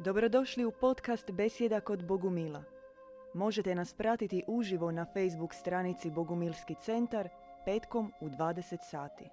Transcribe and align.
Dobrodošli 0.00 0.64
u 0.64 0.70
podcast 0.70 1.30
Besjeda 1.30 1.80
kod 1.80 2.06
Bogumila. 2.06 2.62
Možete 3.34 3.74
nas 3.74 3.94
pratiti 3.94 4.44
uživo 4.46 4.90
na 4.90 5.04
Facebook 5.04 5.54
stranici 5.54 6.10
Bogumilski 6.10 6.74
centar 6.74 7.28
petkom 7.64 8.12
u 8.20 8.28
20 8.28 8.78
sati. 8.90 9.30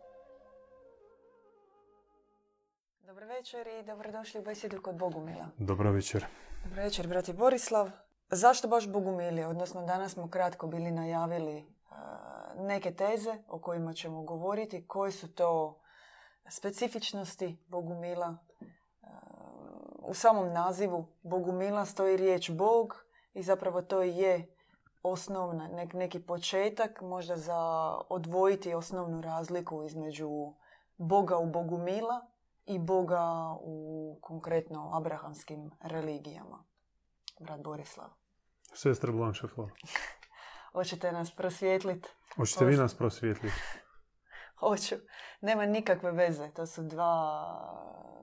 Dobro 3.02 3.26
večer 3.26 3.68
i 3.68 3.86
dobrodošli 3.86 4.40
u 4.40 4.44
Besjedu 4.44 4.82
kod 4.82 4.96
Bogumila. 4.96 5.48
Dobro 5.58 5.92
večer. 5.92 6.26
Dobro 6.64 6.84
večer, 6.84 7.08
brati 7.08 7.34
Borislav. 7.34 7.92
Zašto 8.30 8.68
baš 8.68 8.88
Bogumili? 8.88 9.44
Odnosno, 9.44 9.86
danas 9.86 10.14
smo 10.14 10.30
kratko 10.30 10.68
bili 10.68 10.92
najavili 10.92 11.58
e, 11.58 11.66
neke 12.58 12.92
teze 12.92 13.38
o 13.48 13.60
kojima 13.60 13.94
ćemo 13.94 14.24
govoriti. 14.24 14.88
Koje 14.88 15.12
su 15.12 15.34
to 15.34 15.82
specifičnosti 16.50 17.58
Bogumila? 17.68 18.38
U 20.08 20.14
samom 20.14 20.54
nazivu 20.54 21.08
Bogumila 21.24 21.86
stoji 21.86 22.18
riječ 22.18 22.52
Bog 22.52 23.06
i 23.34 23.44
zapravo 23.44 23.82
to 23.82 24.04
i 24.04 24.18
je 24.18 24.56
osnovna, 25.04 25.68
nek, 25.68 25.94
neki 25.94 26.20
početak, 26.20 27.02
možda 27.02 27.38
za 27.38 27.92
odvojiti 28.10 28.74
osnovnu 28.74 29.22
razliku 29.22 29.84
između 29.84 30.30
Boga 30.98 31.38
u 31.38 31.46
Bogumila 31.46 32.28
i 32.66 32.80
Boga 32.80 33.56
u 33.62 34.18
konkretno 34.22 34.92
abrahamskim 34.94 35.72
religijama. 35.82 36.64
Brat 37.40 37.62
Borislav. 37.62 38.10
Sestra 38.74 39.12
Blanche 39.12 39.48
Flor. 39.48 39.72
Hoćete 40.74 41.12
nas 41.12 41.32
prosvjetliti? 41.32 42.10
Hoćete 42.36 42.66
vi 42.66 42.78
nas 42.78 42.94
prosvjetliti? 42.94 43.56
Hoću. 44.66 44.96
Nema 45.42 45.66
nikakve 45.66 46.12
veze. 46.12 46.50
To 46.52 46.66
su 46.66 46.84
dva... 46.84 47.46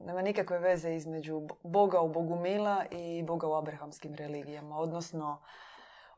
Nema 0.06 0.22
nikakve 0.22 0.58
veze 0.58 0.94
između 0.94 1.40
Boga 1.62 2.00
u 2.00 2.08
Bogumila 2.08 2.84
i 2.90 3.22
Boga 3.22 3.48
u 3.48 3.54
abrahamskim 3.54 4.14
religijama. 4.14 4.78
Odnosno, 4.78 5.42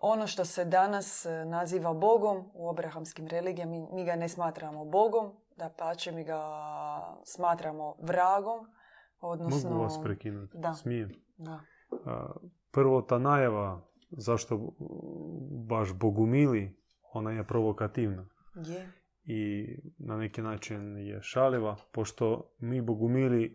ono 0.00 0.26
što 0.26 0.44
se 0.44 0.64
danas 0.64 1.26
e, 1.26 1.44
naziva 1.44 1.92
Bogom 1.92 2.50
u 2.54 2.70
abrahamskim 2.70 3.26
religijama, 3.26 3.70
mi, 3.70 3.88
mi 3.92 4.04
ga 4.04 4.16
ne 4.16 4.28
smatramo 4.28 4.84
Bogom, 4.84 5.32
da 5.56 5.68
pače 5.78 6.12
mi 6.12 6.24
ga 6.24 6.40
smatramo 7.24 7.96
vragom. 8.00 8.66
Odnosno, 9.20 9.70
Mogu 9.70 9.82
vas 9.82 10.02
prekinuti? 10.02 10.58
Da. 10.58 10.74
Smijem. 10.74 11.10
Da. 11.36 11.60
Prvo, 12.70 13.02
ta 13.02 13.18
najava 13.18 13.80
zašto 14.10 14.74
baš 15.68 15.92
Bogumili, 15.92 16.76
ona 17.12 17.30
je 17.30 17.46
provokativna 17.46 18.28
Je. 18.54 19.03
I 19.24 19.68
na 19.98 20.16
neki 20.16 20.42
način 20.42 20.96
je 20.96 21.22
šaliva, 21.22 21.76
pošto 21.92 22.50
mi 22.58 22.80
Bogumili 22.80 23.54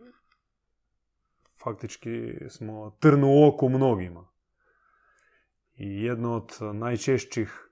faktički 1.62 2.34
smo 2.48 2.96
trn 3.00 3.24
u 3.24 3.48
oku 3.48 3.68
mnogima. 3.68 4.28
I 5.74 6.02
jedno 6.02 6.36
od 6.36 6.76
najčešćih 6.76 7.70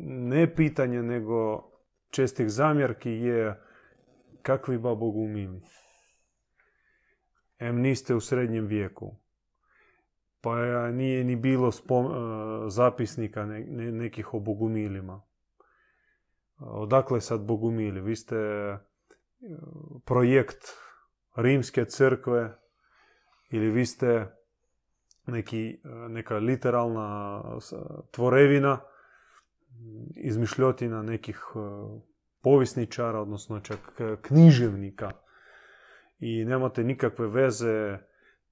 ne 0.00 0.54
pitanja, 0.54 1.02
nego 1.02 1.68
čestih 2.10 2.48
zamjerki 2.48 3.10
je 3.10 3.60
kakvi 4.42 4.78
ba 4.78 4.94
Bogumili. 4.94 5.60
Em 7.58 7.80
niste 7.80 8.14
u 8.14 8.20
srednjem 8.20 8.66
vijeku, 8.66 9.16
pa 10.40 10.90
nije 10.90 11.24
ni 11.24 11.36
bilo 11.36 11.68
e, 11.68 11.72
zapisnika 12.70 13.46
ne, 13.46 13.60
ne- 13.60 13.92
nekih 13.92 14.34
o 14.34 14.40
Bogumilima. 14.40 15.27
Odakle 16.58 17.20
sad 17.20 17.40
Bogumili? 17.40 18.00
Vi 18.00 18.16
ste 18.16 18.36
e, 18.36 18.78
projekt 20.04 20.64
Rimske 21.36 21.84
crkve 21.84 22.58
ili 23.50 23.70
vi 23.70 23.86
ste 23.86 24.26
neki, 25.26 25.80
e, 25.84 25.88
neka 25.88 26.36
literalna 26.36 27.42
s- 27.60 27.74
tvorevina, 28.10 28.80
izmišljotina 30.16 31.02
nekih 31.02 31.40
povisničara, 32.42 33.20
odnosno 33.20 33.60
čak 33.60 33.78
književnika 34.22 35.10
i 36.18 36.44
nemate 36.44 36.84
nikakve 36.84 37.26
veze 37.26 37.98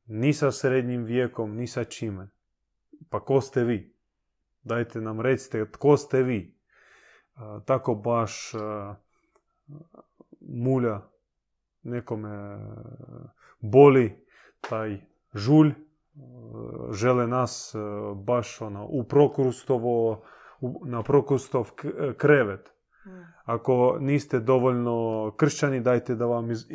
ni 0.06 0.32
sa 0.32 0.52
srednjim 0.52 1.04
vijekom, 1.04 1.56
ni 1.56 1.66
sa 1.66 1.84
čime. 1.84 2.28
Pa 3.10 3.20
ko 3.20 3.40
ste 3.40 3.64
vi? 3.64 3.94
Dajte 4.62 5.00
nam 5.00 5.20
recite 5.20 5.70
tko 5.72 5.96
ste 5.96 6.22
vi? 6.22 6.55
Tako 7.64 7.94
baš 7.94 8.54
a, 8.54 8.94
mulja 10.40 11.00
nekome 11.82 12.58
boli 13.60 14.26
taj 14.60 15.00
žulj, 15.34 15.68
a, 15.68 15.74
žele 16.92 17.26
nas 17.26 17.74
baš 18.14 18.60
ono, 18.60 18.86
u 18.86 19.04
Prokrustovo, 19.04 20.22
na 20.84 21.02
Prokrustov 21.02 21.70
krevet. 22.16 22.72
Mm. 23.06 23.10
Ako 23.44 23.96
niste 24.00 24.40
dovoljno 24.40 25.32
kršćani, 25.36 25.80
dajte 25.80 26.14
da 26.14 26.26
vam 26.26 26.50
iz, 26.50 26.66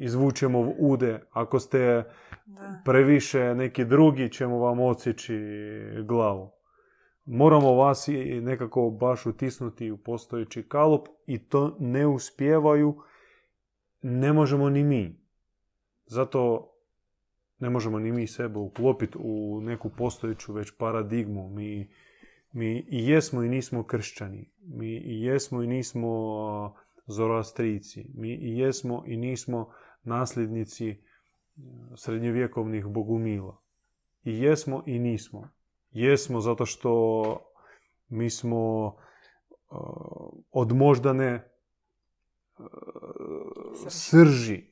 izvučemo 0.00 0.72
ude. 0.78 1.20
Ako 1.30 1.58
ste 1.58 2.04
previše 2.84 3.54
neki 3.54 3.84
drugi, 3.84 4.32
ćemo 4.32 4.58
vam 4.58 4.80
odsjeći 4.80 5.38
glavu. 6.02 6.50
Moramo 7.24 7.74
vas 7.74 8.08
nekako 8.42 8.90
baš 8.90 9.26
utisnuti 9.26 9.90
u 9.90 9.96
postojeći 9.96 10.62
kalup 10.62 11.08
i 11.26 11.38
to 11.38 11.76
ne 11.80 12.06
uspijevaju, 12.06 13.02
ne 14.02 14.32
možemo 14.32 14.70
ni 14.70 14.84
mi. 14.84 15.20
Zato 16.06 16.70
ne 17.58 17.70
možemo 17.70 17.98
ni 17.98 18.12
mi 18.12 18.26
sebe 18.26 18.58
uklopiti 18.58 19.18
u 19.20 19.60
neku 19.60 19.90
postojeću 19.90 20.52
već 20.52 20.72
paradigmu. 20.78 21.48
Mi, 21.48 21.90
mi 22.52 22.78
i 22.78 23.08
jesmo 23.08 23.42
i 23.42 23.48
nismo 23.48 23.82
kršćani. 23.82 24.50
Mi 24.64 24.96
i 24.96 25.22
jesmo 25.22 25.62
i 25.62 25.66
nismo 25.66 26.74
zoroastrici. 27.06 28.10
Mi 28.14 28.34
i 28.34 28.58
jesmo 28.58 29.04
i 29.06 29.16
nismo 29.16 29.72
nasljednici 30.02 30.90
a, 30.90 31.96
srednjovjekovnih 31.96 32.86
bogumila. 32.86 33.62
I 34.24 34.38
jesmo 34.38 34.82
i 34.86 34.98
nismo. 34.98 35.48
Jesmo 35.90 36.40
zato 36.40 36.66
što 36.66 36.92
mi 38.08 38.30
smo 38.30 38.94
a, 39.70 39.76
od 40.50 40.72
moždane 40.72 41.50
a, 42.58 42.64
srži 43.88 44.70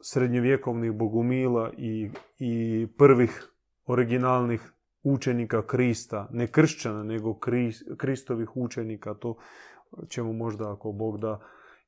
srednjovjekovnih 0.00 0.92
bogumila 0.92 1.72
i, 1.76 2.10
i 2.38 2.86
prvih 2.98 3.52
originalnih 3.86 4.72
učenika 5.02 5.66
Krista, 5.66 6.28
ne 6.32 6.46
kršćana, 6.46 7.02
nego 7.02 7.30
Kris- 7.30 7.96
Kristovih 7.96 8.56
učenika, 8.56 9.14
to 9.14 9.36
ćemo 10.08 10.32
možda, 10.32 10.72
ako 10.72 10.92
Bog 10.92 11.20
da, 11.20 11.40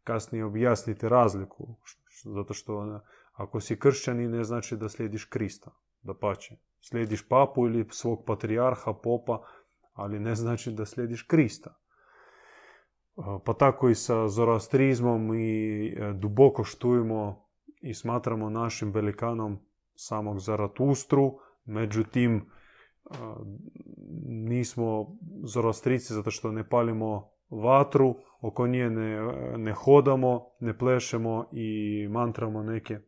kasnije 0.05 0.45
objasniti 0.45 1.09
razliku. 1.09 1.77
Zato 2.25 2.55
što 2.55 3.01
ako 3.33 3.61
si 3.61 3.79
kršćanin, 3.79 4.31
ne 4.31 4.45
znači 4.45 4.77
da 4.77 4.89
slijediš 4.89 5.25
Krista, 5.25 5.71
da 6.03 6.15
pače. 6.15 6.57
Slijediš 6.89 7.29
papu 7.29 7.67
ili 7.67 7.87
svog 7.91 8.25
patrijarha, 8.27 8.93
popa, 9.03 9.43
ali 9.93 10.21
ne 10.21 10.35
znači 10.35 10.73
da 10.73 10.87
slijediš 10.87 11.23
Krista. 11.23 11.75
Pa 13.45 13.55
tako 13.59 13.89
i 13.89 13.95
sa 13.95 14.29
zoroastrizmom 14.29 15.35
i 15.35 15.87
e, 15.87 16.13
duboko 16.13 16.65
štujemo 16.65 17.49
i 17.81 17.95
smatramo 17.95 18.51
našim 18.51 18.91
velikanom 18.91 19.59
samog 19.95 20.39
Zaratustru, 20.39 21.39
međutim 21.65 22.37
e, 22.37 22.45
nismo 24.27 25.17
zoroastrici 25.45 26.15
zato 26.15 26.31
što 26.31 26.53
ne 26.53 26.69
palimo 26.69 27.31
vatru, 27.51 28.15
oko 28.41 28.67
nje 28.67 28.91
ne, 28.91 29.23
ne 29.57 29.73
hodamo, 29.73 30.47
ne 30.61 30.79
plešemo 30.79 31.49
i 31.53 32.09
mantramo 32.11 32.63
neke 32.63 32.99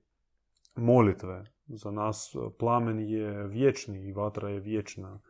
molitve. 0.76 1.55
Za 1.68 1.90
nas 1.90 2.34
plamen 2.58 3.00
je 3.00 3.46
vječni 3.46 4.08
i 4.08 4.12
vatra 4.12 4.48
je 4.48 4.60
vječna. 4.60 5.20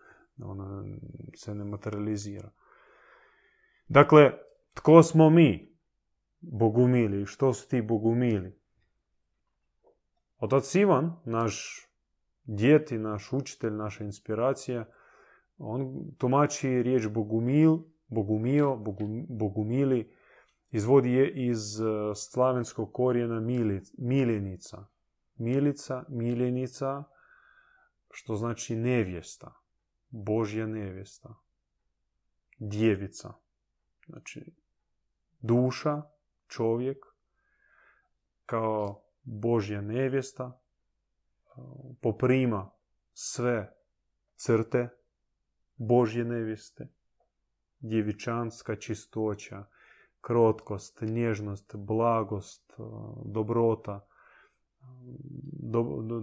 Ona 0.43 0.85
se 1.37 1.55
ne 1.55 1.65
materializira. 1.65 2.51
Dakle, 3.89 4.33
tko 4.75 5.03
smo 5.03 5.31
mi? 5.31 5.77
Bogumili. 6.41 7.27
Što 7.27 7.53
su 7.53 7.69
ti 7.69 7.83
bogumili? 7.83 8.59
Otac 10.39 10.75
Ivan, 10.75 11.17
naš 11.25 11.87
djed 12.45 12.93
i 12.93 12.99
naš 12.99 13.33
učitelj, 13.33 13.73
naša 13.73 14.05
inspiracija, 14.05 14.85
on 15.59 16.11
tumači 16.19 16.83
riječ 16.83 17.07
bogumil, 17.09 17.79
bogumio, 18.09 18.77
bogum- 18.77 19.27
bogumili, 19.29 20.13
izvodi 20.71 21.13
je 21.13 21.47
iz 21.47 21.81
eh, 21.81 21.85
slavenskog 22.15 22.93
korijena 22.93 23.41
mili- 23.41 23.83
miljenica. 23.99 24.87
Milica, 25.37 26.05
miljenica, 26.09 27.05
što 28.11 28.35
znači 28.35 28.77
nevjesta, 28.77 29.55
Božja 30.11 30.67
nevjesta, 30.67 31.35
djevica. 32.59 33.33
Znači, 34.07 34.55
duša, 35.41 36.03
čovjek, 36.49 37.07
kao 38.47 39.03
Božja 39.23 39.81
nevjesta, 39.81 40.61
poprima 42.01 42.71
sve 43.13 43.77
crte 44.35 44.89
Božje 45.77 46.25
nevjeste, 46.25 46.89
djevičanska 47.79 48.77
čistoća, 48.77 49.65
krotkost, 50.21 51.01
nježnost, 51.01 51.77
blagost, 51.77 52.73
dobrota, 53.25 54.07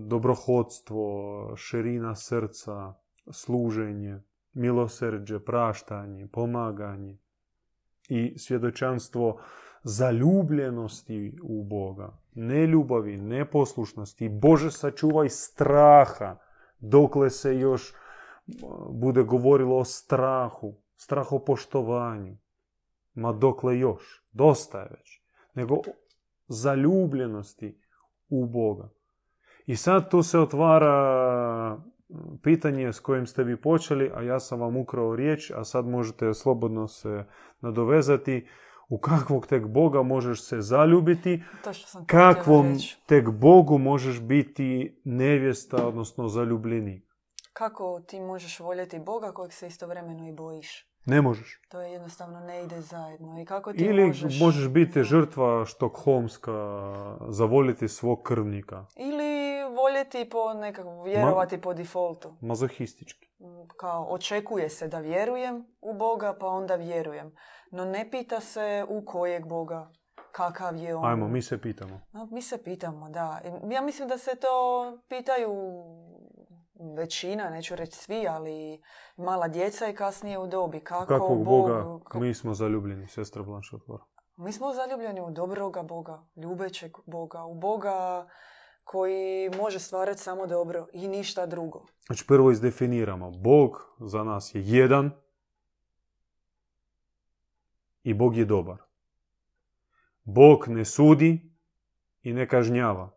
dobrohodstvo, 0.07 1.54
širina 1.56 2.15
srca, 2.15 2.94
služenje, 3.31 4.21
milosrđe, 4.54 5.39
praštanje, 5.39 6.27
pomaganje 6.27 7.18
i 8.10 8.33
svjedočanstvo 8.38 9.39
zaljubljenosti 9.83 11.38
u 11.44 11.63
Boga, 11.63 12.18
neljubavi, 12.33 13.18
neposlušnosti, 13.18 14.30
Bože 14.30 14.71
sačuvaj 14.71 15.30
straha, 15.30 16.38
dokle 16.80 17.30
se 17.30 17.60
još 17.60 17.94
bude 18.89 19.24
govorilo 19.24 19.77
o 19.77 19.86
strahu, 19.86 20.75
strahopoštovanju. 20.95 22.38
Ma 23.13 23.33
dokle 23.33 23.80
još, 23.80 24.25
dosta 24.31 24.80
je 24.80 24.89
već. 24.89 25.21
Nego 25.54 25.75
zaljubljenosti 26.48 27.82
u 28.33 28.45
Boga. 28.45 28.89
I 29.65 29.75
sad 29.75 30.09
tu 30.09 30.24
se 30.24 30.39
otvara 30.39 31.81
pitanje 32.44 32.94
s 32.94 33.00
kojim 33.00 33.25
ste 33.27 33.44
vi 33.44 33.62
počeli, 33.62 34.12
a 34.15 34.21
ja 34.21 34.39
sam 34.39 34.59
vam 34.59 34.77
ukrao 34.77 35.15
riječ, 35.15 35.51
a 35.56 35.63
sad 35.63 35.85
možete 35.85 36.33
slobodno 36.33 36.88
se 36.88 37.25
nadovezati. 37.62 38.47
U 38.89 38.97
kakvog 38.97 39.47
tek 39.47 39.68
Boga 39.68 40.03
možeš 40.03 40.44
se 40.44 40.62
zaljubiti, 40.62 41.44
To 41.63 41.74
što 41.74 41.88
sam 41.88 42.06
kakvom 42.06 42.77
tek 43.06 43.30
Bogu 43.30 43.77
možeš 43.77 44.21
biti 44.21 45.01
nevjesta, 45.06 45.88
odnosno 45.88 46.27
zaljubljenik. 46.27 47.03
Kako 47.53 48.01
ti 48.07 48.19
možeš 48.19 48.59
voljeti 48.59 49.00
Boga 49.00 49.31
kojeg 49.31 49.53
se 49.53 49.68
istovremeno 49.68 50.27
i 50.27 50.31
bojiš? 50.31 50.93
Ne 51.05 51.21
možeš. 51.21 51.61
To 51.69 51.81
je 51.81 51.91
jednostavno 51.91 52.39
ne 52.39 52.63
ide 52.63 52.81
zajedno. 52.81 53.41
I 53.41 53.45
kako 53.45 53.73
ti 53.73 53.83
Ili 53.83 54.07
možeš... 54.07 54.39
možeš 54.39 54.67
biti 54.69 55.03
žrtva 55.03 55.65
štokholmska, 55.65 56.51
zavoljiti 57.29 57.88
svog 57.88 58.23
krvnika. 58.23 58.85
Ili 58.95 59.63
voljeti 59.75 60.29
po 60.29 60.53
nekako, 60.53 61.03
vjerovati 61.03 61.61
po 61.61 61.73
defaultu. 61.73 62.35
Mazohistički. 62.41 63.27
Mm, 63.39 63.67
Kao 63.77 64.07
očekuje 64.09 64.69
se 64.69 64.88
da 64.88 65.00
vjerujem 65.00 65.65
u 65.81 65.94
Boga, 65.94 66.38
pa 66.39 66.47
onda 66.47 66.75
vjerujem. 66.75 67.35
No 67.71 67.85
ne 67.85 68.11
pita 68.11 68.39
se 68.39 68.85
u 68.89 69.05
kojeg 69.05 69.47
Boga, 69.47 69.91
kakav 70.31 70.75
je 70.77 70.95
on. 70.95 71.05
Ajmo, 71.05 71.27
mi 71.27 71.41
se 71.41 71.61
pitamo. 71.61 72.01
No, 72.11 72.27
mi 72.31 72.41
se 72.41 72.63
pitamo, 72.63 73.09
da. 73.09 73.41
Ja 73.71 73.81
mislim 73.81 74.07
da 74.07 74.17
se 74.17 74.35
to 74.35 74.97
pitaju 75.09 75.51
većina, 76.98 77.50
neću 77.50 77.75
reći 77.75 77.98
svi, 77.98 78.28
ali 78.28 78.81
mala 79.18 79.48
djeca 79.48 79.88
i 79.88 79.96
kasnije 79.96 80.38
u 80.38 80.48
dobi. 80.48 80.80
Kako 80.80 81.06
Kakvog 81.06 81.44
Bog, 81.44 81.46
Boga 81.68 81.84
ka- 81.84 82.20
mi 82.20 82.34
smo 82.34 82.54
zaljubljeni, 82.54 83.08
sestra 83.08 83.42
otvor. 83.74 84.00
mi 84.36 84.54
smo 84.54 84.74
zaljubljeni 84.74 85.22
u 85.22 85.31
dobroga 85.31 85.84
Boga, 85.84 86.24
ljubećeg 86.36 86.98
Boga, 87.06 87.44
u 87.44 87.56
Boga 87.56 88.28
koji 88.84 89.50
može 89.50 89.80
stvarati 89.80 90.20
samo 90.20 90.48
dobro 90.48 90.88
i 90.94 91.08
ništa 91.08 91.46
drugo. 91.46 91.86
Znači 92.06 92.25
prvo 92.28 92.52
izdefiniramo. 92.52 93.31
Bog 93.31 93.96
za 94.00 94.24
nas 94.24 94.56
je 94.56 94.62
jedan 94.66 95.12
i 98.04 98.14
Bog 98.14 98.38
je 98.38 98.46
dobar. 98.46 98.78
Bog 100.24 100.68
ne 100.68 100.86
sudi 100.86 101.52
i 102.22 102.34
ne 102.34 102.48
kažnjava. 102.48 103.10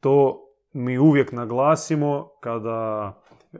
To 0.00 0.45
mi 0.76 0.98
uvijek 0.98 1.32
naglasimo 1.32 2.28
kada, 2.40 3.12
eh, 3.52 3.58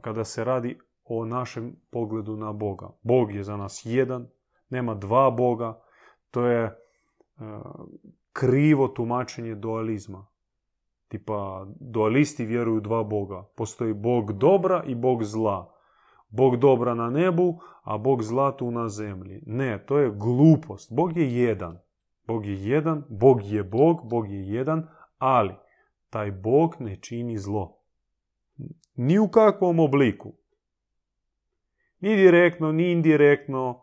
kada 0.00 0.24
se 0.24 0.44
radi 0.44 0.78
o 1.04 1.24
našem 1.24 1.76
pogledu 1.90 2.36
na 2.36 2.52
Boga. 2.52 2.88
Bog 3.02 3.34
je 3.34 3.42
za 3.42 3.56
nas 3.56 3.82
jedan, 3.84 4.28
nema 4.70 4.94
dva 4.94 5.30
Boga. 5.30 5.80
To 6.30 6.46
je 6.46 6.64
eh, 6.64 6.72
krivo 8.32 8.88
tumačenje 8.88 9.54
dualizma. 9.54 10.26
Tipa, 11.08 11.66
dualisti 11.80 12.44
vjeruju 12.44 12.80
dva 12.80 13.04
Boga. 13.04 13.44
Postoji 13.56 13.94
Bog 13.94 14.32
dobra 14.32 14.82
i 14.86 14.94
Bog 14.94 15.24
zla. 15.24 15.72
Bog 16.28 16.56
dobra 16.56 16.94
na 16.94 17.10
nebu, 17.10 17.58
a 17.82 17.98
Bog 17.98 18.22
zla 18.22 18.56
tu 18.56 18.70
na 18.70 18.88
zemlji. 18.88 19.42
Ne, 19.46 19.84
to 19.86 19.98
je 19.98 20.10
glupost. 20.10 20.92
Bog 20.92 21.16
je 21.16 21.36
jedan. 21.36 21.78
Bog 22.26 22.46
je 22.46 22.68
jedan, 22.68 23.04
Bog 23.08 23.42
je 23.42 23.64
Bog, 23.64 24.08
Bog 24.08 24.30
je 24.30 24.48
jedan, 24.48 24.88
ali 25.18 25.54
taj 26.10 26.30
Bog 26.30 26.76
ne 26.80 26.96
čini 26.96 27.38
zlo. 27.38 27.78
Ni 28.94 29.18
u 29.18 29.28
kakvom 29.28 29.80
obliku. 29.80 30.32
Ni 32.00 32.16
direktno, 32.16 32.72
ni 32.72 32.92
indirektno, 32.92 33.82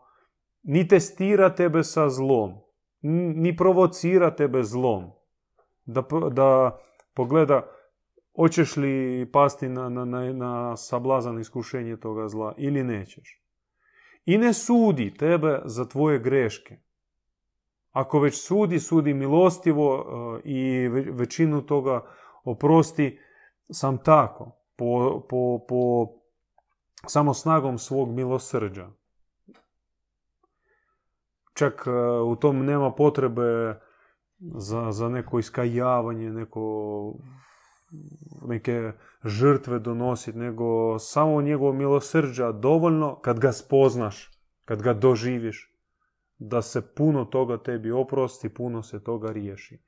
ni 0.62 0.88
testira 0.88 1.54
tebe 1.54 1.82
sa 1.84 2.08
zlom, 2.08 2.54
ni 3.36 3.56
provocira 3.56 4.30
tebe 4.36 4.62
zlom. 4.62 5.10
Da, 5.84 6.02
da 6.30 6.78
pogleda 7.14 7.66
hoćeš 8.36 8.76
li 8.76 9.26
pasti 9.32 9.68
na, 9.68 9.88
na, 9.88 10.04
na, 10.04 10.32
na 10.32 10.76
sablazan 10.76 11.40
iskušenje 11.40 11.96
toga 11.96 12.28
zla 12.28 12.54
ili 12.58 12.84
nećeš. 12.84 13.40
I 14.24 14.38
ne 14.38 14.52
sudi 14.52 15.14
tebe 15.14 15.62
za 15.64 15.88
tvoje 15.88 16.18
greške. 16.18 16.76
Ako 17.94 18.20
već 18.20 18.46
sudi, 18.46 18.80
sudi 18.80 19.14
milostivo 19.14 19.96
e, 19.96 20.40
i 20.48 20.88
ve- 20.88 21.06
većinu 21.10 21.62
toga 21.62 22.06
oprosti 22.44 23.18
sam 23.70 23.98
tako, 23.98 24.50
po, 24.76 25.20
po, 25.28 25.66
po 25.68 26.08
samo 27.06 27.34
snagom 27.34 27.78
svog 27.78 28.08
milosrđa. 28.08 28.88
Čak 31.54 31.84
e, 31.86 31.90
u 32.20 32.36
tom 32.36 32.64
nema 32.64 32.92
potrebe 32.92 33.80
za, 34.38 34.92
za 34.92 35.08
neko 35.08 35.38
iskajavanje, 35.38 36.30
neko, 36.30 37.14
neke 38.46 38.92
žrtve 39.24 39.78
donositi, 39.78 40.38
nego 40.38 40.98
samo 40.98 41.42
njegovo 41.42 41.72
milosrđa 41.72 42.52
dovoljno 42.52 43.20
kad 43.20 43.40
ga 43.40 43.52
spoznaš, 43.52 44.30
kad 44.64 44.82
ga 44.82 44.92
doživiš, 44.94 45.73
da 46.38 46.62
se 46.62 46.94
puno 46.94 47.24
toga 47.24 47.62
tebi 47.62 47.90
oprosti, 47.90 48.54
puno 48.54 48.82
se 48.82 49.04
toga 49.04 49.32
riješi. 49.32 49.78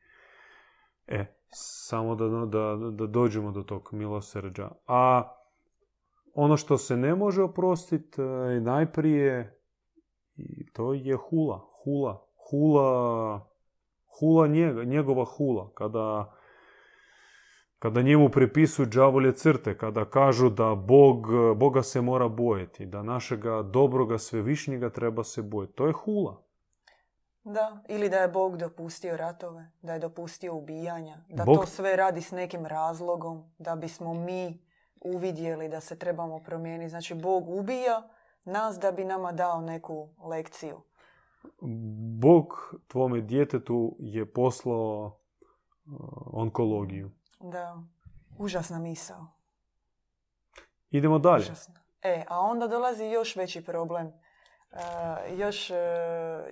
E, 1.07 1.27
samo 1.49 2.15
da, 2.15 2.29
da, 2.29 2.91
da 2.91 3.07
dođemo 3.07 3.53
do 3.53 3.63
tog 3.63 3.89
milosrđa. 3.93 4.71
A 4.87 5.33
ono 6.35 6.57
što 6.57 6.79
se 6.79 6.97
ne 6.97 7.15
može 7.15 7.43
oprostiti 7.43 8.23
e, 8.23 8.61
najprije 8.61 9.57
to 10.73 10.95
je 10.95 11.17
hula. 11.17 11.67
Hula. 11.85 12.27
Hula, 12.51 13.49
hula 14.19 14.47
njega, 14.47 14.85
njegova 14.85 15.25
hula. 15.25 15.71
Kada, 15.75 16.36
kada 17.87 18.03
njemu 18.03 18.29
pripisuju 18.29 18.87
đavolje 18.87 19.33
crte, 19.33 19.79
kada 19.79 20.05
kažu 20.05 20.51
da 20.51 20.75
Bog, 20.75 21.27
Boga 21.57 21.83
se 21.83 22.01
mora 22.01 22.29
bojati, 22.29 22.87
da 22.87 23.03
našega 23.03 23.63
dobroga 23.63 24.19
svevišnjega 24.19 24.91
treba 24.91 25.25
se 25.25 25.43
bojati. 25.43 25.73
To 25.73 25.87
je 25.87 25.93
hula. 25.93 26.43
Da, 27.45 27.83
ili 27.89 28.09
da 28.09 28.17
je 28.17 28.29
Bog 28.29 28.57
dopustio 28.57 29.17
ratove, 29.17 29.71
da 29.83 29.93
je 29.93 29.99
dopustio 29.99 30.55
ubijanja, 30.55 31.17
da 31.29 31.45
Bog- 31.45 31.61
to 31.61 31.67
sve 31.67 31.97
radi 31.97 32.21
s 32.21 32.31
nekim 32.31 32.67
razlogom, 32.67 33.45
da 33.59 33.77
bismo 33.77 34.15
mi 34.15 34.59
uvidjeli 35.01 35.69
da 35.69 35.81
se 35.81 35.99
trebamo 35.99 36.39
promijeniti. 36.39 36.91
Znači, 36.91 37.15
Bog 37.15 37.49
ubija 37.49 38.09
nas 38.45 38.79
da 38.79 38.93
bi 38.93 39.05
nama 39.05 39.33
dao 39.33 39.61
neku 39.61 40.09
lekciju. 40.25 40.81
Bog 42.21 42.75
tvome 42.89 43.21
djetetu 43.21 43.97
je 43.99 44.33
poslao 44.33 45.19
uh, 45.87 45.93
onkologiju. 46.33 47.11
Da, 47.41 47.83
užasna 48.39 48.79
misao. 48.79 49.27
Idemo 50.91 51.19
dalje. 51.19 51.43
Užasna. 51.43 51.75
E, 52.03 52.25
a 52.29 52.41
onda 52.41 52.69
dolazi 52.69 53.05
još 53.05 53.37
veći 53.37 53.65
problem. 53.65 54.13
E, 54.73 55.37
još, 55.37 55.71
e, 55.71 55.77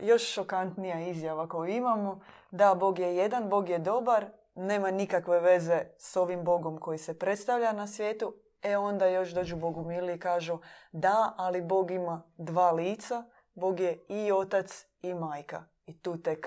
još 0.01 0.33
šokantnija 0.33 1.01
izjava 1.01 1.49
koju 1.49 1.73
imamo. 1.73 2.21
Da, 2.51 2.75
Bog 2.75 2.99
je 2.99 3.17
jedan, 3.17 3.49
Bog 3.49 3.69
je 3.69 3.79
dobar, 3.79 4.27
nema 4.55 4.91
nikakve 4.91 5.41
veze 5.41 5.83
s 5.99 6.17
ovim 6.17 6.45
Bogom 6.45 6.79
koji 6.79 6.99
se 6.99 7.19
predstavlja 7.19 7.73
na 7.73 7.87
svijetu. 7.87 8.35
E 8.63 8.77
onda 8.77 9.07
još 9.07 9.31
dođu 9.31 9.57
Bogu 9.57 9.85
mili 9.85 10.15
i 10.15 10.21
kažu 10.21 10.59
da, 10.93 11.35
ali 11.37 11.63
Bog 11.63 11.91
ima 11.91 12.23
dva 12.37 12.71
lica, 12.71 13.25
Bog 13.55 13.81
je 13.81 14.05
i 14.09 14.33
otac 14.33 14.87
i 15.03 15.15
majka. 15.15 15.65
I 15.87 16.03
tu 16.03 16.23
tek 16.23 16.47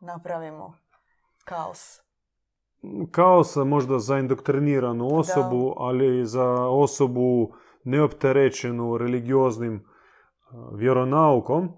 napravimo 0.00 0.78
kaos. 1.44 2.03
Kaos 3.10 3.56
možda 3.56 3.98
za 3.98 4.18
indoktriniranu 4.18 5.08
osobu, 5.16 5.74
ali 5.76 6.26
za 6.26 6.68
osobu 6.68 7.52
neopterećenu 7.84 8.98
religioznim 8.98 9.74
uh, 9.74 10.78
vjeronaukom, 10.78 11.68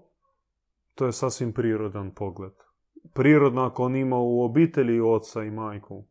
to 0.95 1.05
je 1.05 1.11
sasvim 1.11 1.53
prirodan 1.53 2.11
pogled. 2.15 2.53
Prirodno 3.13 3.61
ako 3.61 3.83
on 3.83 3.95
ima 3.95 4.17
u 4.17 4.41
obitelji 4.41 4.99
oca 4.99 5.43
i 5.43 5.51
majku. 5.51 6.05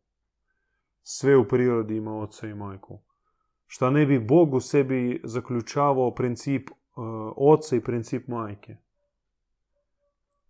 sve 1.09 1.37
u 1.37 1.47
prirodi 1.47 1.95
ima 1.95 2.17
oca 2.17 2.47
i 2.47 2.53
majku. 2.53 2.99
Šta 3.65 3.89
ne 3.89 4.05
bi 4.05 4.19
Bog 4.19 4.53
u 4.53 4.59
sebi 4.59 5.21
zaključavao 5.23 6.15
princip 6.15 6.69
uh, 6.69 6.77
oca 7.35 7.75
i 7.75 7.81
princip 7.81 8.27
majke. 8.27 8.75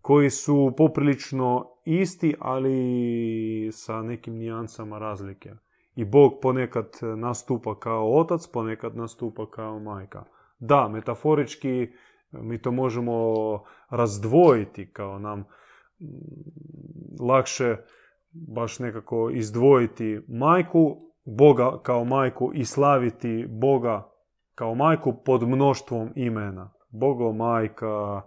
Koji 0.02 0.30
su 0.30 0.74
poprilično 0.78 1.66
isti, 1.86 2.36
ali 2.40 3.70
sa 3.72 4.02
nekim 4.02 4.36
nijansama 4.36 5.00
razlike. 5.00 5.52
I 5.96 6.06
Bog 6.06 6.34
ponekad 6.42 6.90
nastupa 7.18 7.80
kao 7.80 8.20
otac, 8.20 8.48
ponekad 8.48 8.98
nastupa 8.98 9.50
kao 9.50 9.80
majka. 9.80 10.24
Da, 10.60 10.88
metaforički 10.88 11.88
mi 12.32 12.62
to 12.62 12.72
možemo 12.72 13.34
razdvojiti 13.90 14.92
kao 14.94 15.20
nam 15.20 15.46
lakše 17.20 17.78
baš 18.32 18.80
nekako 18.80 19.30
izdvojiti 19.34 20.20
majku, 20.28 21.04
Boga 21.26 21.80
kao 21.84 22.06
majku 22.06 22.52
i 22.54 22.66
slaviti 22.66 23.46
Boga 23.50 24.10
kao 24.56 24.76
majku 24.76 25.14
pod 25.26 25.48
mnoštvom 25.48 26.10
imena. 26.16 26.74
Bogo 26.90 27.32
majka, 27.32 28.22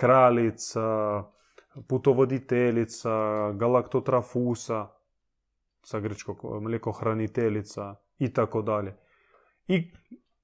kraljica, 0.00 1.24
putovoditeljica, 1.88 3.12
galaktotrafusa, 3.52 4.86
sa 5.82 6.00
grčkog 6.00 6.62
mljekohraniteljica 6.62 7.94
i 8.18 8.32
tako 8.32 8.62
dalje. 8.62 8.96
I 9.68 9.92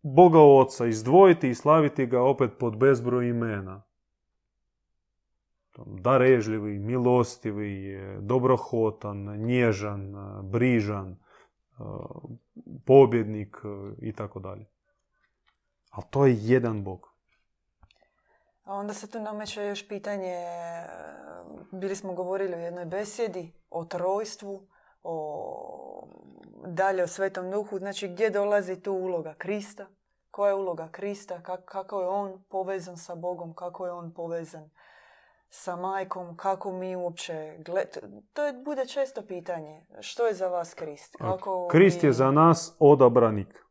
Boga 0.03 0.41
Oca 0.41 0.87
izdvojiti 0.87 1.49
i 1.49 1.55
slaviti 1.55 2.07
ga 2.07 2.23
opet 2.23 2.51
pod 2.59 2.77
bezbroj 2.77 3.29
imena. 3.29 3.83
Darežljivi, 5.87 6.79
milostivi, 6.79 7.99
dobrohotan, 8.21 9.25
nježan, 9.37 10.15
brižan, 10.43 11.17
pobjednik 12.85 13.57
i 13.99 14.13
tako 14.13 14.41
dalje. 14.41 14.67
Ali 15.91 16.05
to 16.11 16.27
je 16.27 16.37
jedan 16.41 16.85
Bog. 16.85 17.16
Onda 18.67 18.95
se 18.95 19.11
tu 19.11 19.21
nameće 19.21 19.67
još 19.67 19.89
pitanje, 19.89 20.37
bili 21.73 21.97
smo 21.97 22.15
govorili 22.15 22.55
o 22.55 22.59
jednoj 22.59 22.85
besjedi, 22.85 23.53
o 23.71 23.85
trojstvu, 23.85 24.69
o 25.03 26.09
dalje 26.67 27.03
o 27.03 27.07
Svetom 27.07 27.51
Duhu, 27.51 27.79
znači 27.79 28.09
gdje 28.09 28.31
dolazi 28.31 28.83
tu 28.83 28.93
uloga 28.93 29.35
Krista, 29.39 29.87
koja 30.31 30.49
je 30.49 30.55
uloga 30.55 30.89
Krista, 30.93 31.43
kako 31.65 32.01
je 32.01 32.09
on 32.09 32.45
povezan 32.49 32.97
sa 32.97 33.15
Bogom, 33.15 33.55
kako 33.55 33.87
je 33.87 33.93
on 33.93 34.13
povezan 34.15 34.71
sa 35.49 35.77
majkom, 35.77 36.37
kako 36.37 36.73
mi 36.73 36.97
uopće 36.97 37.59
To 38.33 38.47
je, 38.47 38.53
bude 38.65 38.87
često 38.87 39.23
pitanje. 39.23 39.87
Što 40.01 40.27
je 40.27 40.35
za 40.35 40.49
vas 40.49 40.75
Krist? 40.75 41.17
Kako 41.19 41.69
Krist 41.71 42.05
je 42.05 42.13
za 42.13 42.31
nas 42.31 42.77
odabranik. 42.79 43.65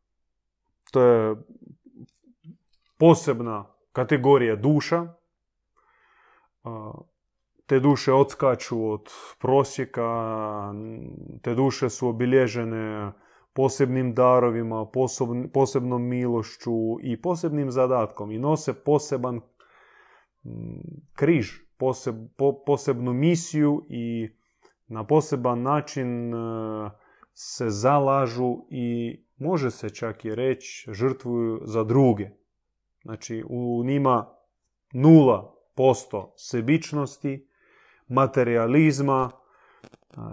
To 0.92 1.02
je 1.02 1.36
posebna 2.98 3.75
kategorija 3.96 4.56
duša. 4.56 5.06
Te 7.66 7.80
duše 7.80 8.12
odskaču 8.12 8.90
od 8.90 9.08
prosjeka, 9.40 10.08
te 11.42 11.54
duše 11.54 11.88
su 11.90 12.08
obilježene 12.08 13.12
posebnim 13.54 14.14
darovima, 14.14 14.86
posebnom 15.52 16.08
milošću 16.08 16.72
i 17.02 17.20
posebnim 17.22 17.70
zadatkom 17.70 18.32
i 18.32 18.38
nose 18.38 18.74
poseban 18.84 19.40
križ, 21.14 21.50
posebnu 22.66 23.12
misiju 23.12 23.86
i 23.88 24.28
na 24.88 25.06
poseban 25.06 25.62
način 25.62 26.34
e, 26.34 26.38
se 27.32 27.70
zalažu 27.70 28.56
i 28.70 29.20
može 29.36 29.70
se 29.70 29.90
čak 29.90 30.24
i 30.24 30.34
reći 30.34 30.92
žrtvuju 30.92 31.60
za 31.64 31.84
druge. 31.84 32.30
Znači 33.06 33.44
u 33.48 33.82
njima 33.84 34.36
nula 34.92 35.54
posto 35.74 36.34
sebičnosti, 36.36 37.48
materializma, 38.08 39.30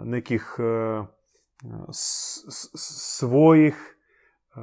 nekih 0.03 0.55
e, 0.59 1.03
svojih 1.91 3.75
e, 3.75 4.59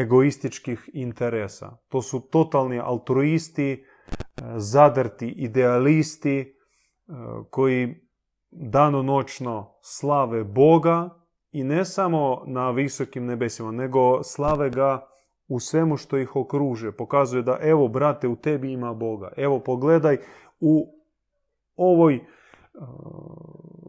egoističkih 0.00 0.90
interesa. 0.92 1.76
To 1.88 2.02
su 2.02 2.20
totalni 2.20 2.80
altruisti, 2.80 3.72
e, 3.72 3.84
zadrti 4.56 5.28
idealisti 5.28 6.54
koji 7.50 8.08
danonoćno 8.50 9.78
slave 9.82 10.44
Boga 10.44 11.10
i 11.52 11.64
ne 11.64 11.84
samo 11.84 12.42
na 12.46 12.70
visokim 12.70 13.26
nebesima, 13.26 13.70
nego 13.70 14.22
slave 14.22 14.70
ga 14.70 15.13
u 15.54 15.60
svemu 15.60 15.96
što 15.96 16.18
ih 16.18 16.36
okruže. 16.36 16.92
Pokazuje 16.92 17.42
da 17.42 17.58
evo, 17.60 17.88
brate, 17.88 18.28
u 18.28 18.36
tebi 18.36 18.72
ima 18.72 18.94
Boga. 18.94 19.32
Evo, 19.36 19.60
pogledaj, 19.60 20.18
u 20.60 20.86
ovoj 21.76 22.14
uh, 22.14 22.20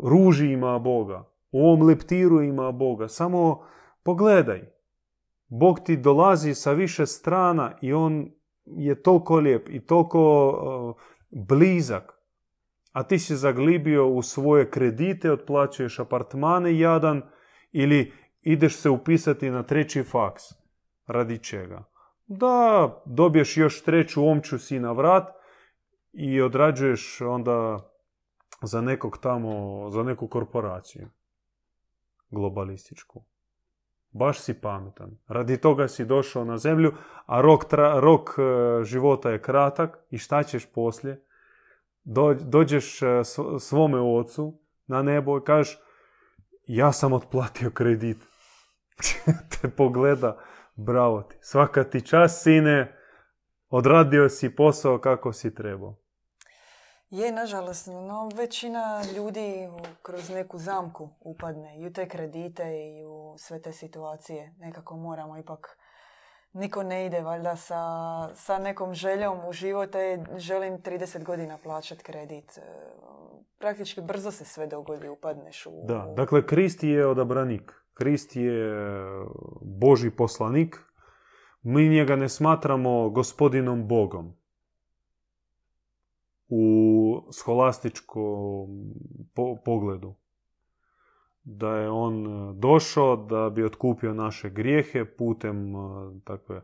ruži 0.04 0.52
ima 0.52 0.80
Boga. 0.80 1.24
U 1.52 1.66
ovom 1.66 1.88
leptiru 1.88 2.42
ima 2.42 2.72
Boga. 2.72 3.08
Samo 3.08 3.64
pogledaj. 4.04 4.72
Bog 5.48 5.80
ti 5.86 5.98
dolazi 5.98 6.54
sa 6.54 6.72
više 6.72 7.06
strana 7.06 7.78
i 7.82 7.94
on 7.94 8.32
je 8.66 9.02
toliko 9.02 9.36
lijep 9.36 9.70
i 9.70 9.86
toliko 9.86 10.50
uh, 10.50 10.96
blizak. 11.48 12.14
A 12.92 13.04
ti 13.04 13.20
si 13.20 13.36
zaglibio 13.36 14.08
u 14.08 14.22
svoje 14.22 14.70
kredite, 14.70 15.32
otplaćuješ 15.32 16.00
apartmane 16.00 16.80
jadan 16.80 17.22
ili 17.72 18.12
ideš 18.42 18.76
se 18.76 18.90
upisati 18.90 19.50
na 19.50 19.64
treći 19.64 20.04
faks. 20.04 20.65
Radi 21.08 21.38
čega? 21.38 21.84
Da 22.26 22.90
dobiješ 23.06 23.58
još 23.58 23.84
treću 23.84 24.28
omču 24.28 24.60
si 24.60 24.80
na 24.80 24.92
vrat 24.92 25.28
i 26.14 26.42
odrađuješ 26.42 27.22
onda 27.22 27.80
za 28.62 28.82
nekog 28.82 29.18
tamo, 29.18 29.90
za 29.90 30.04
neku 30.04 30.28
korporaciju 30.28 31.10
globalističku. 32.30 33.24
Baš 34.12 34.40
si 34.40 34.54
pametan. 34.62 35.18
Radi 35.28 35.58
toga 35.58 35.88
si 35.88 36.06
došao 36.06 36.46
na 36.46 36.58
zemlju, 36.58 36.94
a 37.26 37.42
rok, 37.42 37.64
rok 38.00 38.30
e, 38.38 38.84
života 38.84 39.32
je 39.32 39.42
kratak 39.42 39.98
i 40.10 40.18
šta 40.18 40.44
ćeš 40.44 40.66
poslije? 40.66 41.22
dođeš 42.42 43.02
e, 43.02 43.08
svome 43.60 44.00
ocu 44.00 44.60
na 44.88 45.02
nebo 45.02 45.38
i 45.38 45.42
kažeš 45.46 45.78
ja 46.68 46.92
sam 46.92 47.14
otplatio 47.14 47.70
kredit. 47.70 48.18
Te 49.62 49.70
pogleda 49.70 50.38
Bravo 50.76 51.22
ti. 51.22 51.38
Svaka 51.42 51.84
ti 51.84 52.02
čast, 52.02 52.44
sine. 52.44 52.96
Odradio 53.70 54.30
si 54.30 54.56
posao 54.56 55.00
kako 55.00 55.34
si 55.34 55.56
trebao. 55.56 55.96
Je, 57.10 57.32
nažalost, 57.32 57.88
no, 57.88 58.30
većina 58.36 59.02
ljudi 59.16 59.70
kroz 60.02 60.30
neku 60.30 60.58
zamku 60.58 61.10
upadne 61.20 61.80
i 61.80 61.88
u 61.88 61.94
te 61.94 62.08
kredite 62.08 62.64
i 62.64 63.06
u 63.06 63.36
sve 63.38 63.62
te 63.62 63.72
situacije. 63.72 64.56
Nekako 64.60 64.98
moramo 64.98 65.38
ipak, 65.38 65.78
niko 66.54 66.84
ne 66.84 67.06
ide 67.06 67.22
valjda 67.22 67.56
sa, 67.56 67.82
sa 68.36 68.58
nekom 68.58 68.94
željom 68.94 69.48
u 69.48 69.54
živote, 69.54 70.24
želim 70.38 70.78
30 70.78 71.24
godina 71.24 71.58
plaćati 71.58 72.04
kredit. 72.04 72.58
E, 72.58 72.62
praktički 73.60 74.02
brzo 74.02 74.32
se 74.32 74.46
sve 74.46 74.68
dogodi, 74.68 75.10
upadneš 75.10 75.66
u... 75.66 75.72
Da, 75.84 76.14
dakle, 76.16 76.48
Kristi 76.48 76.90
je 76.90 77.08
odabranik. 77.08 77.85
Krist 77.96 78.36
je 78.36 78.76
Boži 79.62 80.12
poslanik, 80.12 80.80
mi 81.62 81.90
njega 81.90 82.16
ne 82.16 82.30
smatramo 82.30 83.10
gospodinom 83.10 83.88
Bogom. 83.88 84.34
U 86.48 87.28
scholastičkom 87.32 88.68
pogledu. 89.66 90.16
Da 91.44 91.76
je 91.76 91.90
on 91.90 92.26
došao 92.60 93.16
da 93.16 93.50
bi 93.50 93.64
otkupio 93.64 94.14
naše 94.14 94.50
grijehe 94.50 95.06
putem 95.06 95.76
e, 95.76 95.80
takve 96.24 96.62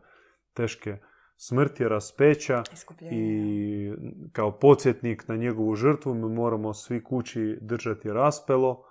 teške 0.54 0.98
smrti, 1.36 1.88
raspeća 1.88 2.62
i 3.10 3.92
kao 4.32 4.58
podsjetnik 4.58 5.28
na 5.28 5.36
njegovu 5.36 5.74
žrtvu 5.74 6.14
mi 6.14 6.28
moramo 6.34 6.74
svi 6.74 7.04
kući 7.04 7.58
držati 7.60 8.08
raspelo 8.08 8.84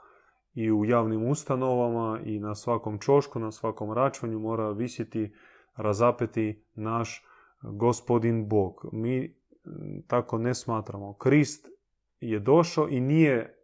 i 0.53 0.71
u 0.71 0.85
javnim 0.85 1.29
ustanovama 1.29 2.19
i 2.25 2.39
na 2.39 2.55
svakom 2.55 2.99
čošku, 2.99 3.39
na 3.39 3.51
svakom 3.51 3.91
računju 3.91 4.39
mora 4.39 4.71
visiti, 4.71 5.33
razapeti 5.75 6.63
naš 6.75 7.25
gospodin 7.61 8.47
Bog. 8.47 8.89
Mi 8.91 9.35
tako 10.07 10.37
ne 10.37 10.53
smatramo. 10.53 11.13
Krist 11.13 11.67
je 12.19 12.39
došao 12.39 12.89
i 12.89 12.99
nije 12.99 13.57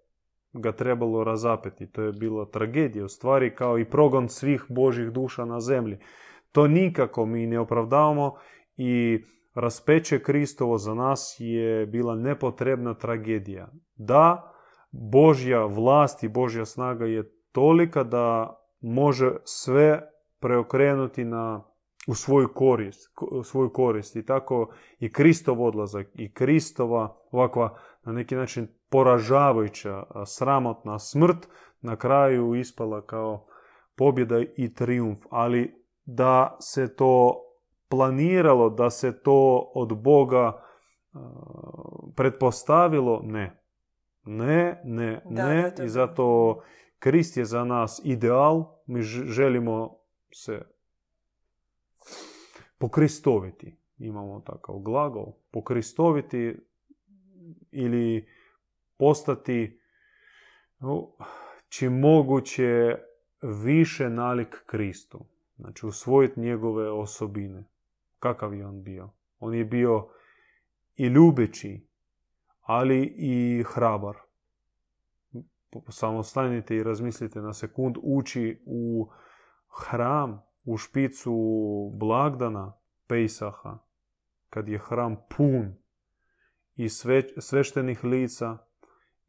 ga 0.53 0.71
trebalo 0.71 1.23
razapeti. 1.23 1.91
To 1.91 2.01
je 2.01 2.11
bila 2.11 2.45
tragedija, 2.45 3.05
u 3.05 3.09
stvari 3.09 3.55
kao 3.55 3.79
i 3.79 3.89
progon 3.89 4.29
svih 4.29 4.65
božih 4.69 5.11
duša 5.11 5.45
na 5.45 5.59
zemlji. 5.59 5.97
To 6.51 6.67
nikako 6.67 7.25
mi 7.25 7.47
ne 7.47 7.59
opravdavamo 7.59 8.33
i 8.77 9.19
raspeće 9.53 10.19
Kristovo 10.19 10.77
za 10.77 10.93
nas 10.93 11.35
je 11.39 11.85
bila 11.85 12.15
nepotrebna 12.15 12.93
tragedija. 12.93 13.71
Da, 13.95 14.53
Božja 14.91 15.65
vlast 15.65 16.23
i 16.23 16.29
Božja 16.29 16.65
snaga 16.65 17.05
je 17.05 17.31
tolika 17.51 18.03
da 18.03 18.57
može 18.81 19.31
sve 19.43 20.09
preokrenuti 20.39 21.25
na, 21.25 21.63
u 22.07 22.13
svoju 22.13 22.47
korist, 22.55 23.11
u 23.31 23.43
svoju 23.43 23.73
korist. 23.73 24.15
I 24.15 24.25
tako 24.25 24.69
i 24.99 25.11
Kristov 25.11 25.63
odlazak 25.63 26.07
i 26.13 26.33
Kristova 26.33 27.17
ovakva 27.31 27.77
na 28.03 28.11
neki 28.11 28.35
način 28.35 28.67
poražavajuća, 28.89 30.03
sramotna 30.25 30.99
smrt 30.99 31.47
na 31.81 31.95
kraju 31.95 32.55
ispala 32.55 33.05
kao 33.05 33.47
pobjeda 33.95 34.39
i 34.57 34.73
triumf. 34.73 35.19
Ali 35.29 35.85
da 36.05 36.57
se 36.59 36.95
to 36.95 37.41
planiralo, 37.89 38.69
da 38.69 38.89
se 38.89 39.21
to 39.23 39.71
od 39.75 40.01
Boga 40.01 40.63
pretpostavilo, 42.15 43.21
ne. 43.23 43.66
Ne, 44.27 44.81
ne, 44.83 45.21
ne. 45.29 45.73
I 45.83 45.89
zato 45.89 46.57
Krist 46.99 47.37
je 47.37 47.45
za 47.45 47.63
nas 47.63 48.01
ideal. 48.03 48.65
Mi 48.85 49.01
želimo 49.01 49.97
se 50.33 50.61
pokristoviti. 52.77 53.77
Imamo 53.97 54.39
takav 54.39 54.75
glagol. 54.79 55.33
Pokristoviti 55.51 56.55
ili 57.71 58.27
postati 58.97 59.79
čim 61.69 61.99
moguće 61.99 62.95
više 63.41 64.09
nalik 64.09 64.63
Kristu. 64.65 65.25
Znači 65.57 65.85
usvojiti 65.85 66.39
njegove 66.39 66.91
osobine. 66.91 67.63
Kakav 68.19 68.53
je 68.53 68.65
on 68.65 68.83
bio? 68.83 69.09
On 69.39 69.53
je 69.53 69.65
bio 69.65 70.07
i 70.95 71.05
ljubeći, 71.05 71.86
ali 72.67 73.13
i 73.17 73.63
hrabar. 73.67 74.15
Samo 75.89 76.23
stanite 76.23 76.75
i 76.75 76.83
razmislite 76.83 77.41
na 77.41 77.53
sekund. 77.53 77.95
Ući 78.01 78.63
u 78.65 79.09
hram, 79.69 80.41
u 80.63 80.77
špicu 80.77 81.33
blagdana, 81.93 82.73
Pejsaha, 83.07 83.77
kad 84.49 84.67
je 84.67 84.79
hram 84.79 85.15
pun 85.37 85.75
i 86.75 86.89
sveštenih 87.39 88.03
lica 88.03 88.57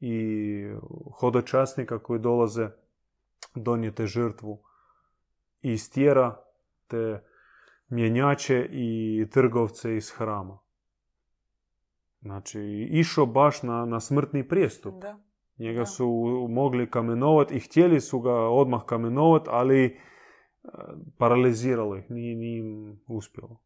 i 0.01 0.21
hodočasnika 1.21 1.99
koji 1.99 2.21
dolaze 2.21 2.69
donijete 3.55 4.07
žrtvu 4.07 4.63
i 5.63 5.73
istjera 5.73 6.45
te 6.87 7.25
mjenjače 7.89 8.69
i 8.71 9.27
trgovce 9.31 9.97
iz 9.97 10.11
hrama. 10.11 10.59
Znači, 12.21 12.61
išao 12.91 13.27
baš 13.27 13.63
na, 13.63 13.85
na 13.85 14.01
smrtni 14.01 14.49
prijestup. 14.49 14.95
Da. 15.03 15.19
Njega 15.59 15.87
su 15.87 16.09
mogli 16.51 16.91
kamenovati 16.91 17.55
i 17.55 17.61
htjeli 17.61 18.01
su 18.01 18.21
ga 18.21 18.35
odmah 18.35 18.85
kamenovati, 18.87 19.49
ali 19.53 19.85
e, 19.85 19.91
paraliziralo 21.19 21.97
ih, 21.97 22.11
nije, 22.11 22.37
nije 22.37 22.59
im 22.59 23.01
uspjelo. 23.07 23.61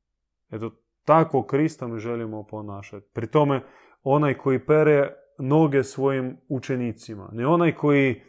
Eto, 0.50 0.70
tako 1.04 1.42
Krista 1.42 1.88
mi 1.88 1.98
želimo 1.98 2.46
ponašati. 2.46 3.06
Pri 3.12 3.26
tome, 3.26 3.62
onaj 4.02 4.34
koji 4.34 4.66
pere 4.66 5.12
noge 5.38 5.84
svojim 5.84 6.36
učenicima. 6.48 7.28
Ne 7.32 7.46
onaj 7.46 7.74
koji 7.74 8.22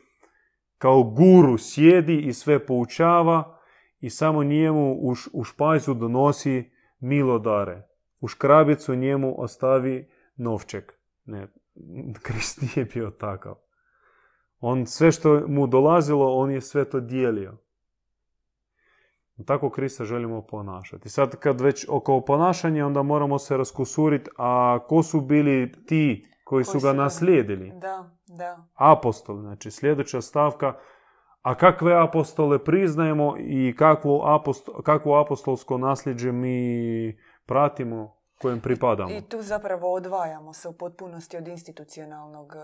kao 0.77 1.03
guru 1.03 1.57
sjedi 1.57 2.17
i 2.17 2.33
sve 2.33 2.65
poučava 2.65 3.59
i 3.99 4.09
samo 4.09 4.43
njemu 4.43 4.93
u, 4.93 5.13
u 5.33 5.43
špajzu 5.43 5.93
donosi 5.93 6.71
milodare. 6.99 7.87
U 8.23 8.27
škrabicu 8.27 8.95
njemu 8.95 9.35
ostavi 9.37 10.09
novček. 10.35 10.93
Ne, 11.25 11.47
Krist 12.23 12.61
nije 12.61 12.85
bio 12.85 13.09
takav. 13.09 13.55
On 14.59 14.85
sve 14.85 15.11
što 15.11 15.47
mu 15.47 15.67
dolazilo, 15.67 16.37
on 16.37 16.51
je 16.51 16.61
sve 16.61 16.89
to 16.89 16.99
dijelio. 16.99 17.57
Tako 19.45 19.69
Krista 19.69 20.05
želimo 20.05 20.41
ponašati. 20.41 21.09
Sad 21.09 21.35
kad 21.35 21.61
već 21.61 21.85
oko 21.89 22.21
ponašanja, 22.21 22.85
onda 22.85 23.03
moramo 23.03 23.39
se 23.39 23.57
raskusuriti, 23.57 24.29
a 24.37 24.79
ko 24.87 25.03
su 25.03 25.21
bili 25.21 25.71
ti 25.85 26.25
koji, 26.43 26.63
su 26.63 26.79
ga 26.79 26.93
naslijedili? 26.93 27.71
Da, 27.81 28.09
da. 28.27 28.67
Apostoli, 28.75 29.41
znači 29.41 29.71
sljedeća 29.71 30.21
stavka. 30.21 30.73
A 31.41 31.55
kakve 31.55 32.03
apostole 32.03 32.63
priznajemo 32.63 33.35
i 33.39 33.75
kakvo, 33.77 34.43
kakvo 34.83 35.21
apostolsko 35.21 35.77
nasljeđe 35.77 36.31
mi 36.31 37.17
pratimo 37.45 38.23
kojem 38.41 38.61
pripadamo. 38.61 39.11
I 39.11 39.21
tu 39.21 39.41
zapravo 39.41 39.93
odvajamo 39.93 40.53
se 40.53 40.67
u 40.67 40.73
potpunosti 40.73 41.37
od 41.37 41.47
institucionalnog 41.47 42.55
e, 42.55 42.59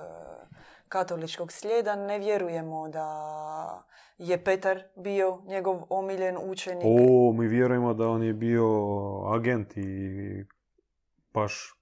katoličkog 0.88 1.52
slijeda. 1.52 1.96
Ne 1.96 2.20
vjerujemo 2.20 2.90
da 2.90 3.84
je 4.18 4.44
Petar 4.44 4.84
bio 4.96 5.42
njegov 5.46 5.82
omiljen 5.90 6.38
učenik. 6.42 6.86
O, 6.86 7.34
mi 7.34 7.48
vjerujemo 7.48 7.94
da 7.94 8.08
on 8.08 8.24
je 8.24 8.34
bio 8.34 8.68
agent 9.34 9.78
i 9.78 10.46
baš... 11.34 11.76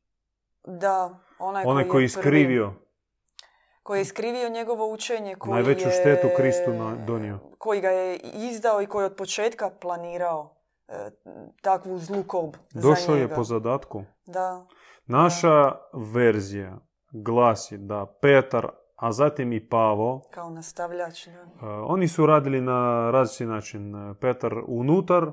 Da, 0.65 1.19
onaj, 1.39 1.63
onaj 1.65 1.87
koji, 1.87 2.03
je 2.03 2.05
iskrivio. 2.05 2.73
Koji 3.83 3.99
je 3.99 4.01
iskrivio 4.01 4.49
njegovo 4.49 4.93
učenje. 4.93 5.35
Koji 5.35 5.53
Najveću 5.53 5.87
je, 5.87 5.91
štetu 5.91 6.27
Kristu 6.37 6.71
donio. 7.07 7.39
Koji 7.57 7.81
ga 7.81 7.89
je 7.89 8.17
izdao 8.33 8.81
i 8.81 8.85
koji 8.85 9.03
je 9.03 9.05
od 9.05 9.15
početka 9.15 9.69
planirao 9.69 10.56
E, 10.87 11.09
takvu 11.61 11.97
zlu 11.97 12.23
kob 12.27 12.55
Došao 12.73 13.15
je 13.15 13.35
po 13.35 13.43
zadatku. 13.43 14.03
Da. 14.25 14.65
Naša 15.05 15.75
verzija 15.93 16.77
glasi 17.11 17.77
da 17.77 18.05
Petar, 18.21 18.67
a 18.95 19.11
zatim 19.11 19.53
i 19.53 19.69
Pavo... 19.69 20.21
Kao 20.31 20.49
nastavljač, 20.49 21.27
da. 21.27 21.43
Uh, 21.43 21.51
oni 21.87 22.07
su 22.07 22.25
radili 22.25 22.61
na 22.61 23.11
različiti 23.11 23.45
način. 23.45 23.93
Petar 24.21 24.53
unutar 24.67 25.31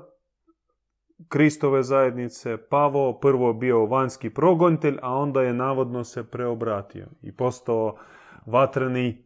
Kristove 1.27 1.83
zajednice, 1.83 2.57
Pavo 2.69 3.19
prvo 3.19 3.53
bio 3.53 3.85
vanjski 3.85 4.33
progonitelj, 4.33 4.97
a 5.01 5.13
onda 5.13 5.41
je 5.41 5.53
navodno 5.53 6.03
se 6.03 6.29
preobratio 6.29 7.07
i 7.21 7.35
postao 7.35 7.95
vatreni 8.45 9.07
e, 9.09 9.17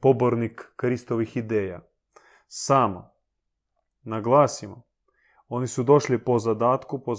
pobornik 0.00 0.72
Kristovih 0.76 1.36
ideja. 1.36 1.80
Samo, 2.46 3.10
naglasimo, 4.02 4.85
oni 5.48 5.66
su 5.66 5.82
došli 5.82 6.18
po 6.18 6.38
zadatku, 6.38 6.98
po, 6.98 7.14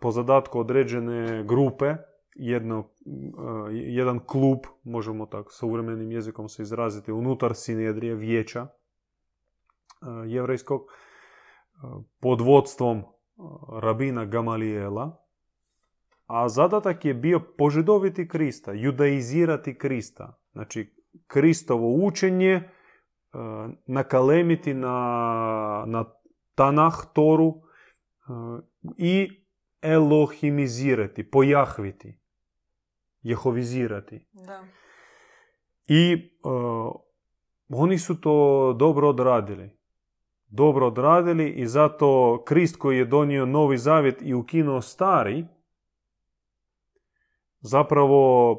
po 0.00 0.10
zadatku 0.10 0.60
određene 0.60 1.44
grupe, 1.44 1.94
jedno, 2.34 2.78
uh, 2.78 2.86
jedan 3.70 4.20
klub, 4.26 4.58
možemo 4.84 5.26
tako 5.26 5.52
suvremenim 5.52 6.12
jezikom 6.12 6.48
se 6.48 6.62
izraziti, 6.62 7.12
unutar 7.12 7.54
sinedrije 7.54 8.14
vijeća 8.14 8.62
uh, 8.62 10.08
jevrejskog, 10.26 10.80
uh, 10.82 12.02
pod 12.20 12.40
vodstvom 12.40 13.02
rabina 13.82 14.24
Gamalijela, 14.24 15.18
a 16.26 16.48
zadatak 16.48 17.04
je 17.04 17.14
bio 17.14 17.40
požidoviti 17.58 18.28
Krista, 18.28 18.72
judaizirati 18.72 19.78
Krista. 19.78 20.38
Znači, 20.52 20.94
Kristovo 21.26 22.06
učenje 22.06 22.68
nakalemiti 23.86 24.74
na, 24.74 25.84
na 25.86 26.04
Tanah, 26.54 26.94
Toru, 27.12 27.62
i 28.96 29.42
elohimizirati, 29.82 31.30
pojahviti, 31.30 32.18
jehovizirati. 33.22 34.26
Da. 34.32 34.64
I 35.86 36.30
uh, 36.44 36.92
oni 37.68 37.98
su 37.98 38.20
to 38.20 38.76
dobro 38.78 39.08
odradili. 39.08 39.70
Dobro 40.46 40.86
odradili 40.86 41.50
i 41.50 41.66
zato 41.66 42.42
Krist 42.46 42.76
koji 42.76 42.98
je 42.98 43.04
donio 43.04 43.46
novi 43.46 43.78
zavjet 43.78 44.22
i 44.22 44.34
ukinuo 44.34 44.80
stari, 44.80 45.46
zapravo 47.60 48.58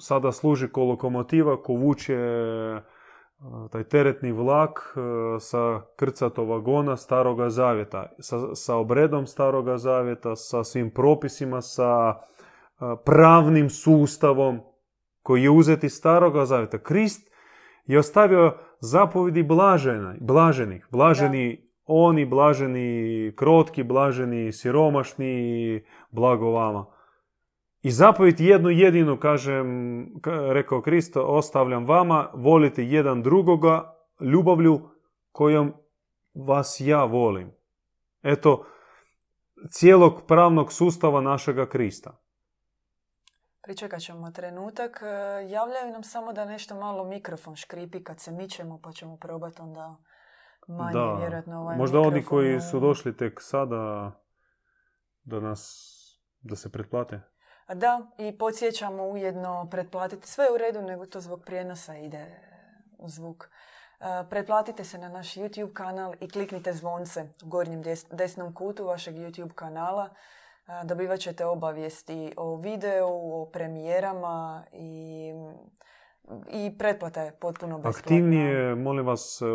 sada 0.00 0.32
služi 0.32 0.68
ko 0.68 0.84
lokomotiva 0.84 1.62
ko 1.62 1.72
vuče 1.72 2.16
taj 3.70 3.84
teretni 3.84 4.32
vlak 4.32 4.80
e, 4.96 5.00
sa 5.40 5.82
krcato 5.96 6.44
vagona 6.44 6.96
staroga 6.96 7.50
zavjeta, 7.50 8.06
sa, 8.18 8.54
sa 8.54 8.76
obredom 8.76 9.26
staroga 9.26 9.78
zavjeta, 9.78 10.36
sa 10.36 10.64
svim 10.64 10.90
propisima, 10.90 11.60
sa 11.60 12.14
e, 12.14 12.20
pravnim 13.04 13.70
sustavom 13.70 14.60
koji 15.22 15.42
je 15.42 15.50
uzeti 15.50 15.88
staroga 15.88 16.44
zavjeta. 16.44 16.78
Krist 16.78 17.30
je 17.86 17.98
ostavio 17.98 18.56
zapovedi 18.80 19.42
blaženi, 19.42 20.18
blaženih, 20.20 20.86
blaženi 20.90 21.66
oni, 21.86 22.24
blaženi 22.24 23.32
krotki, 23.36 23.82
blaženi 23.82 24.52
siromašni, 24.52 25.84
blago 26.10 26.50
vama. 26.50 26.86
I 27.86 27.90
zapovjed 27.90 28.40
jednu 28.40 28.70
jedinu, 28.70 29.18
kažem, 29.20 30.06
rekao 30.52 30.82
Kristo, 30.82 31.22
ostavljam 31.22 31.86
vama, 31.86 32.30
volite 32.34 32.84
jedan 32.84 33.22
drugoga 33.22 33.96
ljubavlju 34.20 34.80
kojom 35.32 35.74
vas 36.34 36.76
ja 36.80 37.04
volim. 37.04 37.52
Eto, 38.22 38.66
cijelog 39.70 40.22
pravnog 40.28 40.72
sustava 40.72 41.20
našega 41.20 41.66
Krista. 41.66 42.16
Pričekat 43.62 44.00
ćemo 44.00 44.30
trenutak. 44.30 45.02
E, 45.02 45.06
Javljaju 45.48 45.92
nam 45.92 46.02
samo 46.02 46.32
da 46.32 46.44
nešto 46.44 46.74
malo 46.74 47.04
mikrofon 47.04 47.56
škripi 47.56 48.04
kad 48.04 48.20
se 48.20 48.32
mičemo, 48.32 48.80
pa 48.82 48.92
ćemo 48.92 49.16
probati 49.16 49.62
onda 49.62 49.96
manje 50.68 50.92
da, 50.92 51.16
vjerojatno 51.20 51.60
ovaj 51.60 51.76
možda 51.76 52.00
oni 52.00 52.10
mikrofon, 52.10 52.38
koji 52.38 52.54
e, 52.54 52.60
su 52.60 52.80
došli 52.80 53.16
tek 53.16 53.40
sada 53.42 54.12
da 55.24 55.40
nas, 55.40 55.92
da 56.40 56.56
se 56.56 56.72
pretplate. 56.72 57.35
Da, 57.74 58.06
i 58.18 58.38
podsjećamo 58.38 59.02
ujedno 59.04 59.68
pretplatiti. 59.70 60.28
Sve 60.28 60.44
je 60.44 60.52
u 60.52 60.58
redu, 60.58 60.82
nego 60.82 61.06
to 61.06 61.20
zbog 61.20 61.42
prijenosa 61.44 61.96
ide 61.96 62.26
u 62.98 63.08
zvuk. 63.08 63.48
E, 64.00 64.04
Pretplatite 64.30 64.84
se 64.84 64.98
na 64.98 65.08
naš 65.08 65.34
YouTube 65.34 65.72
kanal 65.72 66.14
i 66.20 66.28
kliknite 66.28 66.72
zvonce 66.72 67.24
u 67.44 67.48
gornjem 67.48 67.82
des- 67.84 68.14
desnom 68.16 68.54
kutu 68.54 68.84
vašeg 68.86 69.14
YouTube 69.14 69.52
kanala. 69.54 70.08
E, 70.68 70.84
Dobivat 70.84 71.20
ćete 71.20 71.44
obavijesti 71.44 72.32
o 72.36 72.56
videu, 72.56 73.08
o 73.42 73.46
premijerama 73.52 74.64
i, 74.72 75.32
i 76.50 76.78
pretplata 76.78 77.22
je 77.22 77.32
potpuno 77.32 77.76
besplatna. 77.78 77.98
Aktivnije, 78.00 78.74
molim 78.74 79.06
vas, 79.06 79.42
e, 79.42 79.46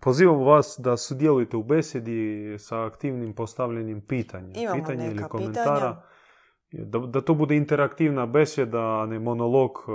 pozivam 0.00 0.44
vas 0.44 0.76
da 0.78 0.96
sudjelujete 0.96 1.56
u 1.56 1.62
besedi 1.62 2.56
sa 2.58 2.84
aktivnim 2.86 3.34
postavljanjem 3.34 4.00
pitanja. 4.00 4.52
Imamo 4.54 4.78
pitanja 4.82 5.04
ili 5.04 5.14
neka 5.14 5.28
komentara. 5.28 5.74
pitanja. 5.74 6.11
Da, 6.74 6.98
da 6.98 7.20
to 7.20 7.34
bude 7.34 7.56
interaktivna 7.56 8.26
beseda, 8.26 8.78
a 8.80 9.06
ne 9.06 9.18
monolog 9.18 9.70
e, 9.70 9.92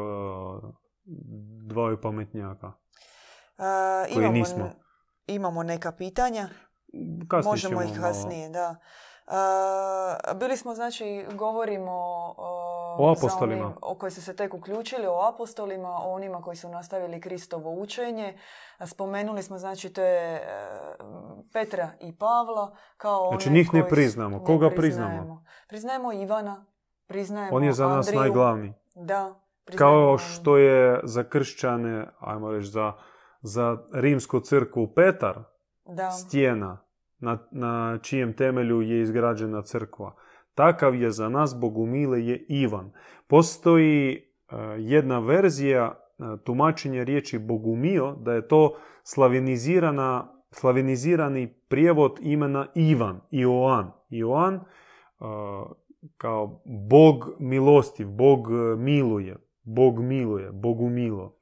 dvaju 1.63 2.01
pametnjaka. 2.01 2.71
E, 3.57 4.13
koji 4.13 4.23
imamo, 4.23 4.33
nismo. 4.33 4.69
imamo 5.27 5.63
neka 5.63 5.91
pitanja. 5.91 6.49
Kasnije 7.29 7.51
Možemo 7.51 7.81
ih 7.81 7.89
malo- 7.89 8.01
kasnije, 8.01 8.49
da. 8.49 8.75
E, 10.31 10.35
bili 10.35 10.57
smo, 10.57 10.75
znači, 10.75 11.05
govorimo 11.33 11.91
O 12.37 12.56
za 12.99 13.11
apostolima. 13.11 13.65
onim 13.65 13.77
o 13.81 13.95
koji 13.95 14.11
su 14.11 14.21
se 14.21 14.35
tek 14.35 14.53
uključili, 14.53 15.07
o 15.07 15.21
apostolima, 15.25 15.89
o 15.89 16.11
onima 16.11 16.41
koji 16.41 16.57
su 16.57 16.69
nastavili 16.69 17.21
Kristovo 17.21 17.71
učenje. 17.73 18.37
Spomenuli 18.81 19.43
smo, 19.43 19.57
znači, 19.57 19.89
to 19.89 20.01
je 20.01 20.35
e, 20.35 20.41
Petra 21.53 21.89
i 22.01 22.17
Pavla, 22.17 22.65
kao 22.97 23.29
Znači, 23.29 23.49
njih 23.49 23.73
ne 23.73 23.87
priznamo. 23.87 24.37
ne 24.37 24.43
Koga 24.45 24.69
priznajemo. 24.69 25.17
priznamo? 25.17 25.43
Priznajemo 25.67 26.13
Ivana, 26.13 26.65
priznajemo 27.07 27.55
On 27.57 27.63
je 27.63 27.73
za 27.73 27.87
nas 27.87 28.07
Andriju. 28.07 28.21
najglavniji. 28.21 28.73
Da. 28.95 29.35
Kao 29.75 30.17
što 30.17 30.57
je 30.57 30.99
za 31.03 31.23
kršćane, 31.23 32.07
ajmo 32.19 32.51
reći, 32.51 32.67
za, 32.67 32.93
za 33.41 33.77
rimsku 33.93 34.39
crkvu 34.39 34.93
Petar, 34.95 35.39
Da. 35.85 36.11
stijena 36.11 36.83
na, 37.19 37.47
na 37.51 37.99
čijem 38.01 38.33
temelju 38.33 38.81
je 38.81 39.01
izgrađena 39.01 39.61
crkva. 39.61 40.13
Takav 40.57 40.95
je 40.95 41.11
za 41.11 41.29
nas 41.29 41.55
Bogumile 41.59 42.25
je 42.25 42.45
Ivan. 42.49 42.91
Postoji 43.27 44.15
e, 44.15 44.21
jedna 44.77 45.19
verzija 45.19 45.85
e, 45.93 46.23
tumačenja 46.43 47.03
riječi 47.03 47.39
Bogumio, 47.39 48.15
da 48.19 48.33
je 48.33 48.47
to 48.47 48.75
slavenizirana, 49.03 50.27
slavenizirani 50.51 51.53
prijevod 51.67 52.19
imena 52.21 52.67
Ivan, 52.75 53.21
Ioan. 53.31 53.91
Ioan 54.09 54.53
e, 54.55 54.61
kao 56.17 56.61
Bog 56.89 57.29
milostiv, 57.39 58.07
Bog 58.07 58.47
miluje, 58.77 59.35
Bog 59.63 59.99
miluje, 59.99 60.51
Bogumilo. 60.51 61.35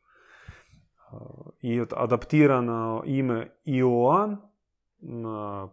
E, 0.97 1.15
I 1.61 1.81
adaptirano 1.95 3.03
ime 3.05 3.51
Ioan 3.65 4.37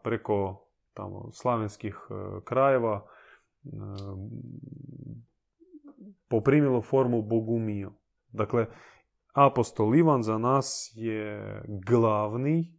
preko 0.02 0.66
tamo 0.94 1.28
slavenskih 1.33 1.98
krajeva 2.44 3.07
poprimilo 6.29 6.83
formu 6.83 7.22
Bogumio. 7.22 7.92
Dakle, 8.29 8.66
apostol 9.35 9.96
Ivan 9.96 10.22
za 10.22 10.38
nas 10.38 10.92
je 10.94 11.62
glavni 11.87 12.79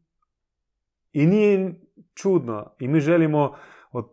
i 1.12 1.26
nije 1.26 1.82
čudno. 2.14 2.76
I 2.80 2.88
mi 2.88 3.00
želimo 3.00 3.56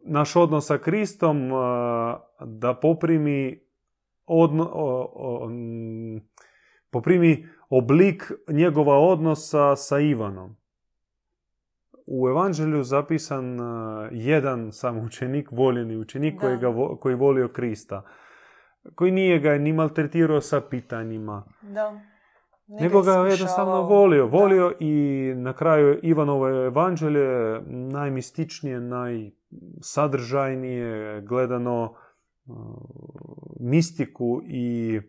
naš 0.02 0.36
odnos 0.36 0.66
sa 0.66 0.78
Kristom 0.78 1.36
e, 1.36 1.54
da 2.46 2.74
poprimi 2.74 3.60
odno, 4.26 4.70
o- 4.72 5.12
o- 5.14 5.48
mm, 5.48 6.20
poprimi 6.90 7.46
oblik 7.68 8.32
njegova 8.48 8.98
odnosa 8.98 9.76
sa 9.76 10.00
Ivanom. 10.00 10.56
U 12.12 12.28
evanđelju 12.28 12.82
zapisan 12.82 13.54
uh, 13.54 13.60
jedan 14.12 14.72
sam 14.72 14.98
učenik, 14.98 15.48
voljeni 15.52 15.96
učenik 15.96 16.34
Da. 16.34 16.40
koji, 16.40 16.58
ga, 16.58 16.68
vo- 16.68 16.96
koji 16.96 17.14
volio 17.14 17.48
Krista. 17.48 18.02
Koji 18.94 19.12
nije 19.12 19.38
ga 19.38 19.50
ni 19.52 19.72
maltretirao 19.72 20.40
sa 20.40 20.60
pitanjima, 20.60 21.44
Da. 21.64 22.00
Nije 22.66 22.82
nego 22.82 22.94
ga 22.94 23.00
iskušavao. 23.00 23.26
jednostavno 23.26 23.82
volio. 23.82 24.24
Da. 24.24 24.30
Volio 24.32 24.72
i 24.80 24.94
na 25.36 25.52
kraju 25.52 25.98
Ivanovo 26.02 26.48
evanđelje 26.48 27.28
najmističnije, 27.66 28.80
najsadržajnije 28.80 31.20
gledano 31.20 31.94
uh, 32.46 32.56
mistiku 33.60 34.40
i 34.44 35.00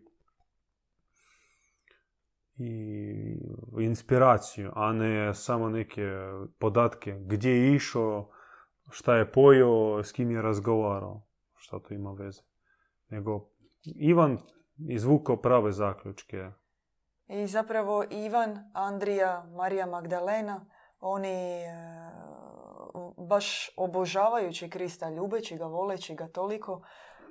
i 2.62 3.38
inspiraciju, 3.80 4.72
a 4.76 4.92
ne 4.94 5.34
samo 5.34 5.70
neke 5.70 6.02
podatke 6.60 7.18
gdje 7.20 7.52
je 7.52 7.76
išao, 7.76 8.30
šta 8.90 9.16
je 9.16 9.32
pojeo, 9.32 10.04
s 10.04 10.12
kim 10.12 10.32
je 10.32 10.42
razgovarao, 10.42 11.22
šta 11.56 11.80
to 11.80 11.94
ima 11.94 12.12
veze. 12.12 12.42
Nego 13.10 13.50
Ivan 13.86 14.38
izvukao 14.80 15.38
prave 15.38 15.72
zaključke. 15.72 16.50
I 17.28 17.48
zapravo 17.48 18.04
Ivan, 18.12 18.72
Andrija, 18.74 19.46
Marija 19.48 19.86
Magdalena, 19.86 20.66
oni 21.00 21.28
e, 21.56 22.12
baš 23.20 23.70
obožavajući 23.78 24.70
Krista, 24.70 25.10
ljubeći 25.10 25.58
ga, 25.58 25.66
voleći 25.66 26.16
ga 26.16 26.28
toliko, 26.28 26.82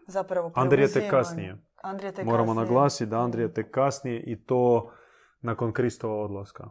zapravo 0.07 0.53
Andrija 0.55 0.87
preuzimaju- 0.87 1.11
kasnije. 1.11 1.57
Andrija 1.83 2.13
tek 2.13 2.25
Moramo 2.27 2.47
kasnije. 2.47 2.65
naglasiti 2.65 3.11
da 3.11 3.19
Andrija 3.19 3.49
tek 3.49 3.71
kasnije 3.71 4.23
i 4.23 4.45
to 4.45 4.91
nakon 5.41 5.73
Kristova 5.73 6.25
odlaska. 6.25 6.71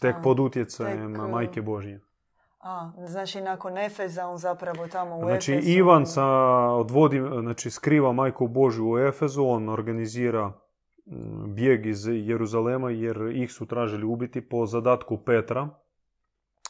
Tek 0.00 0.16
A, 0.16 0.22
pod 0.22 0.40
utjecajem 0.40 1.14
tek, 1.14 1.30
Majke 1.30 1.62
Božje. 1.62 2.00
A, 2.60 2.90
znači 3.06 3.40
nakon 3.40 3.78
Efeza 3.78 4.26
on 4.26 4.38
zapravo 4.38 4.88
tamo 4.88 5.16
u 5.16 5.20
Znači, 5.20 5.52
Efesu... 5.52 5.68
Ivan 5.70 6.06
sa 6.06 6.26
odvodi, 6.70 7.22
znači 7.40 7.70
skriva 7.70 8.12
majku 8.12 8.48
Božju 8.48 8.90
u 8.90 8.98
Efezu, 8.98 9.44
on 9.44 9.68
organizira 9.68 10.52
bijeg 11.46 11.86
iz 11.86 12.06
Jeruzalema 12.06 12.90
jer 12.90 13.16
ih 13.34 13.52
su 13.52 13.66
tražili 13.66 14.04
ubiti 14.04 14.48
po 14.48 14.66
zadatku 14.66 15.18
Petra 15.24 15.68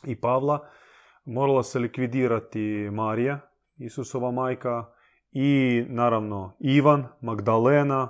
i 0.04 0.20
Pavla. 0.20 0.66
Morala 1.24 1.62
se 1.62 1.78
likvidirati 1.78 2.90
Marija, 2.92 3.38
Isusova 3.76 4.30
majka 4.30 4.84
i 5.32 5.84
naravno 5.88 6.56
Ivan, 6.58 7.06
Magdalena, 7.20 8.08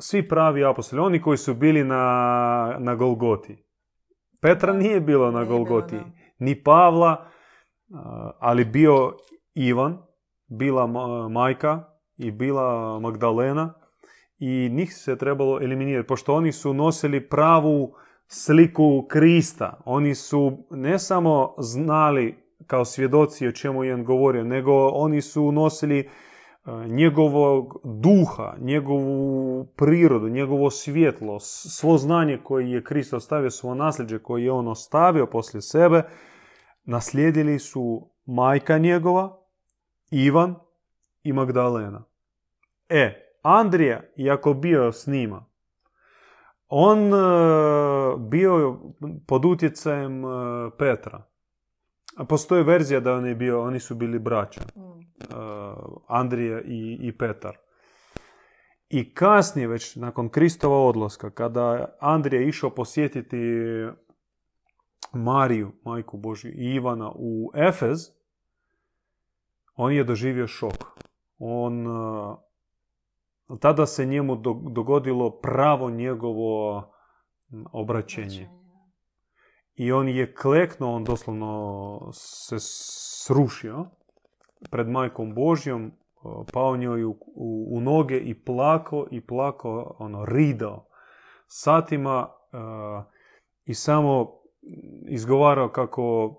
svi 0.00 0.28
pravi 0.28 0.64
apostoli, 0.64 1.02
oni 1.02 1.22
koji 1.22 1.38
su 1.38 1.54
bili 1.54 1.84
na, 1.84 2.76
na 2.78 2.94
Golgoti. 2.94 3.56
Petra 4.40 4.72
nije 4.72 5.00
bilo 5.00 5.30
na 5.30 5.44
Golgoti, 5.44 5.96
ni 6.38 6.62
Pavla, 6.62 7.26
ali 8.38 8.64
bio 8.64 9.16
Ivan, 9.54 9.98
bila 10.46 10.86
ma- 10.86 11.28
majka 11.28 11.84
i 12.16 12.30
bila 12.30 12.98
Magdalena 13.00 13.74
i 14.38 14.70
njih 14.72 14.94
se 14.94 15.18
trebalo 15.18 15.58
eliminirati, 15.62 16.06
pošto 16.06 16.34
oni 16.34 16.52
su 16.52 16.74
nosili 16.74 17.28
pravu 17.28 17.94
sliku 18.26 19.06
Krista. 19.08 19.80
Oni 19.84 20.14
su 20.14 20.66
ne 20.70 20.98
samo 20.98 21.54
znali 21.58 22.36
kao 22.66 22.84
svjedoci 22.84 23.48
o 23.48 23.52
čemu 23.52 23.84
je 23.84 23.94
on 23.94 24.04
govorio, 24.04 24.44
nego 24.44 24.88
oni 24.88 25.20
su 25.20 25.52
nosili 25.52 26.08
njegovog 26.88 27.80
duha, 27.84 28.54
njegovu 28.60 29.64
prirodu, 29.76 30.28
njegovo 30.28 30.70
svjetlo, 30.70 31.40
svo 31.40 31.98
znanje 31.98 32.40
koje 32.44 32.70
je 32.70 32.84
Krist 32.84 33.12
ostavio, 33.12 33.50
svo 33.50 33.74
nasljeđe 33.74 34.18
koje 34.18 34.44
je 34.44 34.52
on 34.52 34.68
ostavio 34.68 35.26
poslije 35.26 35.62
sebe, 35.62 36.02
naslijedili 36.84 37.58
su 37.58 38.10
majka 38.26 38.78
njegova, 38.78 39.38
Ivan 40.10 40.54
i 41.22 41.32
Magdalena. 41.32 42.04
E, 42.88 43.36
Andrija, 43.42 44.00
iako 44.16 44.54
bio 44.54 44.92
s 44.92 45.06
njima, 45.06 45.44
on 46.68 46.98
e, 46.98 47.18
bio 48.18 48.80
pod 49.26 49.44
utjecajem 49.44 50.24
e, 50.24 50.28
Petra. 50.78 51.22
Postoji 52.28 52.62
verzija 52.62 53.00
da 53.00 53.14
on 53.14 53.26
je 53.26 53.34
bio, 53.34 53.62
oni 53.62 53.80
su 53.80 53.94
bili 53.94 54.18
braća. 54.18 54.60
Uh, 55.20 55.36
Andrija 56.08 56.60
i, 56.60 56.98
i 57.00 57.18
Petar. 57.18 57.56
I 58.88 59.14
kasnije, 59.14 59.68
već 59.68 59.96
nakon 59.96 60.28
Kristova 60.28 60.78
odlaska, 60.78 61.30
kada 61.30 61.96
Andrija 62.00 62.42
išao 62.42 62.70
posjetiti 62.70 63.36
Mariju, 65.12 65.72
majku 65.84 66.16
Božju, 66.16 66.52
i 66.52 66.74
Ivana 66.74 67.12
u 67.14 67.50
Efez, 67.54 67.98
on 69.74 69.92
je 69.92 70.04
doživio 70.04 70.46
šok. 70.46 70.84
On 71.38 71.86
uh, 71.86 72.38
tada 73.60 73.86
se 73.86 74.06
njemu 74.06 74.36
dogodilo 74.70 75.40
pravo 75.40 75.90
njegovo 75.90 76.82
obraćenje. 77.72 78.48
I 79.74 79.92
on 79.92 80.08
je 80.08 80.34
kleknuo, 80.34 80.94
on 80.94 81.04
doslovno 81.04 82.00
se 82.12 82.56
srušio 82.58 83.86
pred 84.70 84.88
majkom 84.88 85.34
Božjom, 85.34 85.92
pao 86.52 86.76
njoj 86.76 87.04
u, 87.04 87.16
u, 87.70 87.80
noge 87.80 88.18
i 88.18 88.44
plako 88.44 89.06
i 89.10 89.20
plako, 89.20 89.96
ono, 89.98 90.24
ridao 90.24 90.86
satima 91.46 92.28
i 93.64 93.74
samo 93.74 94.40
izgovarao 95.08 95.68
kako 95.68 96.34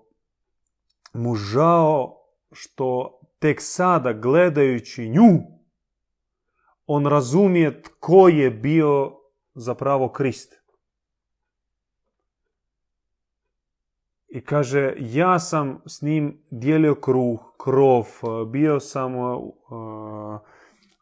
mu 1.14 1.34
žao 1.34 2.16
što 2.52 3.20
tek 3.38 3.60
sada 3.60 4.12
gledajući 4.12 5.08
nju 5.08 5.56
on 6.86 7.06
razumije 7.06 7.82
tko 7.82 8.28
je 8.28 8.50
bio 8.50 9.12
zapravo 9.54 10.08
Krist. 10.08 10.65
I 14.36 14.40
kaže, 14.40 14.94
ja 14.98 15.38
sam 15.38 15.80
s 15.86 16.02
njim 16.02 16.38
dijelio 16.50 16.94
kruh, 16.94 17.40
krov, 17.64 18.06
bio 18.46 18.80
sam 18.80 19.12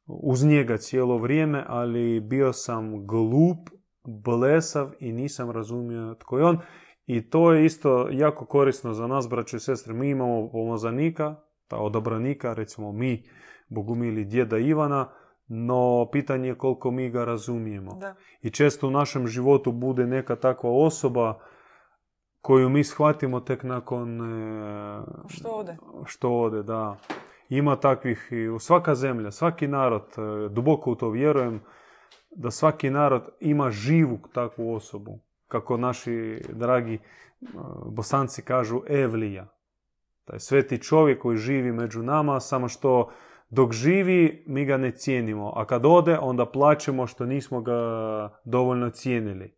uz 0.07 0.45
njega 0.45 0.77
cijelo 0.77 1.19
vrijeme, 1.19 1.65
ali 1.69 2.21
bio 2.21 2.53
sam 2.53 3.07
glup, 3.07 3.59
blesav 4.05 4.91
i 5.01 5.13
nisam 5.13 5.51
razumio 5.51 6.15
tko 6.15 6.39
je 6.39 6.45
on. 6.45 6.59
I 7.07 7.31
to 7.31 7.53
je 7.53 7.65
isto 7.65 8.09
jako 8.11 8.47
korisno 8.47 8.93
za 8.93 9.07
nas, 9.07 9.29
braće 9.29 9.57
i 9.57 9.61
sestre. 9.61 9.95
Mi 9.95 10.11
imamo 10.11 10.51
pomozanika, 10.51 11.35
ta 11.69 11.77
odabranika, 11.77 12.53
recimo 12.55 12.93
mi, 12.93 13.25
Bogumili 13.69 14.25
djeda 14.25 14.59
Ivana, 14.59 15.09
no 15.49 16.09
pitanje 16.13 16.49
je 16.49 16.59
koliko 16.59 16.91
mi 16.91 17.11
ga 17.11 17.25
razumijemo. 17.25 17.95
Da. 17.95 18.15
I 18.43 18.51
često 18.51 18.89
u 18.89 18.91
našem 18.91 19.27
životu 19.27 19.73
bude 19.73 20.07
neka 20.07 20.37
takva 20.37 20.71
osoba 20.71 21.39
koju 22.45 22.69
mi 22.69 22.85
shvatimo 22.85 23.41
tek 23.41 23.63
nakon... 23.63 24.21
E, 24.21 25.03
što 25.29 25.49
ode. 25.49 25.77
Što 26.05 26.31
ode, 26.31 26.63
da. 26.63 26.97
Ima 27.49 27.77
takvih 27.77 28.29
i 28.31 28.49
u 28.49 28.59
svaka 28.59 28.95
zemlja, 28.95 29.31
svaki 29.31 29.69
narod, 29.69 30.03
e, 30.03 30.49
duboko 30.49 30.91
u 30.91 30.95
to 30.95 31.11
vjerujem, 31.11 31.61
da 32.31 32.51
svaki 32.51 32.91
narod 32.91 33.29
ima 33.41 33.71
živu 33.71 34.19
takvu 34.33 34.75
osobu. 34.75 35.19
Kako 35.49 35.77
naši 35.77 36.43
dragi 36.53 36.95
e, 36.95 36.99
bosanci 37.87 38.43
kažu 38.43 38.81
Evlija. 38.89 39.47
Taj 40.25 40.41
sveti 40.41 40.83
čovjek 40.83 41.23
koji 41.23 41.37
živi 41.37 41.73
među 41.73 42.03
nama, 42.03 42.41
samo 42.41 42.69
što 42.69 43.11
dok 43.51 43.73
živi 43.73 44.45
mi 44.47 44.65
ga 44.65 44.77
ne 44.77 44.91
cijenimo, 44.91 45.53
a 45.57 45.65
kad 45.65 45.87
ode 45.87 46.19
onda 46.19 46.47
plaćemo 46.47 47.07
što 47.07 47.27
nismo 47.27 47.61
ga 47.61 47.79
dovoljno 48.45 48.91
cijenili. 48.91 49.57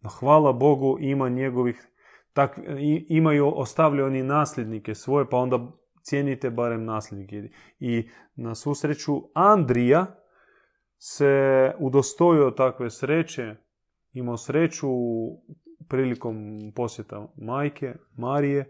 No 0.00 0.10
hvala 0.10 0.52
Bogu 0.52 0.96
ima 1.00 1.28
njegovih, 1.28 1.88
tak, 2.38 2.58
imaju, 3.08 3.52
ostavljaju 3.56 4.06
oni 4.06 4.22
nasljednike 4.22 4.94
svoje, 4.94 5.28
pa 5.30 5.36
onda 5.36 5.72
cijenite 6.02 6.50
barem 6.50 6.84
nasljednike. 6.84 7.50
I 7.78 8.08
na 8.34 8.54
susreću 8.54 9.12
Andrija 9.34 10.06
se 10.98 11.72
udostojio 11.78 12.50
takve 12.50 12.90
sreće, 12.90 13.54
imao 14.12 14.36
sreću 14.36 14.88
prilikom 15.88 16.58
posjeta 16.76 17.28
majke, 17.36 17.94
Marije, 18.16 18.68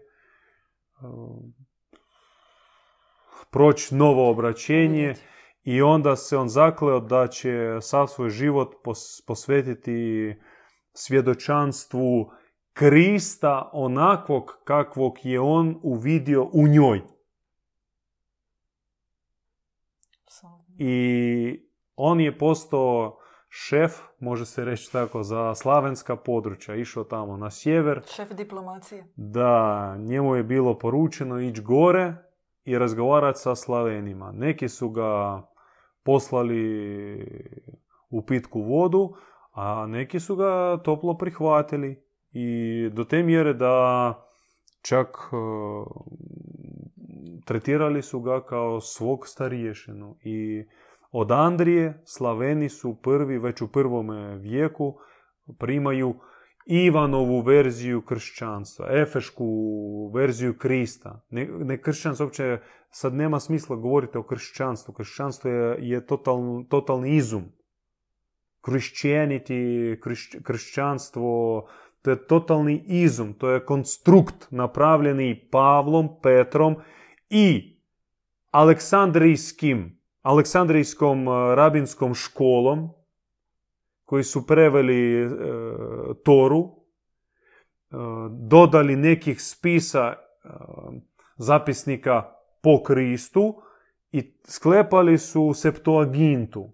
proći 3.51 3.95
novo 3.95 4.29
obraćenje 4.29 5.13
i 5.63 5.81
onda 5.81 6.15
se 6.15 6.37
on 6.37 6.49
zakleo 6.49 6.99
da 6.99 7.27
će 7.27 7.77
sav 7.81 8.07
svoj 8.07 8.29
život 8.29 8.75
posvetiti 9.27 10.35
svjedočanstvu 10.93 12.31
Krista 12.79 13.69
onakvog 13.73 14.59
kakvog 14.63 15.17
je 15.23 15.39
on 15.39 15.79
uvidio 15.83 16.49
u 16.53 16.67
njoj. 16.67 17.01
I 20.77 21.69
on 21.95 22.19
je 22.19 22.37
postao 22.37 23.17
šef, 23.49 23.91
može 24.19 24.45
se 24.45 24.65
reći 24.65 24.91
tako, 24.91 25.23
za 25.23 25.55
slavenska 25.55 26.15
područja. 26.15 26.75
Išao 26.75 27.03
tamo 27.03 27.37
na 27.37 27.51
sjever. 27.51 28.01
Šef 28.15 28.31
diplomacije. 28.31 29.07
Da, 29.15 29.95
njemu 29.97 30.35
je 30.35 30.43
bilo 30.43 30.77
poručeno 30.77 31.39
ići 31.39 31.61
gore 31.61 32.13
i 32.63 32.77
razgovarati 32.77 33.39
sa 33.39 33.55
Slavenima. 33.55 34.31
Neki 34.31 34.69
su 34.69 34.89
ga 34.89 35.41
poslali 36.03 36.63
u 38.09 38.25
pitku 38.25 38.61
vodu, 38.61 39.15
a 39.51 39.85
neki 39.87 40.19
su 40.19 40.35
ga 40.35 40.81
toplo 40.83 41.17
prihvatili. 41.17 42.08
I 42.31 42.89
do 42.93 43.03
te 43.03 43.23
mjere 43.23 43.53
da 43.53 44.13
čak 44.81 45.07
e, 45.07 45.35
tretirali 47.45 48.01
su 48.01 48.19
ga 48.19 48.45
kao 48.45 48.81
svog 48.81 49.27
stariješinu. 49.27 50.17
I 50.23 50.65
od 51.11 51.31
Andrije 51.31 52.01
Slaveni 52.05 52.69
su 52.69 53.01
prvi, 53.01 53.37
već 53.37 53.61
u 53.61 53.67
prvome 53.67 54.35
vijeku, 54.35 54.97
primaju 55.57 56.15
Ivanovu 56.65 57.41
verziju 57.41 58.01
kršćanstva, 58.01 58.87
efešku 58.91 59.45
verziju 60.13 60.57
Krista. 60.57 61.21
Ne, 61.29 61.47
ne 61.59 61.81
kršćanstvo 61.81 62.25
uopće, 62.25 62.59
sad 62.89 63.13
nema 63.13 63.39
smisla 63.39 63.75
govoriti 63.75 64.17
o 64.17 64.23
kršćanstvu. 64.23 64.93
Kršćanstvo 64.93 65.51
je, 65.51 65.77
je 65.79 66.05
totalni 66.69 67.15
izum. 67.15 67.43
Christianity, 68.61 69.97
kršćanstvo, 70.43 71.67
to 72.01 72.09
je 72.09 72.27
totalni 72.27 72.83
izum, 72.87 73.33
to 73.33 73.49
je 73.49 73.65
konstrukt 73.65 74.47
napravljeni 74.51 75.47
Pavlom, 75.51 76.09
Petrom 76.21 76.75
i 77.29 77.77
Aleksandrijskim, 78.51 79.99
Aleksandrijskom 80.21 81.27
eh, 81.27 81.55
rabinskom 81.55 82.13
školom, 82.13 82.89
koji 84.09 84.23
su 84.23 84.47
preveli 84.47 85.21
e, 85.21 85.29
Toru, 86.23 86.59
e, 86.59 87.95
dodali 88.31 88.95
nekih 88.95 89.41
spisa 89.41 90.13
e, 90.13 90.15
zapisnika 91.37 92.23
po 92.61 92.83
Kristu 92.83 93.61
i 94.11 94.33
sklepali 94.47 95.17
su 95.17 95.53
Septuagintu, 95.53 96.71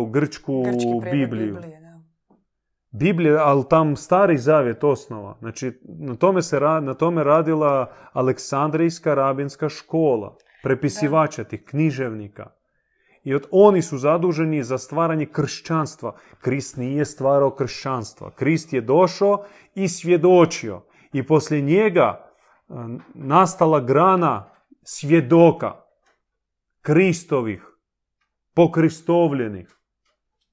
u 0.00 0.06
grčku 0.06 0.64
Bibliju. 1.12 1.58
Biblija, 2.90 3.42
ali 3.44 3.64
tam 3.70 3.96
stari 3.96 4.38
zavjet 4.38 4.84
osnova. 4.84 5.36
Znači, 5.38 5.80
na 5.98 6.14
tome, 6.14 6.42
se, 6.42 6.60
na 6.60 6.94
tome 6.94 7.24
radila 7.24 7.92
Aleksandrijska 8.12 9.14
rabinska 9.14 9.68
škola, 9.68 10.36
prepisivača 10.62 11.44
tih 11.44 11.64
književnika. 11.64 12.50
I 13.24 13.34
od 13.34 13.46
oni 13.50 13.82
su 13.82 13.98
zaduženi 13.98 14.62
za 14.62 14.78
stvaranje 14.78 15.26
kršćanstva. 15.26 16.16
Krist 16.40 16.76
nije 16.76 17.04
stvarao 17.04 17.50
kršćanstva. 17.50 18.30
Krist 18.30 18.72
je 18.72 18.80
došao 18.80 19.44
i 19.74 19.88
svjedočio. 19.88 20.82
I 21.12 21.26
poslije 21.26 21.62
njega 21.62 22.02
e, 22.68 22.72
nastala 23.14 23.80
grana 23.80 24.50
svjedoka 24.82 25.72
Kristovih, 26.82 27.66
pokristovljenih. 28.54 29.76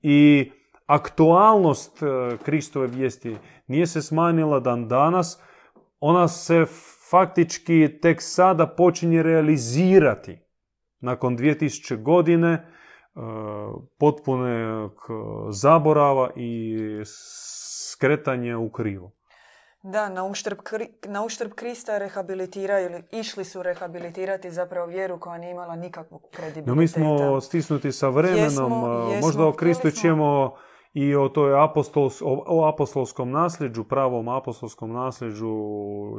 I 0.01 0.51
aktualnost 0.85 2.03
e, 2.03 2.37
Kristove 2.43 2.87
vijesti 2.87 3.37
nije 3.67 3.87
se 3.87 4.01
smanjila 4.01 4.59
dan 4.59 4.87
danas, 4.87 5.39
ona 5.99 6.27
se 6.27 6.65
faktički 7.09 7.99
tek 8.01 8.21
sada 8.21 8.67
počinje 8.67 9.23
realizirati 9.23 10.39
nakon 10.99 11.37
2000 11.37 12.01
godine 12.01 12.49
e, 12.51 12.63
potpune 13.99 14.89
zaborava 15.49 16.29
i 16.35 16.77
skretanje 17.93 18.55
u 18.55 18.71
krivo. 18.71 19.11
Da, 19.83 20.09
na 20.09 20.23
uštrb, 20.25 20.57
na 21.07 21.25
uštrb 21.25 21.51
Krista 21.51 21.97
rehabilitiraju, 21.97 22.85
ili 22.85 23.03
išli 23.11 23.45
su 23.45 23.63
rehabilitirati 23.63 24.51
zapravo 24.51 24.87
vjeru 24.87 25.19
koja 25.19 25.37
nije 25.37 25.51
imala 25.51 25.75
nikakvog 25.75 26.21
kredibiliteta. 26.31 26.71
No 26.71 26.75
mi 26.75 26.87
smo 26.87 27.41
stisnuti 27.41 27.91
sa 27.91 28.09
vremenom, 28.09 28.71
e, 29.13 29.19
možda 29.21 29.45
o 29.45 29.53
Kristu 29.53 29.91
ćemo 29.91 30.55
i 30.93 31.15
o 31.15 31.29
toj 31.29 31.63
apostols, 31.63 32.21
o, 32.25 32.65
apostolskom 32.73 33.31
nasljeđu, 33.31 33.83
pravom 33.83 34.29
apostolskom 34.29 34.93
nasljeđu 34.93 35.55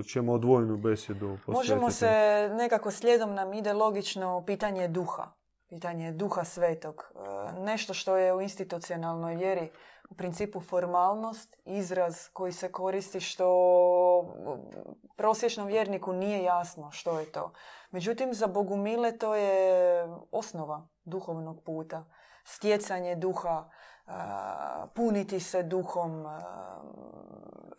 ćemo 0.09 0.33
odvojnu 0.33 0.77
besjedu 0.77 1.27
posvetiti. 1.27 1.51
Možemo 1.51 1.91
se, 1.91 2.11
nekako 2.53 2.91
slijedom 2.91 3.35
nam 3.35 3.55
ide 3.55 3.73
logično 3.73 4.45
pitanje 4.47 4.89
duha. 4.89 5.27
Pitanje 5.69 6.13
duha 6.13 6.45
svetog. 6.45 7.13
E, 7.15 7.61
nešto 7.61 7.95
što 7.95 8.17
je 8.17 8.35
u 8.35 8.41
institucionalnoj 8.41 9.35
vjeri 9.35 9.71
u 10.11 10.15
principu 10.15 10.61
formalnost, 10.61 11.57
izraz 11.65 12.29
koji 12.33 12.53
se 12.53 12.73
koristi 12.73 13.21
što 13.21 13.47
prosječnom 15.17 15.67
vjerniku 15.67 16.13
nije 16.13 16.43
jasno 16.43 16.91
što 16.91 17.21
je 17.21 17.33
to. 17.33 17.53
Međutim, 17.91 18.35
za 18.35 18.47
Bogumile 18.47 19.19
to 19.19 19.35
je 19.35 20.05
osnova. 20.31 20.89
duhovnog 21.05 21.63
puta. 21.65 22.05
Stjecanje 22.45 23.17
duha, 23.17 23.71
puniti 24.95 25.41
se 25.41 25.63
duhom, 25.63 26.25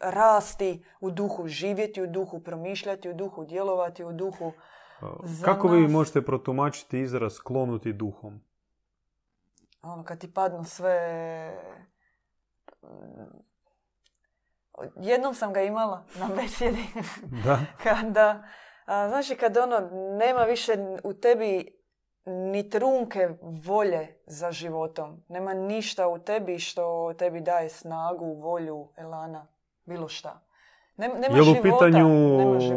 rasti 0.01 0.85
u 0.99 1.11
duhu, 1.11 1.47
živjeti 1.47 2.01
u 2.01 2.07
duhu, 2.07 2.39
promišljati 2.39 3.09
u 3.09 3.13
duhu, 3.13 3.45
djelovati 3.45 4.03
u 4.03 4.11
duhu. 4.11 4.51
Kako 5.45 5.67
vi 5.67 5.87
možete 5.87 6.21
protumačiti 6.21 6.99
izraz 6.99 7.39
klonuti 7.39 7.93
duhom? 7.93 8.41
Ono, 9.81 10.03
kad 10.03 10.19
ti 10.19 10.33
padnu 10.33 10.63
sve... 10.63 10.99
Jednom 14.95 15.33
sam 15.33 15.53
ga 15.53 15.61
imala 15.61 16.05
na 16.19 16.29
besjedi. 16.35 16.85
Da. 17.43 17.59
Kada, 17.83 18.43
znači, 18.85 19.35
kad 19.35 19.57
ono, 19.57 19.89
nema 20.17 20.43
više 20.43 20.73
u 21.03 21.13
tebi 21.13 21.79
ni 22.25 22.69
trunke 22.69 23.29
volje 23.41 24.07
za 24.25 24.51
životom. 24.51 25.23
Nema 25.27 25.53
ništa 25.53 26.07
u 26.07 26.19
tebi 26.19 26.59
što 26.59 27.13
tebi 27.17 27.41
daje 27.41 27.69
snagu, 27.69 28.33
volju, 28.33 28.87
elana, 28.97 29.47
bilo 29.85 30.07
šta. 30.07 30.41
Nema, 30.97 31.13
nema 31.13 31.37
Je 31.37 31.41
li 31.41 31.59
u 31.59 31.61
pitanju 31.61 32.07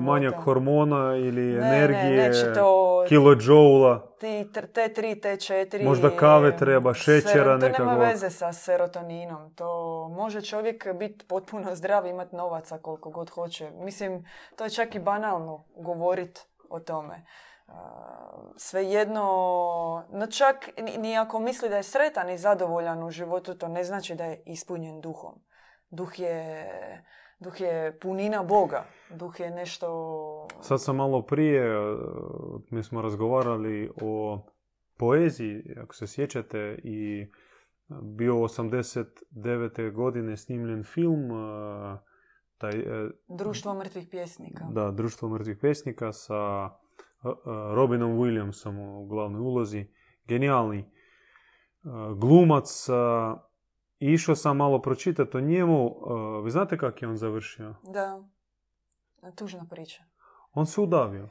manjak 0.00 0.34
hormona 0.44 1.16
ili 1.16 1.42
ne, 1.42 1.68
energije, 1.68 2.28
ne, 2.28 2.54
to, 2.54 3.04
kilojoula? 3.08 4.16
Ti, 4.20 4.48
te 4.74 4.88
tri, 4.88 5.20
te 5.20 5.36
četiri. 5.36 5.84
Možda 5.84 6.16
kave 6.16 6.56
treba, 6.56 6.94
šećera 6.94 7.56
nekako. 7.56 7.76
To 7.76 7.90
nema 7.90 8.04
veze 8.04 8.30
sa 8.30 8.52
serotoninom. 8.52 9.54
To 9.54 10.08
može 10.08 10.42
čovjek 10.42 10.86
biti 10.94 11.26
potpuno 11.28 11.74
zdrav, 11.74 12.06
imati 12.06 12.36
novaca 12.36 12.78
koliko 12.78 13.10
god 13.10 13.30
hoće. 13.30 13.70
Mislim, 13.70 14.26
to 14.56 14.64
je 14.64 14.70
čak 14.70 14.94
i 14.94 14.98
banalno 14.98 15.64
govoriti 15.76 16.40
o 16.70 16.80
tome 16.80 17.24
svejedno, 18.56 19.22
no 20.12 20.26
čak 20.26 20.70
ni 20.98 21.18
ako 21.18 21.40
misli 21.40 21.68
da 21.68 21.76
je 21.76 21.82
sretan 21.82 22.30
i 22.30 22.38
zadovoljan 22.38 23.02
u 23.02 23.10
životu, 23.10 23.54
to 23.54 23.68
ne 23.68 23.84
znači 23.84 24.14
da 24.14 24.24
je 24.24 24.42
ispunjen 24.46 25.00
duhom. 25.00 25.34
Duh 25.90 26.18
je, 26.18 26.66
duh 27.38 27.60
je 27.60 27.98
punina 27.98 28.42
Boga. 28.42 28.84
Duh 29.10 29.40
je 29.40 29.50
nešto... 29.50 30.48
Sad 30.60 30.82
sam 30.82 30.96
malo 30.96 31.22
prije, 31.22 31.86
mi 32.70 32.82
smo 32.82 33.02
razgovarali 33.02 33.90
o 34.02 34.42
poeziji, 34.96 35.74
ako 35.82 35.94
se 35.94 36.06
sjećate, 36.06 36.78
i 36.84 37.26
bio 38.02 38.34
89. 38.34 39.92
godine 39.92 40.36
snimljen 40.36 40.84
film 40.84 41.28
taj, 42.58 42.78
e, 42.78 43.10
Društvo 43.28 43.74
mrtvih 43.74 44.08
pjesnika. 44.10 44.64
Da, 44.70 44.90
Društvo 44.90 45.28
mrtvih 45.28 45.58
pjesnika 45.60 46.12
sa 46.12 46.70
Robinom 47.74 48.18
Williamsom 48.18 48.78
u 48.78 49.06
glavnoj 49.06 49.40
ulozi. 49.40 49.86
Genijalni 50.24 50.90
glumac. 52.16 52.86
Išao 53.98 54.34
sam 54.34 54.56
malo 54.56 54.82
pročitati 54.82 55.36
o 55.36 55.40
njemu. 55.40 55.94
Vi 56.44 56.50
znate 56.50 56.78
kako 56.78 56.98
je 57.00 57.08
on 57.08 57.16
završio? 57.16 57.74
Da. 57.82 58.22
Tužna 59.36 59.66
priča. 59.70 60.02
On 60.52 60.66
se 60.66 60.80
udavio. 60.80 61.28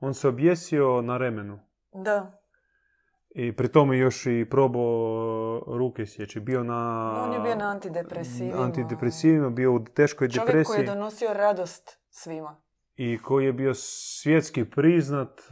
On 0.00 0.14
se 0.14 0.28
objesio 0.28 1.02
na 1.02 1.16
remenu. 1.16 1.58
Da. 1.92 2.42
I 3.30 3.56
pri 3.56 3.68
tome 3.72 3.98
još 3.98 4.26
i 4.26 4.46
probao 4.50 5.62
ruke 5.66 6.06
sjeći. 6.06 6.40
Bio 6.40 6.62
na... 6.64 7.12
On 7.26 7.32
je 7.32 7.40
bio 7.40 7.54
na 7.54 7.70
antidepresivima. 7.70 8.62
Antidepresivima, 8.62 9.50
bio 9.50 9.74
u 9.74 9.84
teškoj 9.84 10.28
Čovjek 10.28 10.46
depresiji. 10.46 10.64
Čovjek 10.64 10.86
koji 10.86 10.94
je 10.94 10.98
donosio 10.98 11.32
radost 11.32 12.00
svima 12.08 12.62
i 13.02 13.18
koji 13.18 13.44
je 13.44 13.52
bio 13.52 13.74
svjetski 13.74 14.64
priznat, 14.64 15.40
e, 15.40 15.42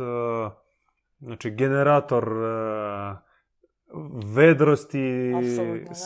znači 1.19 1.51
generator 1.51 2.25
e, 2.25 3.17
vedrosti, 4.35 5.33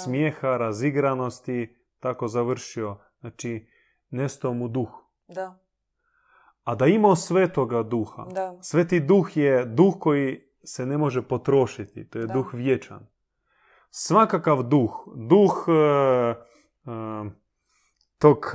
smijeha, 0.04 0.56
razigranosti, 0.56 1.76
tako 2.00 2.28
završio. 2.28 2.98
Znači, 3.20 3.66
nestao 4.10 4.54
mu 4.54 4.68
duh. 4.68 4.88
Da. 5.28 5.58
A 6.64 6.74
da 6.74 6.86
imao 6.86 7.16
svetoga 7.16 7.82
duha. 7.82 8.24
Da. 8.34 8.58
Sveti 8.60 9.00
duh 9.00 9.36
je 9.36 9.64
duh 9.64 9.94
koji 10.00 10.40
se 10.64 10.86
ne 10.86 10.98
može 10.98 11.22
potrošiti. 11.22 12.08
To 12.08 12.18
je 12.18 12.26
duh 12.26 12.54
vječan. 12.54 13.06
Svakakav 13.90 14.62
duh, 14.62 15.04
duh 15.16 15.68
uh, 15.68 16.36
tog 18.18 18.46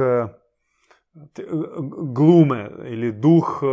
glume 2.14 2.72
ili 2.86 3.12
duh 3.12 3.62
e, 3.64 3.68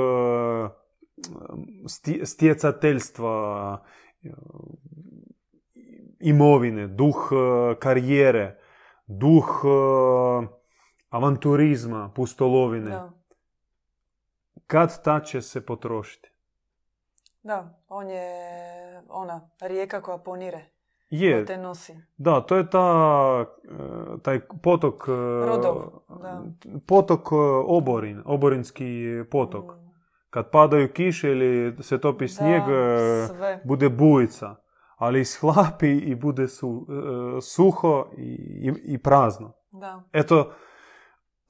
stjecateljstva 2.24 3.84
e, 4.22 4.28
imovine, 6.20 6.86
duh 6.86 7.30
e, 7.32 7.74
karijere, 7.80 8.58
duh 9.06 9.62
avanturizma, 11.08 12.12
pustolovine. 12.14 13.00
Kad 14.66 15.02
ta 15.02 15.20
će 15.20 15.42
se 15.42 15.66
potrošiti? 15.66 16.30
Da, 17.42 17.80
on 17.88 18.10
je 18.10 19.02
ona 19.08 19.50
rijeka 19.60 20.02
koja 20.02 20.18
ponire. 20.18 20.73
Je. 21.20 21.44
te 21.44 21.56
nosi. 21.56 21.94
Da, 22.16 22.40
to 22.40 22.56
je 22.56 22.70
ta, 22.70 23.46
e, 23.64 24.22
taj 24.22 24.40
potok... 24.62 25.08
E, 25.08 25.12
Rodov, 25.46 25.82
da. 26.22 26.44
Potok 26.86 27.28
e, 27.32 27.36
Oborin, 27.66 28.22
Oborinski 28.24 28.84
potok. 29.30 29.64
Mm. 29.64 29.84
Kad 30.30 30.50
padaju 30.50 30.92
kiše 30.92 31.30
ili 31.30 31.76
se 31.82 32.00
topi 32.00 32.28
snijeg, 32.28 32.62
sve. 33.26 33.62
bude 33.64 33.88
bujica. 33.88 34.56
Ali 34.96 35.20
ishlapi 35.20 35.98
i 35.98 36.14
bude 36.14 36.48
su, 36.48 36.86
suho 37.42 38.10
i, 38.18 38.72
i, 38.84 38.98
prazno. 38.98 39.52
Da. 39.72 40.02
Eto, 40.12 40.52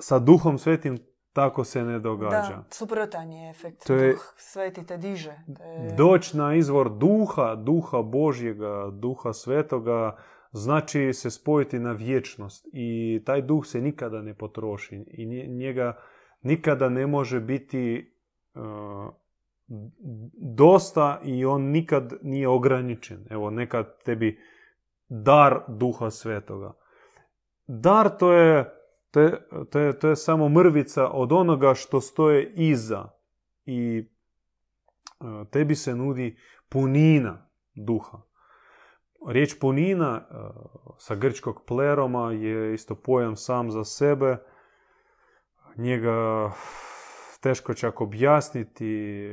sa 0.00 0.18
duhom 0.18 0.58
svetim 0.58 0.98
tako 1.34 1.64
se 1.64 1.84
ne 1.84 1.98
događa. 1.98 2.56
Da, 2.56 2.64
suprotan 2.70 3.32
je 3.32 3.50
efekt. 3.50 3.86
To 3.86 3.94
je, 3.94 4.12
Duh 4.12 4.34
sveti 4.36 4.86
te 4.86 4.96
diže. 4.96 5.38
je... 5.46 5.94
Doć 5.96 6.32
na 6.32 6.54
izvor 6.54 6.90
duha, 6.90 7.54
duha 7.54 8.02
Božjega, 8.02 8.90
duha 8.92 9.32
svetoga, 9.32 10.16
znači 10.52 11.12
se 11.12 11.30
spojiti 11.30 11.78
na 11.78 11.92
vječnost. 11.92 12.66
I 12.72 13.22
taj 13.26 13.42
duh 13.42 13.66
se 13.66 13.80
nikada 13.80 14.22
ne 14.22 14.34
potroši. 14.34 15.04
I 15.08 15.26
njega 15.48 15.96
nikada 16.42 16.88
ne 16.88 17.06
može 17.06 17.40
biti 17.40 18.14
uh, 18.54 18.62
dosta 20.54 21.20
i 21.24 21.44
on 21.44 21.62
nikad 21.62 22.12
nije 22.22 22.48
ograničen. 22.48 23.26
Evo, 23.30 23.50
nekad 23.50 24.02
tebi 24.02 24.38
dar 25.08 25.60
duha 25.68 26.10
svetoga. 26.10 26.72
Dar 27.66 28.16
to 28.18 28.32
je 28.32 28.83
to 29.14 29.20
je, 29.20 29.48
to, 29.70 29.78
je, 29.78 29.98
to 29.98 30.08
je 30.08 30.16
samo 30.16 30.48
mrvica 30.48 31.08
od 31.08 31.32
onoga 31.32 31.74
što 31.74 32.00
stoje 32.00 32.52
iza. 32.56 33.08
I 33.66 33.98
e, 33.98 34.04
tebi 35.50 35.74
se 35.74 35.94
nudi 35.94 36.38
punina 36.68 37.50
duha. 37.74 38.18
Riječ 39.28 39.58
punina 39.60 40.26
e, 40.30 40.34
sa 40.98 41.14
grčkog 41.14 41.62
pleroma 41.66 42.32
je 42.32 42.74
isto 42.74 42.94
pojam 42.94 43.36
sam 43.36 43.70
za 43.70 43.84
sebe. 43.84 44.36
Njega 45.76 46.50
teško 47.40 47.74
čak 47.74 48.00
objasniti. 48.00 49.30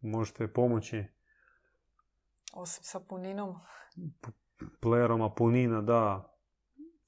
Možete 0.00 0.52
pomoći. 0.52 1.04
Osim 2.52 2.84
sa 2.84 3.00
puninom. 3.00 3.54
Pleroma, 4.80 5.34
punina, 5.34 5.82
da. 5.82 6.35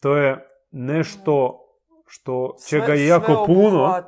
To 0.00 0.16
je 0.16 0.48
nešto 0.70 1.64
što 2.06 2.56
čega 2.68 2.94
je 2.94 3.06
jako 3.06 3.44
puno. 3.46 4.02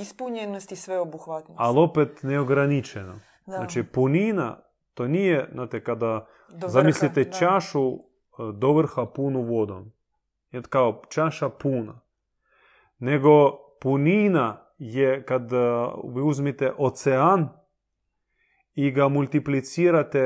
Ispunjenost 0.00 0.72
i 0.72 0.76
sveobuhvatnost. 0.76 1.60
Ali 1.60 1.78
opet 1.80 2.22
neograničeno. 2.22 3.20
Znači 3.44 3.82
punina, 3.82 4.58
to 4.94 5.08
nije, 5.08 5.48
znate, 5.52 5.84
kada 5.84 6.26
zamislite 6.66 7.32
čašu 7.32 7.92
e, 7.92 7.96
do 8.54 8.72
vrha 8.72 9.06
punu 9.06 9.42
vodom. 9.42 9.92
Je 10.50 10.62
kao 10.62 11.02
čaša 11.08 11.48
puna. 11.48 12.00
Nego 12.98 13.50
punina 13.80 14.66
je 14.78 15.24
kad 15.24 15.52
e, 15.52 15.56
vi 16.14 16.22
uzmite 16.22 16.72
ocean 16.78 17.48
i 18.76 18.90
ga 18.90 19.08
multiplicirate 19.08 20.20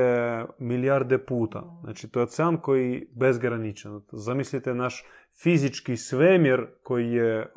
milijarde 0.59 1.17
puta. 1.17 1.79
Znači, 1.83 2.07
to 2.11 2.19
je 2.19 2.23
ocean 2.23 2.57
koji 2.57 2.93
je 2.93 3.07
bezgraničan. 3.15 4.01
Zamislite 4.11 4.73
naš 4.73 5.05
fizički 5.43 5.97
svemir 5.97 6.65
koji 6.83 7.11
je 7.11 7.39
e, 7.39 7.47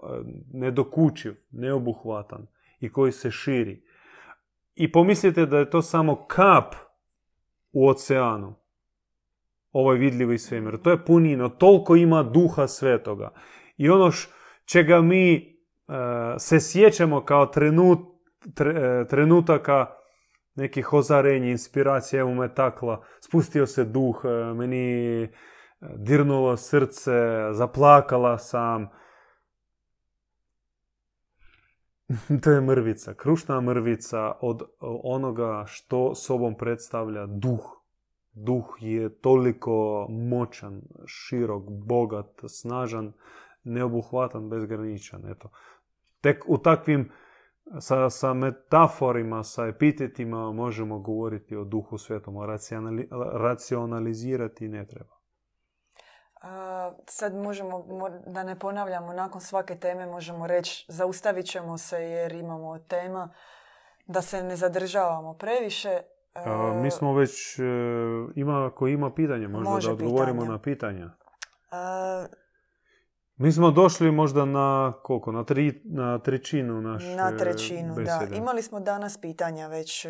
nedokučiv, 0.53 1.35
neobuhvatan 1.51 2.47
i 2.81 2.93
koji 2.93 3.13
se 3.13 3.31
širi. 3.31 3.83
I 4.75 4.93
pomislite 4.93 5.47
da 5.47 5.59
je 5.59 5.71
to 5.71 5.83
samo 5.83 6.27
kap 6.27 6.75
u 7.73 7.89
oceanu. 7.89 8.55
Ovaj 9.73 9.99
vidljivi 9.99 10.39
svemir. 10.39 10.79
To 10.83 10.91
je 10.91 11.05
punino. 11.05 11.49
Toliko 11.49 11.97
ima 11.97 12.23
duha 12.23 12.67
svetoga. 12.67 13.33
I 13.77 13.89
ono 13.89 14.11
čega 14.65 15.01
mi 15.01 15.35
e, 15.35 15.43
se 16.39 16.61
sjećamo 16.61 17.25
kao 17.25 17.47
trenut, 17.47 17.99
e, 18.61 19.05
trenutaka 19.09 20.04
nekih 20.55 20.93
ozarenja, 20.93 21.51
inspiracija, 21.51 22.21
evo 22.21 22.35
me 22.35 22.55
takla, 22.55 23.03
spustio 23.21 23.67
se 23.67 23.85
duh, 23.85 24.21
e, 24.25 24.55
meni 24.55 25.23
e, 25.23 25.29
dirnulo 25.97 26.57
srce, 26.57 27.13
zaplakala 27.53 28.39
sam. 28.39 28.89
to 32.43 32.51
je 32.51 32.61
mrvica, 32.61 33.15
krušna 33.15 33.61
mrvica 33.61 34.33
od 34.41 34.63
onoga 35.05 35.65
što 35.67 36.15
sobom 36.15 36.55
predstavlja 36.59 37.27
duh. 37.27 37.81
Duh 38.33 38.77
je 38.81 39.21
toliko 39.21 40.07
moćan, 40.11 40.83
širok, 41.07 41.63
bogat, 41.71 42.41
snažan, 42.49 43.13
neobuhvatan, 43.65 44.49
bezgraničan. 44.49 45.31
Eto. 45.31 45.51
Tek 46.21 46.45
u 46.47 46.59
takvim 46.59 47.11
sa, 47.81 48.11
sa 48.11 48.35
metaforima, 48.35 49.45
sa 49.45 49.67
epitetima 49.67 50.53
možemo 50.53 50.99
govoriti 50.99 51.57
o 51.57 51.65
duhu 51.65 51.99
svetom, 51.99 52.35
racionalizirati 53.35 54.69
ne 54.69 54.87
treba. 54.87 55.15
sad 57.07 57.35
možemo, 57.35 57.85
da 58.27 58.43
ne 58.43 58.59
ponavljamo, 58.59 59.13
nakon 59.13 59.41
svake 59.41 59.77
teme 59.77 60.07
možemo 60.07 60.47
reći 60.47 60.87
zaustavit 60.89 61.47
ćemo 61.47 61.79
se 61.79 61.97
jer 61.97 62.33
imamo 62.33 62.79
tema 62.79 63.35
da 64.07 64.23
se 64.23 64.43
ne 64.43 64.57
zadržavamo 64.57 65.35
previše. 65.35 66.01
mi 66.83 66.91
smo 66.91 67.15
već, 67.15 67.59
e, 67.59 67.63
ima, 68.35 68.67
ako 68.67 68.87
ima 68.87 69.15
pitanje, 69.15 69.49
možda 69.49 69.71
Može 69.71 69.89
da 69.89 69.93
odgovorimo 69.93 70.45
na 70.45 70.59
pitanja. 70.59 71.11
Mi 73.37 73.53
smo 73.53 73.71
došli 73.71 74.13
možda 74.13 74.45
na 74.45 74.93
koliko? 75.03 75.33
Na, 75.33 75.45
tri, 75.45 75.83
na 75.85 76.19
trećinu 76.19 76.81
naše 76.81 77.07
Na 77.07 77.37
trećinu, 77.37 77.95
da. 77.95 78.37
Imali 78.37 78.63
smo 78.63 78.81
danas 78.81 79.21
pitanja 79.21 79.67
već. 79.67 80.07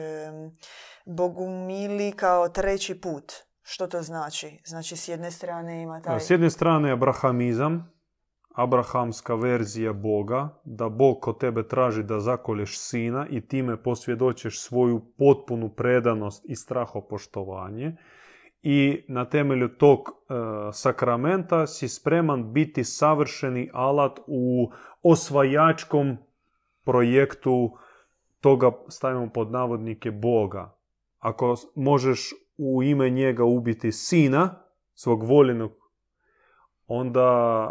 Bogumili 1.07 2.13
kao 2.13 2.49
treći 2.49 3.01
put. 3.01 3.33
Što 3.63 3.87
to 3.87 4.03
znači? 4.03 4.61
Znači, 4.67 4.97
s 4.97 5.09
jedne 5.09 5.31
strane 5.31 5.83
ima 5.83 6.01
taj... 6.01 6.21
S 6.21 6.31
jedne 6.31 6.51
strane 6.51 6.89
je 6.89 6.93
abrahamizam, 6.93 7.93
abrahamska 8.55 9.35
verzija 9.35 9.93
Boga, 9.93 10.49
da 10.65 10.89
Bog 10.89 11.21
kod 11.21 11.41
tebe 11.41 11.69
traži 11.69 12.03
da 12.03 12.21
zakolješ 12.21 12.79
sina 12.79 13.27
i 13.31 13.49
time 13.49 13.83
posvjedočeš 13.83 14.61
svoju 14.61 15.13
potpunu 15.19 15.69
predanost 15.69 16.45
i 16.49 16.57
strahopoštovanje 16.57 17.97
i 18.67 19.05
na 19.09 19.25
temelju 19.25 19.69
tog 19.69 19.99
e, 20.01 20.35
sakramenta 20.73 21.67
si 21.67 21.89
spreman 21.89 22.53
biti 22.53 22.85
savršeni 22.85 23.71
alat 23.73 24.19
u 24.27 24.71
osvajačkom 25.03 26.17
projektu 26.85 27.77
toga 28.41 28.71
stavimo 28.89 29.31
pod 29.33 29.51
navodnike 29.51 30.11
Boga. 30.11 30.77
Ako 31.19 31.55
možeš 31.75 32.31
u 32.57 32.83
ime 32.83 33.11
njega 33.11 33.45
ubiti 33.45 33.93
sina, 33.93 34.55
svog 34.95 35.23
voljenog, 35.23 35.73
onda 36.87 37.71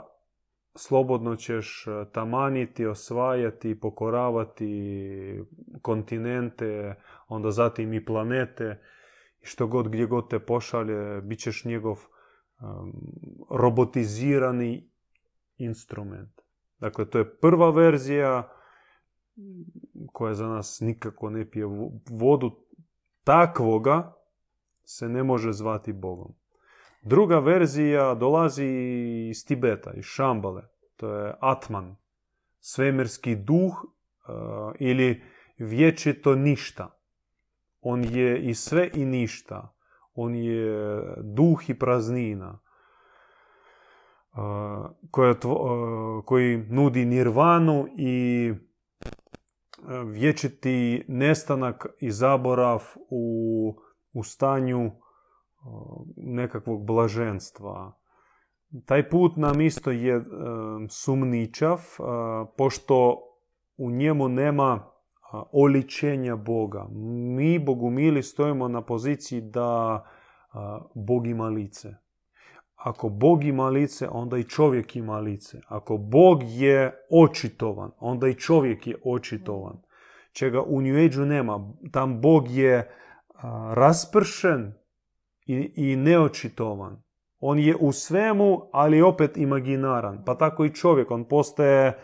slobodno 0.75 1.35
ćeš 1.35 1.87
e, 1.87 2.11
tamaniti, 2.11 2.85
osvajati, 2.85 3.79
pokoravati 3.79 5.43
kontinente, 5.81 6.95
onda 7.27 7.51
zatim 7.51 7.93
i 7.93 8.05
planete 8.05 8.79
i 9.43 9.45
što 9.45 9.67
god 9.67 9.87
gdje 9.87 10.05
god 10.05 10.29
te 10.29 10.39
pošalje, 10.39 11.21
bit 11.21 11.39
ćeš 11.39 11.65
njegov 11.65 11.99
robotizirani 13.49 14.89
instrument. 15.57 16.41
Dakle, 16.79 17.09
to 17.09 17.17
je 17.17 17.37
prva 17.37 17.69
verzija 17.69 18.51
koja 20.11 20.33
za 20.33 20.47
nas 20.47 20.79
nikako 20.81 21.29
ne 21.29 21.49
pije 21.49 21.65
vodu. 22.09 22.51
Takvoga 23.23 24.13
se 24.85 25.09
ne 25.09 25.23
može 25.23 25.51
zvati 25.51 25.93
Bogom. 25.93 26.33
Druga 27.01 27.39
verzija 27.39 28.15
dolazi 28.15 28.65
iz 29.29 29.45
Tibeta, 29.45 29.93
iz 29.93 30.03
Šambale. 30.03 30.63
To 30.95 31.15
je 31.15 31.33
Atman, 31.39 31.95
svemirski 32.59 33.35
duh 33.35 33.73
ili 34.79 35.23
vječito 35.57 36.35
ništa. 36.35 36.99
On 37.83 38.03
je 38.03 38.41
i 38.41 38.53
sve 38.53 38.89
i 38.93 39.05
ništa. 39.05 39.75
On 40.13 40.35
je 40.35 41.03
duh 41.17 41.69
i 41.69 41.79
praznina 41.79 42.59
koji 46.25 46.57
nudi 46.57 47.05
nirvanu 47.05 47.87
i 47.97 48.53
vječiti 50.05 51.05
nestanak 51.07 51.85
i 51.99 52.11
zaborav 52.11 52.83
u, 53.09 53.75
u 54.13 54.23
stanju 54.23 54.91
nekakvog 56.17 56.85
blaženstva. 56.85 57.99
Taj 58.85 59.09
put 59.09 59.37
nam 59.37 59.61
isto 59.61 59.91
je 59.91 60.25
sumničav, 60.89 61.79
pošto 62.57 63.19
u 63.77 63.91
njemu 63.91 64.29
nema 64.29 64.92
oličenja 65.51 66.35
Boga. 66.35 66.87
Mi, 67.35 67.59
bogumili, 67.59 68.23
stojimo 68.23 68.67
na 68.67 68.81
poziciji 68.81 69.41
da 69.41 70.03
Bog 70.95 71.27
ima 71.27 71.47
lice. 71.47 71.95
Ako 72.75 73.09
Bog 73.09 73.43
ima 73.43 73.69
lice, 73.69 74.07
onda 74.11 74.37
i 74.37 74.43
čovjek 74.43 74.95
ima 74.95 75.19
lice. 75.19 75.61
Ako 75.67 75.97
Bog 75.97 76.43
je 76.43 77.05
očitovan, 77.11 77.91
onda 77.99 78.27
i 78.27 78.33
čovjek 78.33 78.87
je 78.87 78.95
očitovan. 79.05 79.81
Čega 80.31 80.61
u 80.61 80.81
New 80.81 81.05
Age 81.05 81.17
nema. 81.17 81.73
Tam 81.91 82.21
Bog 82.21 82.49
je 82.49 82.91
raspršen 83.73 84.73
i, 85.45 85.71
i 85.75 85.95
neočitovan. 85.95 87.03
On 87.39 87.59
je 87.59 87.75
u 87.75 87.91
svemu, 87.91 88.61
ali 88.71 89.01
opet 89.01 89.37
imaginaran. 89.37 90.23
Pa 90.25 90.35
tako 90.35 90.65
i 90.65 90.73
čovjek. 90.73 91.11
On 91.11 91.27
postaje 91.27 91.99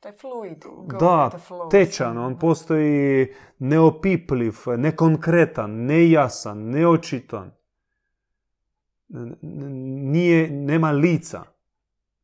taj 0.00 0.12
fluid. 0.12 0.64
Da, 1.00 1.30
tečan. 1.70 2.18
On 2.18 2.38
postoji 2.38 3.34
neopipljiv, 3.58 4.54
nekonkretan, 4.76 5.70
nejasan, 5.70 6.58
neočitan. 6.58 7.50
Nije, 10.12 10.50
nema 10.50 10.90
lica. 10.90 11.42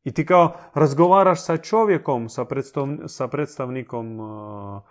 I 0.03 0.13
ti 0.13 0.25
kao 0.25 0.55
razgovaraš 0.73 1.45
sa 1.45 1.57
čovjekom, 1.57 2.29
sa, 2.29 2.45
predstav, 2.45 2.87
sa 3.07 3.27
predstavnikom 3.27 4.19
uh, 4.19 4.81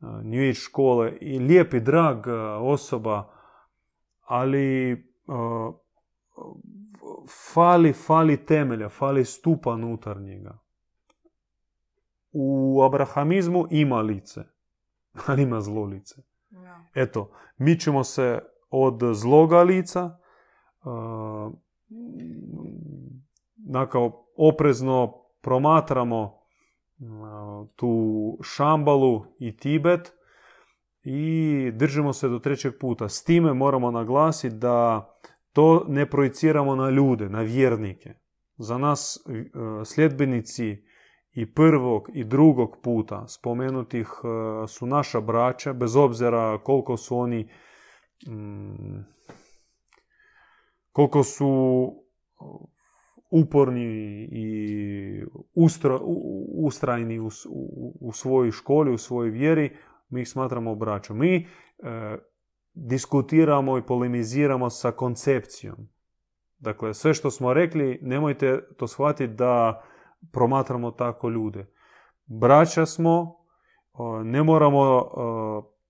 New 0.00 0.40
Age 0.40 0.54
škole 0.54 1.12
i 1.20 1.38
lijepi, 1.38 1.80
drag 1.80 2.26
osoba, 2.60 3.32
ali 4.20 4.92
uh, 5.26 5.74
fali, 7.54 7.92
fali 7.92 8.46
temelja, 8.46 8.88
fali 8.88 9.24
stupa 9.24 9.70
unutarnjega 9.70 10.67
u 12.32 12.82
abrahamizmu 12.82 13.66
ima 13.70 14.00
lice, 14.00 14.40
ali 15.26 15.42
ima 15.42 15.60
zlo 15.60 15.84
lice. 15.84 16.14
Eto, 16.94 17.30
mi 17.56 17.80
ćemo 17.80 18.04
se 18.04 18.38
od 18.70 19.00
zloga 19.12 19.62
lica 19.62 20.18
uh, 20.84 21.52
nakao 23.56 24.26
oprezno 24.36 25.14
promatramo 25.40 26.38
tu 27.76 28.38
Šambalu 28.42 29.24
i 29.38 29.56
Tibet 29.56 30.12
i 31.02 31.70
držimo 31.74 32.12
se 32.12 32.28
do 32.28 32.38
trećeg 32.38 32.72
puta. 32.80 33.08
S 33.08 33.24
time 33.24 33.54
moramo 33.54 33.90
naglasiti 33.90 34.56
da 34.56 35.08
to 35.52 35.84
ne 35.88 36.10
projiciramo 36.10 36.76
na 36.76 36.90
ljude, 36.90 37.28
na 37.28 37.40
vjernike. 37.40 38.14
Za 38.56 38.78
nas 38.78 39.24
sljedbenici 39.84 40.84
i 41.38 41.54
prvog 41.54 42.10
i 42.14 42.24
drugog 42.24 42.76
puta 42.82 43.28
spomenutih 43.28 44.08
e, 44.08 44.66
su 44.66 44.86
naša 44.86 45.20
braća, 45.20 45.72
bez 45.72 45.96
obzira 45.96 46.58
koliko 46.64 46.96
su 46.96 47.18
oni 47.18 47.48
mm, 48.28 49.04
koliko 50.92 51.22
su 51.22 51.92
uporni 53.30 54.28
i 54.32 55.24
ustrajni 56.54 57.18
u, 58.00 58.12
svojoj 58.12 58.50
školi, 58.50 58.92
u 58.92 58.98
svojoj 58.98 59.30
vjeri, 59.30 59.76
mi 60.08 60.20
ih 60.20 60.28
smatramo 60.28 60.74
braćom. 60.74 61.18
Mi 61.18 61.36
e, 61.36 61.46
diskutiramo 62.74 63.78
i 63.78 63.86
polemiziramo 63.86 64.70
sa 64.70 64.90
koncepcijom. 64.90 65.88
Dakle, 66.58 66.94
sve 66.94 67.14
što 67.14 67.30
smo 67.30 67.52
rekli, 67.52 67.98
nemojte 68.02 68.68
to 68.76 68.86
shvatiti 68.86 69.34
da 69.34 69.82
promatramo 70.32 70.90
tako 70.90 71.28
ljude. 71.28 71.66
Braća 72.26 72.86
smo, 72.86 73.36
ne 74.24 74.42
moramo 74.42 75.04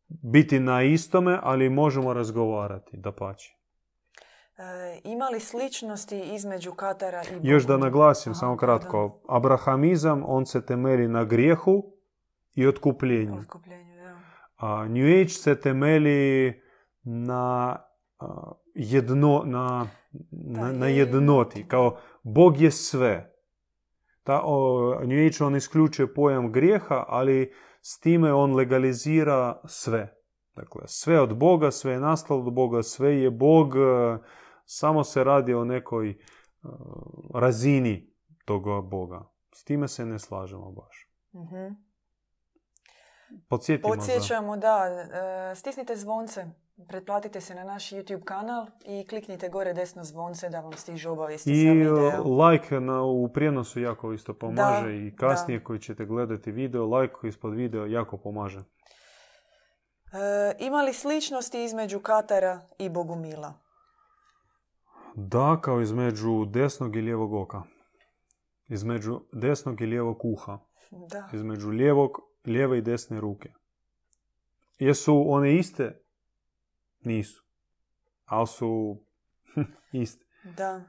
biti 0.08 0.60
na 0.60 0.82
istome, 0.82 1.38
ali 1.42 1.70
možemo 1.70 2.12
razgovarati, 2.12 2.96
da 2.96 3.12
pači. 3.12 3.58
E, 4.58 5.00
ima 5.04 5.28
li 5.28 5.40
sličnosti 5.40 6.20
između 6.20 6.72
Katara 6.72 7.22
i 7.22 7.48
Još 7.48 7.66
da 7.66 7.76
naglasim, 7.76 8.34
samo 8.34 8.56
kratko. 8.56 9.20
Abrahamizam, 9.28 10.22
on 10.26 10.46
se 10.46 10.66
temelji 10.66 11.08
na 11.08 11.24
grijehu 11.24 11.84
i 12.54 12.66
otkupljenju. 12.66 13.38
Otkupljenju, 13.38 13.96
da. 13.96 14.18
A 14.56 14.88
New 14.88 15.20
Age 15.20 15.28
se 15.28 15.60
temeli 15.60 16.62
na 17.02 17.76
jedno, 18.74 19.42
na, 19.44 19.86
na, 20.30 20.72
na 20.72 20.86
jednoti. 20.86 21.68
Kao 21.68 21.96
Bog 22.22 22.60
je 22.60 22.70
sve. 22.70 23.37
Ta, 24.28 24.42
o, 24.44 24.94
New 25.04 25.26
Age 25.26 25.44
on 25.44 25.56
isključuje 25.56 26.14
pojam 26.14 26.52
grijeha, 26.52 27.04
ali 27.08 27.52
s 27.80 28.00
time 28.00 28.32
on 28.32 28.54
legalizira 28.54 29.60
sve. 29.64 30.20
Dakle, 30.54 30.82
sve 30.86 31.20
od 31.20 31.36
Boga, 31.36 31.70
sve 31.70 31.92
je 31.92 32.00
nastalo 32.00 32.40
od 32.40 32.52
Boga, 32.52 32.82
sve 32.82 33.16
je 33.22 33.30
Bog, 33.30 33.74
samo 34.64 35.04
se 35.04 35.24
radi 35.24 35.54
o 35.54 35.64
nekoj 35.64 36.18
razini 37.34 38.14
toga 38.44 38.80
Boga. 38.80 39.30
S 39.54 39.64
time 39.64 39.88
se 39.88 40.06
ne 40.06 40.18
slažemo 40.18 40.70
baš. 40.70 41.10
mm 41.32 41.88
Podsjećamo, 43.82 44.56
da, 44.56 44.86
e, 45.50 45.54
stisnite 45.54 45.96
zvonce, 45.96 46.46
pretplatite 46.86 47.40
se 47.40 47.54
na 47.54 47.64
naš 47.64 47.90
YouTube 47.90 48.24
kanal 48.24 48.66
i 48.84 49.06
kliknite 49.06 49.48
gore 49.48 49.72
desno 49.72 50.04
zvonce 50.04 50.48
da 50.48 50.60
vam 50.60 50.72
stižu 50.72 51.10
obavijesti 51.10 51.52
I 51.52 51.84
like 52.40 52.80
na, 52.80 53.02
u 53.02 53.28
prijenosu 53.28 53.80
jako 53.80 54.12
isto 54.12 54.34
pomaže 54.34 55.06
i 55.06 55.16
kasnije 55.16 55.64
koji 55.64 55.78
ćete 55.78 56.04
gledati 56.04 56.52
video, 56.52 56.98
like 56.98 57.14
ispod 57.28 57.54
video 57.54 57.86
jako 57.86 58.16
pomaže. 58.16 58.58
E, 58.58 58.64
ima 60.58 60.82
li 60.82 60.92
sličnosti 60.92 61.64
između 61.64 62.00
Katara 62.00 62.60
i 62.78 62.88
Bogumila? 62.88 63.54
Da, 65.14 65.58
kao 65.60 65.80
između 65.80 66.44
desnog 66.44 66.96
i 66.96 67.00
lijevog 67.00 67.34
oka. 67.34 67.62
Između 68.68 69.20
desnog 69.32 69.80
i 69.80 69.86
lijevog 69.86 70.24
uha. 70.24 70.58
Da. 70.90 71.28
Između 71.32 71.68
lijevog, 71.68 72.20
lijeve 72.46 72.78
i 72.78 72.82
desne 72.82 73.20
ruke. 73.20 73.52
Jesu 74.78 75.24
one 75.26 75.54
iste? 75.54 76.07
Nisu. 77.00 77.44
Ali 78.24 78.46
su 78.46 78.96
iste. 79.92 80.26
Da. 80.56 80.82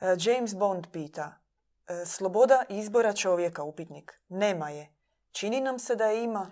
E, 0.00 0.16
James 0.18 0.54
Bond 0.54 0.86
pita. 0.92 1.40
E, 1.88 2.04
sloboda 2.06 2.64
izbora 2.68 3.12
čovjeka, 3.12 3.62
upitnik. 3.62 4.20
Nema 4.28 4.70
je. 4.70 4.92
Čini 5.32 5.60
nam 5.60 5.78
se 5.78 5.96
da 5.96 6.04
je 6.04 6.24
ima. 6.24 6.50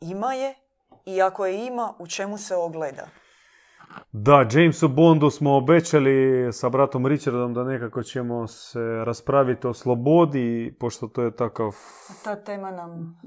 Ima 0.00 0.34
je. 0.34 0.54
I 1.06 1.22
ako 1.22 1.46
je 1.46 1.66
ima, 1.66 1.94
u 1.98 2.06
čemu 2.06 2.38
se 2.38 2.56
ogleda? 2.56 3.08
Da, 4.12 4.48
Jamesu 4.52 4.88
Bondu 4.88 5.30
smo 5.30 5.56
obećali 5.56 6.48
sa 6.52 6.68
bratom 6.68 7.06
Richardom 7.06 7.54
da 7.54 7.64
nekako 7.64 8.02
ćemo 8.02 8.46
se 8.46 8.80
raspraviti 9.04 9.66
o 9.66 9.74
slobodi, 9.74 10.76
pošto 10.80 11.08
to 11.08 11.22
je 11.22 11.36
takav... 11.36 11.76
Ta 12.24 12.36
tema 12.36 12.70
nam 12.70 13.20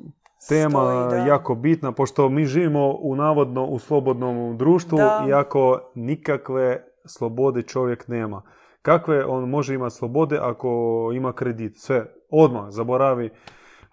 tema 0.49 1.09
jako 1.27 1.55
bitna, 1.55 1.91
pošto 1.91 2.29
mi 2.29 2.45
živimo 2.45 2.97
u 2.99 3.15
navodno 3.15 3.65
u 3.65 3.79
slobodnom 3.79 4.57
društvu, 4.57 4.97
da. 4.97 5.25
iako 5.29 5.91
nikakve 5.95 6.83
slobode 7.05 7.61
čovjek 7.61 8.07
nema. 8.07 8.41
Kakve 8.81 9.25
on 9.25 9.49
može 9.49 9.73
imati 9.73 9.95
slobode 9.95 10.37
ako 10.41 11.11
ima 11.15 11.33
kredit? 11.33 11.77
Sve, 11.77 12.05
odmah 12.29 12.65
zaboravi 12.69 13.29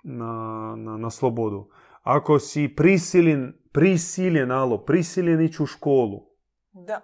na, 0.03 0.75
na, 0.77 0.97
na 0.97 1.11
slobodu. 1.11 1.69
Ako 2.03 2.39
si 2.39 2.75
prisiljen, 2.77 3.53
prisiljen, 3.73 4.51
alo, 4.51 4.79
prisiljen 4.79 5.41
ići 5.41 5.63
u 5.63 5.67
školu, 5.67 6.21
da. 6.73 7.01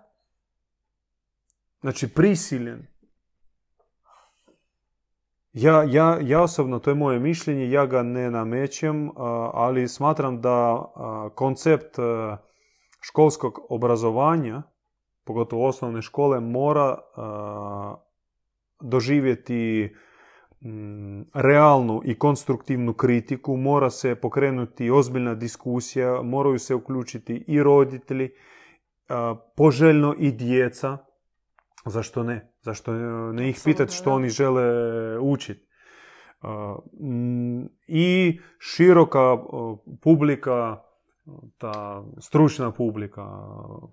Znači 1.80 2.09
prisiljen. 2.14 2.86
Ja, 5.53 5.82
ja, 5.82 6.18
ja 6.22 6.42
osobno, 6.42 6.78
to 6.78 6.90
je 6.90 6.94
moje 6.94 7.18
mišljenje, 7.18 7.70
ja 7.70 7.86
ga 7.86 8.03
ne 8.03 8.30
namećem, 8.30 9.11
ali 9.53 9.88
smatram 9.88 10.40
da 10.40 10.84
koncept 11.34 11.96
školskog 13.01 13.59
obrazovanja, 13.68 14.62
pogotovo 15.24 15.68
osnovne 15.68 16.03
škole, 16.03 16.40
mora 16.40 16.99
doživjeti 18.80 19.94
realnu 21.34 22.03
i 22.05 22.18
konstruktivnu 22.18 22.92
kritiku, 22.92 23.57
mora 23.57 23.90
se 23.90 24.14
pokrenuti 24.14 24.90
ozbiljna 24.90 25.34
diskusija, 25.34 26.22
moraju 26.22 26.59
se 26.59 26.74
uključiti 26.74 27.44
i 27.46 27.62
roditelji, 27.62 28.30
poželjno 29.57 30.14
i 30.18 30.32
djeca. 30.32 30.99
Zašto 31.87 32.22
ne? 32.22 32.53
Zašto 32.61 32.93
ne 33.33 33.49
ih 33.49 33.61
pitati 33.64 33.95
što 33.95 34.12
oni 34.12 34.29
žele 34.29 34.64
učiti? 35.18 35.68
I 37.87 38.39
široka 38.59 39.37
publika, 40.03 40.83
ta 41.59 42.05
stručna 42.20 42.70
publika, 42.72 43.26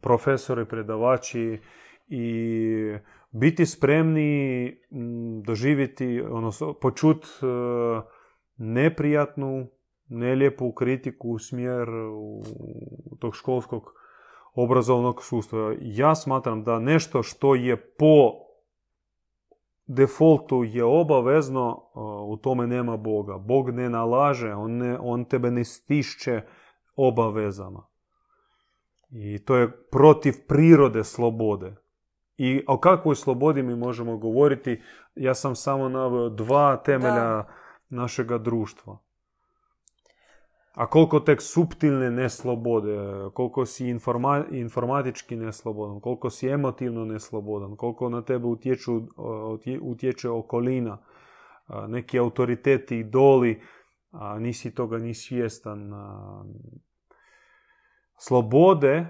profesori, 0.01 0.65
predavači 0.65 1.59
i 2.07 2.97
biti 3.31 3.65
spremni 3.65 4.71
doživjeti, 5.45 6.21
odnosno 6.21 6.73
počut 6.73 7.25
neprijatnu, 8.57 9.67
nelijepu 10.07 10.71
kritiku 10.71 11.29
u 11.29 11.39
smjer 11.39 11.87
tog 13.19 13.35
školskog 13.35 13.83
obrazovnog 14.55 15.23
sustava. 15.23 15.75
Ja 15.81 16.15
smatram 16.15 16.63
da 16.63 16.79
nešto 16.79 17.23
što 17.23 17.55
je 17.55 17.77
po 17.77 18.31
defaultu 19.87 20.63
je 20.63 20.83
obavezno, 20.83 21.83
u 22.27 22.37
tome 22.37 22.67
nema 22.67 22.97
Boga. 22.97 23.37
Bog 23.37 23.69
ne 23.69 23.89
nalaže, 23.89 24.53
on, 24.53 24.71
ne, 24.71 24.97
on 25.01 25.25
tebe 25.25 25.51
ne 25.51 25.63
stišće 25.63 26.41
obavezama. 26.95 27.87
I 29.09 29.45
to 29.45 29.55
je 29.55 29.71
protiv 29.91 30.33
prirode 30.47 31.03
slobode. 31.03 31.75
I 32.37 32.63
o 32.67 32.77
kakvoj 32.77 33.15
slobodi 33.15 33.63
mi 33.63 33.75
možemo 33.75 34.17
govoriti? 34.17 34.81
Ja 35.15 35.33
sam 35.33 35.55
samo 35.55 35.89
naveo 35.89 36.29
dva 36.29 36.77
temelja 36.77 37.13
da. 37.13 37.47
našega 37.89 38.37
društva. 38.37 38.97
A 40.75 40.87
koliko 40.87 41.19
tek 41.19 41.41
suptilne 41.41 42.11
neslobode, 42.11 42.97
koliko 43.33 43.65
si 43.65 43.87
informa, 43.89 44.45
informatički 44.51 45.35
neslobodan, 45.35 45.99
koliko 45.99 46.29
si 46.29 46.47
emotivno 46.47 47.05
neslobodan, 47.05 47.75
koliko 47.75 48.09
na 48.09 48.21
tebe 48.21 48.47
utječu, 48.47 49.01
utječe 49.81 50.29
okolina, 50.29 50.97
neki 51.87 52.19
autoriteti, 52.19 52.97
idoli, 52.97 53.61
a 54.11 54.39
nisi 54.39 54.75
toga 54.75 54.97
ni 54.97 55.13
svjestan. 55.13 55.91
Slobode 58.17 59.05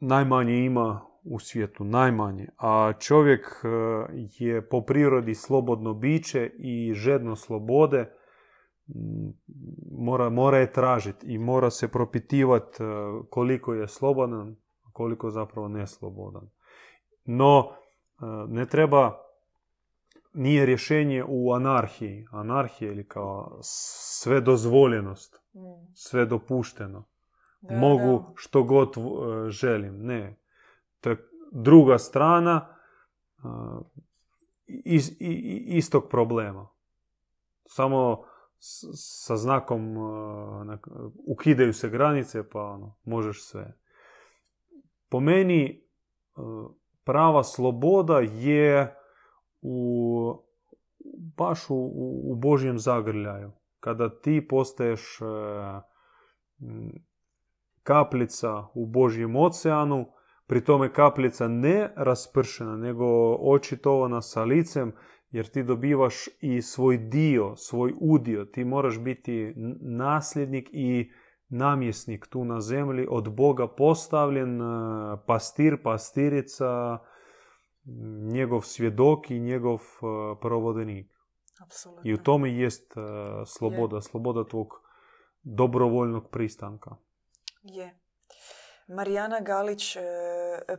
najmanje 0.00 0.64
ima 0.64 1.00
u 1.24 1.38
svijetu, 1.38 1.84
najmanje. 1.84 2.48
A 2.58 2.92
čovjek 2.98 3.46
je 4.38 4.68
po 4.68 4.80
prirodi 4.80 5.34
slobodno 5.34 5.94
biće 5.94 6.50
i 6.58 6.92
žedno 6.94 7.36
slobode 7.36 8.12
mora, 9.90 10.30
mora 10.30 10.58
je 10.58 10.72
tražiti 10.72 11.26
i 11.26 11.38
mora 11.38 11.70
se 11.70 11.88
propitivati 11.88 12.82
e, 12.82 12.86
koliko 13.30 13.74
je 13.74 13.88
slobodan, 13.88 14.56
koliko 14.92 15.30
zapravo 15.30 15.68
neslobodan. 15.68 16.50
No, 17.24 17.68
e, 17.68 18.24
ne 18.48 18.66
treba, 18.66 19.18
nije 20.34 20.66
rješenje 20.66 21.24
u 21.28 21.52
anarhiji. 21.52 22.26
Anarhija 22.30 22.92
ili 22.92 23.08
kao 23.08 23.58
sve 23.62 24.40
dozvoljenost, 24.40 25.40
mm. 25.54 25.92
sve 25.94 26.26
dopušteno. 26.26 27.04
Mogu 27.60 28.24
što 28.36 28.62
god 28.62 28.88
e, 28.96 29.50
želim. 29.50 29.98
Ne. 29.98 30.38
To 31.00 31.10
je 31.10 31.28
druga 31.52 31.98
strana 31.98 32.76
iz, 34.66 35.16
istog 35.66 36.08
problema. 36.10 36.68
Samo 37.66 38.24
sa 38.94 39.36
znakom 39.36 39.96
uh, 39.96 40.78
ukidaju 41.26 41.72
se 41.72 41.88
granice 41.88 42.48
pa 42.48 42.62
ono, 42.62 42.96
možeš 43.04 43.44
sve. 43.44 43.78
Po 45.08 45.20
meni 45.20 45.86
uh, 46.36 46.70
prava 47.04 47.44
sloboda 47.44 48.18
je 48.20 48.94
u, 49.62 50.44
baš 51.36 51.70
u, 51.70 51.90
u 52.24 52.34
Božjem 52.36 52.78
zagrljaju. 52.78 53.52
Kada 53.80 54.20
ti 54.20 54.46
postaješ 54.48 55.20
uh, 55.20 55.28
kapljica 57.82 58.66
u 58.74 58.86
Božjem 58.86 59.36
oceanu, 59.36 60.06
pri 60.46 60.64
tome 60.64 60.92
kapljica 60.92 61.48
ne 61.48 61.92
raspršena, 61.96 62.76
nego 62.76 63.06
očitovana 63.34 64.20
sa 64.20 64.44
licem 64.44 64.92
jer 65.32 65.48
ti 65.48 65.62
dobivaš 65.62 66.28
i 66.40 66.62
svoj 66.62 66.98
dio, 66.98 67.56
svoj 67.56 67.94
udio. 68.00 68.44
Ti 68.44 68.64
moraš 68.64 69.00
biti 69.00 69.54
nasljednik 69.80 70.68
i 70.72 71.12
namjesnik 71.48 72.26
tu 72.26 72.44
na 72.44 72.60
zemlji, 72.60 73.06
od 73.10 73.34
Boga 73.34 73.68
postavljen, 73.68 74.62
e, 74.62 74.64
pastir, 75.26 75.82
pastirica, 75.82 76.98
njegov 78.32 78.60
svjedok 78.60 79.30
i 79.30 79.40
njegov 79.40 79.76
e, 79.76 79.80
provodnik. 80.40 81.12
Apsolutno. 81.64 82.10
I 82.10 82.14
u 82.14 82.16
tome 82.16 82.52
jest 82.52 82.92
e, 82.96 83.00
sloboda, 83.46 84.00
sloboda 84.00 84.44
tvog 84.44 84.68
dobrovoljnog 85.42 86.30
pristanka. 86.30 86.96
Je. 87.62 88.01
Marijana 88.92 89.40
Galić 89.40 89.96
e, 89.96 90.00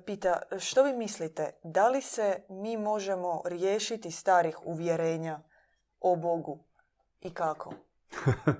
pita, 0.06 0.42
što 0.60 0.84
vi 0.84 0.94
mislite, 0.94 1.52
da 1.64 1.88
li 1.90 2.02
se 2.02 2.40
mi 2.50 2.78
možemo 2.78 3.42
riješiti 3.46 4.12
starih 4.12 4.66
uvjerenja 4.66 5.40
o 6.00 6.16
Bogu 6.16 6.60
i 7.22 7.34
kako? 7.34 7.74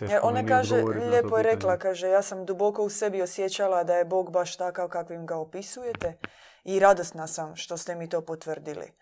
Jer 0.00 0.20
ona 0.22 0.46
kaže, 0.46 0.82
lijepo 1.10 1.36
je 1.36 1.42
rekla, 1.42 1.78
kaže, 1.78 2.08
ja 2.08 2.22
sam 2.22 2.46
duboko 2.46 2.82
u 2.82 2.88
sebi 2.88 3.22
osjećala 3.22 3.84
da 3.84 3.94
je 3.94 4.04
Bog 4.04 4.32
baš 4.32 4.56
takav 4.56 4.88
kakvim 4.88 5.26
ga 5.26 5.36
opisujete 5.36 6.18
i 6.64 6.78
radosna 6.78 7.26
sam 7.26 7.56
što 7.56 7.76
ste 7.76 7.94
mi 7.94 8.08
to 8.08 8.20
potvrdili. 8.20 8.92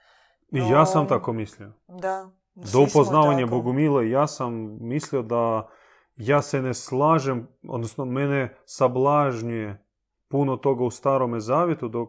I 0.53 0.59
ja 0.59 0.87
sam 0.87 1.09
tako 1.09 1.33
mislio. 1.33 1.73
Da. 1.89 2.31
Do 2.55 2.81
upoznavanja 2.81 3.47
Bogumila 3.47 4.03
ja 4.03 4.27
sam 4.27 4.79
mislio 4.81 5.23
da 5.23 5.69
ja 6.17 6.43
se 6.43 6.63
ne 6.63 6.75
slažem, 6.75 7.49
odnosno 7.69 8.05
mene 8.05 8.57
sablažnjuje 8.65 9.85
puno 10.29 10.57
toga 10.57 10.85
u 10.85 10.91
starome 10.91 11.41
zavjetu, 11.41 11.89
dok 11.89 12.09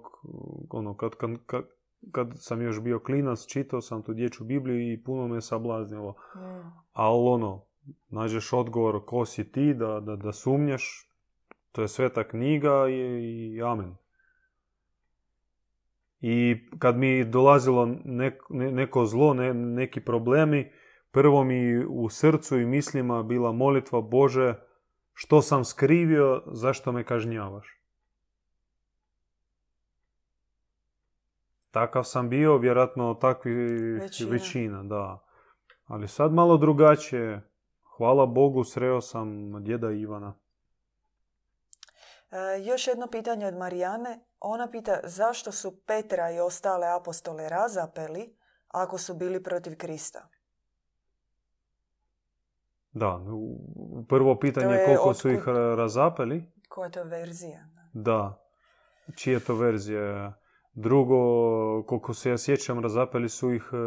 ono, 0.70 0.98
kad, 0.98 1.16
kad, 1.16 1.32
kad, 1.46 1.64
kad 2.12 2.34
sam 2.36 2.62
još 2.62 2.82
bio 2.82 3.00
klinac, 3.00 3.46
čitao 3.46 3.82
sam 3.82 4.04
tu 4.04 4.14
dječju 4.14 4.46
Bibliju 4.46 4.94
i 4.94 5.04
puno 5.04 5.28
me 5.28 5.42
sablaznilo. 5.42 6.12
Mm. 6.12 6.72
Ali 6.94 7.28
ono, 7.28 7.66
nađeš 8.10 8.54
odgovor 8.54 9.06
ko 9.06 9.26
si 9.26 9.52
ti, 9.52 9.74
da, 9.74 10.00
da, 10.00 10.16
da 10.16 10.32
sumnjaš, 10.32 11.10
to 11.72 11.82
je 11.82 11.88
sveta 11.88 12.24
knjiga 12.24 12.88
i, 12.90 13.56
i 13.56 13.62
amen. 13.62 13.96
I 16.22 16.56
kad 16.80 16.98
mi 16.98 17.26
dolazilo 17.26 17.90
neko 18.50 19.06
zlo, 19.06 19.34
ne, 19.34 19.54
neki 19.54 20.02
problemi, 20.02 20.72
prvo 21.16 21.44
mi 21.44 21.86
u 21.86 22.10
srcu 22.10 22.60
i 22.60 22.66
mislima 22.66 23.24
bila 23.24 23.52
molitva 23.52 24.02
Bože, 24.02 24.56
što 25.14 25.42
sam 25.42 25.66
skrivio, 25.66 26.44
zašto 26.46 26.92
me 26.92 27.04
kažnjavaš? 27.04 27.82
Takav 31.72 32.04
sam 32.04 32.30
bio, 32.30 32.58
vjerojatno 32.58 33.14
takvi 33.14 33.54
većina. 33.94 34.32
većina, 34.32 34.84
da. 34.84 35.26
Ali 35.86 36.08
sad 36.08 36.34
malo 36.34 36.58
drugačije. 36.58 37.50
Hvala 37.98 38.26
Bogu, 38.26 38.64
sreo 38.64 39.02
sam 39.02 39.28
djeda 39.64 39.92
Ivana. 39.92 40.34
E, 42.32 42.64
još 42.66 42.88
jedno 42.88 43.08
pitanje 43.08 43.48
od 43.48 43.56
Marijane. 43.56 44.20
Ona 44.40 44.72
pita 44.72 45.00
zašto 45.04 45.52
su 45.52 45.82
Petra 45.86 46.32
i 46.32 46.40
ostale 46.40 46.88
apostole 46.88 47.50
razapeli 47.50 48.36
ako 48.68 48.98
su 48.98 49.14
bili 49.14 49.44
protiv 49.44 49.78
Krista? 49.78 50.35
Da, 52.96 53.20
prvo 54.10 54.40
pitanje 54.40 54.74
je 54.76 54.86
koliko 54.86 55.14
su 55.14 55.30
ih 55.30 55.48
razapeli. 55.78 56.44
Koja 56.70 56.86
je 56.86 56.92
to 56.92 57.04
verzija? 57.04 57.68
Da, 57.94 58.46
čija 59.16 59.34
je 59.34 59.40
to 59.40 59.56
verzija? 59.56 60.34
Drugo, 60.74 61.18
koliko 61.84 62.14
se 62.14 62.30
ja 62.30 62.38
sjećam, 62.38 62.80
razapeli 62.80 63.30
su 63.30 63.54
ih 63.54 63.70
e, 63.74 63.78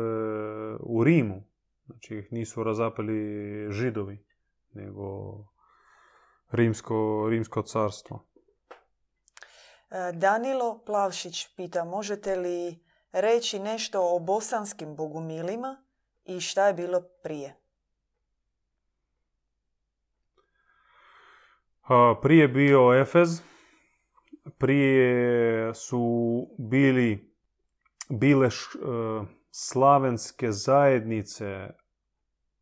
u 0.80 1.04
Rimu. 1.04 1.42
Znači 1.86 2.16
ih 2.16 2.32
nisu 2.32 2.64
razapeli 2.64 3.16
židovi, 3.72 4.24
nego 4.72 5.34
rimsko, 6.50 7.26
rimsko 7.30 7.62
carstvo. 7.62 8.26
E, 9.90 10.12
Danilo 10.12 10.82
Plavšić 10.86 11.54
pita, 11.56 11.84
možete 11.84 12.36
li 12.36 12.84
reći 13.12 13.58
nešto 13.58 14.16
o 14.16 14.18
bosanskim 14.18 14.96
bogumilima 14.96 15.84
i 16.24 16.40
šta 16.40 16.66
je 16.66 16.74
bilo 16.74 17.02
prije? 17.22 17.67
Prije 22.22 22.48
bio 22.48 23.00
Efez, 23.00 23.42
prije 24.58 25.74
su 25.74 26.00
bili, 26.58 27.34
bile 28.10 28.46
e, 28.46 28.50
slavenske 29.50 30.52
zajednice 30.52 31.68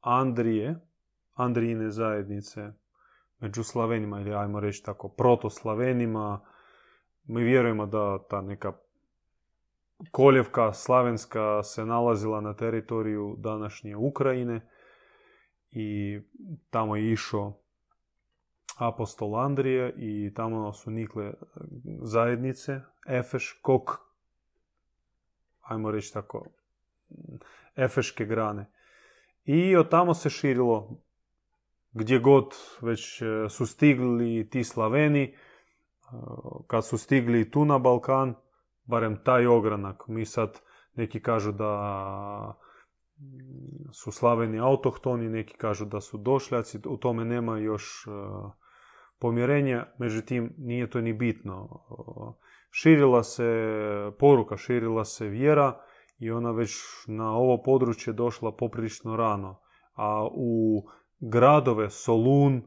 Andrije, 0.00 0.80
Andrijine 1.34 1.90
zajednice 1.90 2.72
među 3.38 3.62
Slavenima 3.62 4.20
ili 4.20 4.34
ajmo 4.34 4.60
reći 4.60 4.82
tako 4.82 5.08
protoslavenima. 5.08 6.40
Mi 7.24 7.42
vjerujemo 7.42 7.86
da 7.86 8.18
ta 8.28 8.42
neka 8.42 8.72
koljevka 10.10 10.72
slavenska 10.72 11.62
se 11.62 11.84
nalazila 11.84 12.40
na 12.40 12.54
teritoriju 12.54 13.36
današnje 13.38 13.96
Ukrajine 13.96 14.68
i 15.70 16.20
tamo 16.70 16.96
je 16.96 17.12
išao 17.12 17.65
apostol 18.76 19.36
Andrije 19.36 19.94
i 19.96 20.34
tamo 20.34 20.72
su 20.72 20.90
nikle 20.90 21.32
zajednice, 22.02 22.80
Efeš, 23.06 23.58
Kok, 23.62 23.90
ajmo 25.60 25.90
reći 25.90 26.12
tako, 26.12 26.46
Efeške 27.76 28.24
grane. 28.24 28.70
I 29.44 29.76
od 29.76 29.88
tamo 29.88 30.14
se 30.14 30.30
širilo 30.30 31.00
gdje 31.92 32.18
god 32.18 32.54
već 32.80 33.22
e, 33.22 33.48
su 33.48 33.66
stigli 33.66 34.48
ti 34.50 34.64
Slaveni, 34.64 35.22
e, 35.24 35.34
kad 36.66 36.86
su 36.86 36.98
stigli 36.98 37.50
tu 37.50 37.64
na 37.64 37.78
Balkan, 37.78 38.34
barem 38.84 39.18
taj 39.24 39.46
ogranak. 39.46 40.08
Mi 40.08 40.24
sad 40.24 40.60
neki 40.94 41.20
kažu 41.22 41.52
da 41.52 42.60
su 43.92 44.12
Slaveni 44.12 44.60
autohtoni, 44.60 45.28
neki 45.28 45.56
kažu 45.56 45.84
da 45.84 46.00
su 46.00 46.18
došljaci, 46.18 46.78
u 46.86 46.96
tome 46.96 47.24
nema 47.24 47.58
još 47.58 48.06
e, 49.16 49.20
pomjerenja, 49.20 49.86
međutim 49.98 50.54
nije 50.58 50.90
to 50.90 51.00
ni 51.00 51.12
bitno. 51.12 51.84
Širila 52.70 53.22
se 53.22 53.72
poruka, 54.18 54.56
širila 54.56 55.04
se 55.04 55.28
vjera 55.28 55.80
i 56.18 56.30
ona 56.30 56.50
već 56.50 56.72
na 57.06 57.36
ovo 57.36 57.62
područje 57.62 58.12
došla 58.12 58.56
poprilično 58.56 59.16
rano. 59.16 59.60
A 59.94 60.28
u 60.32 60.82
gradove 61.20 61.90
Solun 61.90 62.62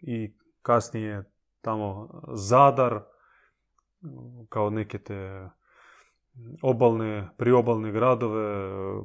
i 0.00 0.34
kasnije 0.62 1.24
tamo 1.60 2.08
Zadar 2.32 3.00
kao 4.48 4.70
neke 4.70 4.98
te 4.98 5.48
obalne, 6.62 7.28
priobalne 7.38 7.92
gradove 7.92 8.44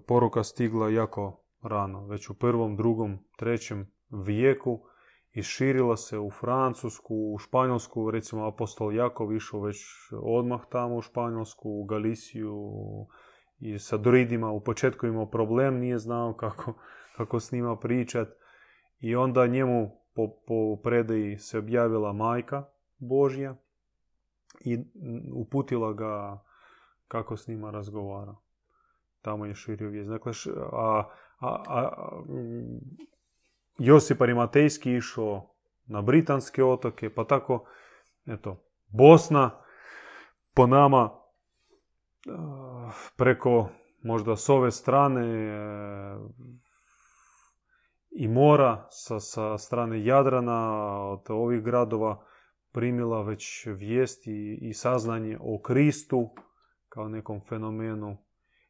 poruka 0.08 0.44
stigla 0.44 0.90
jako 0.90 1.44
rano, 1.62 2.08
već 2.08 2.30
u 2.30 2.34
prvom, 2.34 2.76
drugom, 2.76 3.18
trećem 3.38 3.92
vijeku 4.10 4.80
i 5.34 5.44
širila 5.44 5.98
se 5.98 6.20
u 6.20 6.32
Francusku, 6.32 7.16
u 7.34 7.38
Španjolsku, 7.38 8.12
recimo 8.12 8.48
apostol 8.48 8.94
Jakov 8.94 9.34
išao 9.34 9.62
već 9.62 9.78
odmah 10.12 10.62
tamo 10.72 10.96
u 10.96 11.02
Španjolsku, 11.02 11.70
u 11.70 11.86
Galiciju 11.86 12.56
i 13.60 13.80
sa 13.80 13.98
druidima 13.98 14.52
u 14.52 14.64
početku 14.64 15.08
imao 15.08 15.30
problem, 15.30 15.80
nije 15.80 15.98
znao 15.98 16.34
kako, 16.34 16.74
kako 17.18 17.40
s 17.40 17.52
njima 17.52 17.76
pričat 17.76 18.28
i 19.00 19.16
onda 19.16 19.48
njemu 19.48 19.92
po, 20.16 20.28
po 20.48 20.82
predaji 20.84 21.38
se 21.38 21.58
objavila 21.58 22.14
majka 22.14 22.66
Božja 22.98 23.56
i 24.66 24.78
uputila 25.36 25.94
ga 25.94 26.44
kako 27.08 27.38
s 27.38 27.48
njima 27.48 27.72
razgovara. 27.72 28.36
Tamo 29.22 29.46
je 29.46 29.56
širio 29.56 29.90
vijest. 29.90 30.10
Dakle, 30.10 30.32
a, 30.72 31.04
a, 31.40 31.64
a, 31.68 31.90
Josip 33.78 34.22
Arimatejski 34.22 34.92
išao 34.92 35.50
na 35.86 36.02
Britanske 36.02 36.64
otoke, 36.64 37.10
pa 37.10 37.24
tako, 37.24 37.66
eto, 38.26 38.64
Bosna 38.88 39.52
po 40.54 40.68
nama 40.68 41.10
eh, 42.28 42.32
preko 43.18 43.70
možda 44.04 44.36
s 44.36 44.50
ove 44.50 44.72
strane 44.72 45.48
eh, 45.48 46.18
i 48.12 48.28
mora 48.28 48.88
sa, 48.90 49.20
sa 49.20 49.58
strane 49.58 50.06
Jadrana 50.06 50.72
od 51.02 51.26
ovih 51.30 51.62
gradova 51.62 52.24
primila 52.72 53.22
već 53.22 53.66
vijesti 53.66 54.60
i 54.62 54.74
saznanje 54.74 55.38
o 55.42 55.62
Kristu 55.62 56.30
kao 56.90 57.10
nekom 57.10 57.42
fenomenu. 57.50 58.18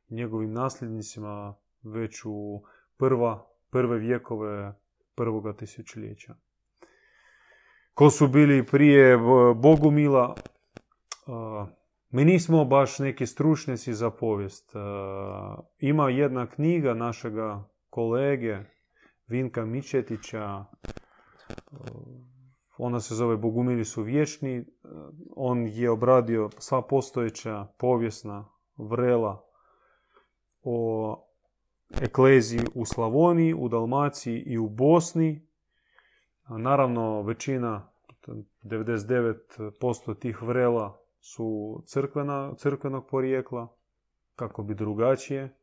Njegovim 0.09 0.53
nasljednicima 0.53 1.55
već 1.83 2.25
u 2.25 2.63
prva, 2.97 3.47
prve 3.69 3.97
vjekove 3.97 4.73
prvoga 5.17 5.53
tisućljeća. 5.53 6.35
Ko 7.93 8.09
su 8.09 8.27
bili 8.27 8.65
prije 8.65 9.17
Bogumila, 9.55 10.35
mi 12.09 12.25
nismo 12.25 12.65
baš 12.65 12.99
neki 12.99 13.25
stručnjaci 13.25 13.93
za 13.93 14.09
povijest. 14.09 14.73
Ima 15.79 16.09
jedna 16.09 16.47
knjiga 16.49 16.93
našega 16.93 17.69
kolege 17.89 18.57
Vinka 19.27 19.65
Mičetića, 19.65 20.65
ona 22.77 22.99
se 22.99 23.15
zove 23.15 23.37
Bogumili 23.37 23.85
su 23.85 24.03
vječni. 24.03 24.65
On 25.35 25.67
je 25.67 25.89
obradio 25.89 26.49
sva 26.57 26.81
postojeća 26.81 27.67
povijesna 27.77 28.49
vrela 28.77 29.43
o 30.61 31.26
ekleziji 32.01 32.61
u 32.75 32.85
Slavoniji, 32.85 33.53
u 33.53 33.69
Dalmaciji 33.69 34.43
i 34.45 34.57
u 34.57 34.69
Bosni. 34.69 35.47
Naravno, 36.49 37.21
većina, 37.21 37.89
99% 38.63 40.19
tih 40.19 40.43
vrela 40.43 40.99
su 41.19 41.81
crkvena, 41.85 42.53
crkvenog 42.57 43.07
porijekla, 43.07 43.67
kako 44.35 44.63
bi 44.63 44.75
drugačije. 44.75 45.57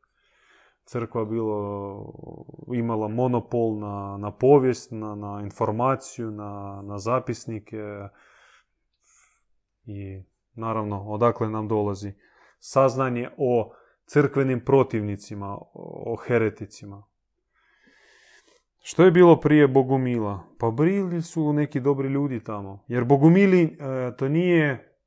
Crkva 0.83 1.25
bilo, 1.25 2.13
imala 2.73 3.07
monopol 3.07 3.79
na, 3.79 4.17
na 4.17 4.31
povijest, 4.31 4.91
na, 4.91 5.15
na 5.15 5.41
informaciju, 5.43 6.31
na, 6.31 6.81
na 6.83 6.97
zapisnike 6.97 7.77
i 9.85 10.23
naravno 10.53 11.03
odakle 11.07 11.49
nam 11.49 11.67
dolazi 11.67 12.13
saznanje 12.59 13.29
o 13.37 13.71
crkvenim 14.05 14.59
protivnicima, 14.65 15.57
o 15.73 16.15
hereticima. 16.27 17.03
Što 18.81 19.03
je 19.03 19.11
bilo 19.11 19.39
prije 19.39 19.67
Bogumila? 19.67 20.43
Pa 20.59 20.71
bili 20.71 21.21
su 21.21 21.53
neki 21.53 21.79
dobri 21.79 22.09
ljudi 22.09 22.43
tamo. 22.43 22.83
Jer 22.87 23.03
Bogumili 23.03 23.63
e, 23.63 24.17
to 24.17 24.29
nije 24.29 24.97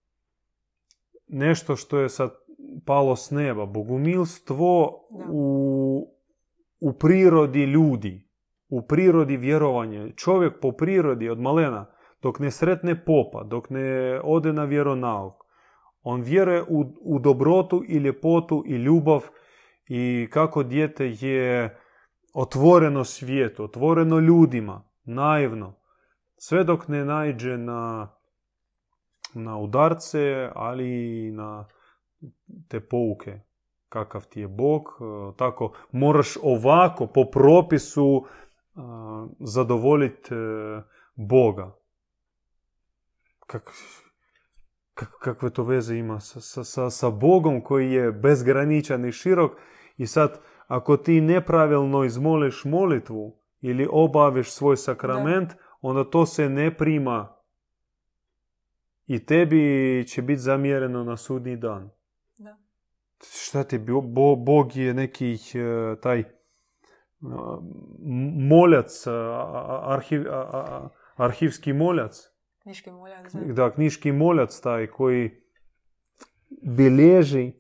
nešto 1.29 1.77
što 1.77 1.99
je 1.99 2.09
sad 2.09 2.31
palo 2.87 3.17
s 3.17 3.31
neba. 3.31 3.67
Bogumilstvo 3.67 5.07
u, 5.29 6.15
u 6.81 6.93
prirodi 6.93 7.65
ljudi, 7.65 8.29
u 8.69 8.83
prirodi 8.83 9.37
vjerovanja. 9.37 10.09
Čovjek 10.17 10.61
po 10.61 10.73
prirodi 10.73 11.29
od 11.29 11.41
malena, 11.41 11.87
dok 12.23 12.39
ne 12.39 12.51
sretne 12.51 13.05
popa, 13.05 13.45
dok 13.45 13.71
ne 13.71 14.21
ode 14.25 14.53
na 14.53 14.65
vjeronauk, 14.65 15.35
on 16.11 16.21
vjeruje 16.21 16.63
u, 16.63 16.85
u 17.01 17.19
dobrotu 17.19 17.85
i 17.89 17.97
ljepotu 17.97 18.65
i 18.67 18.75
ljubav 18.75 19.25
i 19.87 20.29
kako 20.31 20.63
dijete 20.63 21.17
je 21.21 21.79
otvoreno 22.35 23.05
svijetu, 23.05 23.65
otvoreno 23.65 24.19
ljudima, 24.19 24.85
naivno. 25.05 25.75
Sve 26.37 26.65
dok 26.65 26.89
ne 26.89 27.05
najđe 27.05 27.59
na, 27.59 28.09
na 29.35 29.59
udarce, 29.59 30.51
ali 30.55 31.31
na 31.33 31.69
te 32.69 32.81
pouke. 32.81 33.41
Kakav 33.89 34.27
ti 34.29 34.41
je 34.41 34.49
Bog, 34.49 34.83
e, 34.83 35.37
tako 35.37 35.73
moraš 35.93 36.37
ovako 36.43 37.07
po 37.07 37.25
propisu 37.25 38.25
e, 38.25 38.81
zadovoljiti 39.41 40.35
e, 40.35 40.83
Boga. 41.15 41.77
Kak, 43.47 43.73
kakve 45.21 45.51
to 45.51 45.65
veze 45.65 45.97
ima 45.97 46.21
sa, 46.21 46.65
sa, 46.65 46.91
sa 46.91 47.11
Bogom 47.11 47.61
koji 47.61 47.93
je 47.93 48.13
bezgraničan 48.13 49.05
i 49.05 49.13
širok 49.13 49.53
i 49.97 50.07
sad 50.07 50.41
ako 50.67 50.97
ti 50.97 51.21
nepravilno 51.21 52.05
izmoliš 52.05 52.65
molitvu 52.65 53.39
ili 53.61 53.89
obaviš 53.91 54.51
svoj 54.51 54.77
sakrament, 54.77 55.53
onda 55.81 56.11
to 56.11 56.27
se 56.27 56.49
ne 56.49 56.77
prima 56.77 57.37
i 59.07 59.27
tebi 59.27 60.05
će 60.09 60.23
biti 60.23 60.41
zamjereno 60.41 61.05
na 61.05 61.17
sudni 61.17 61.57
dan. 61.57 61.91
Da. 62.39 62.57
Šta 63.25 63.65
ti, 63.65 63.79
Bo, 63.79 64.37
Bog 64.37 64.77
je 64.77 64.95
neki 64.95 65.35
e, 65.35 65.97
taj 66.01 66.25
moljac, 68.51 69.07
arhiv, 69.83 70.25
arhivski 71.17 71.73
moljac. 71.73 72.38
Knjiški 72.69 72.91
moljac. 72.91 73.33
Da, 73.33 73.53
da 73.53 73.71
knjiški 73.71 74.13
moljac 74.13 74.61
taj 74.61 74.87
koji 74.87 75.31
bilježi 76.77 77.53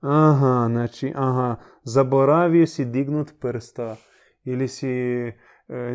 Aha, 0.00 0.66
znači, 0.70 1.12
aha, 1.16 1.56
zaboravio 1.82 2.66
si 2.66 2.84
dignut 2.84 3.32
prsta 3.40 3.96
ili 4.44 4.68
si 4.68 4.88
e, 4.88 5.32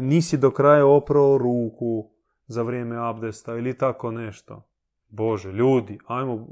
nisi 0.02 0.38
do 0.38 0.52
kraja 0.52 0.86
oprao 0.86 1.38
ruku 1.38 2.12
za 2.48 2.62
vrijeme 2.62 2.98
abdesta 2.98 3.58
ili 3.58 3.78
tako 3.78 4.12
nešto. 4.12 4.70
Bože, 5.10 5.52
ljudi, 5.52 6.00
ajmo, 6.08 6.48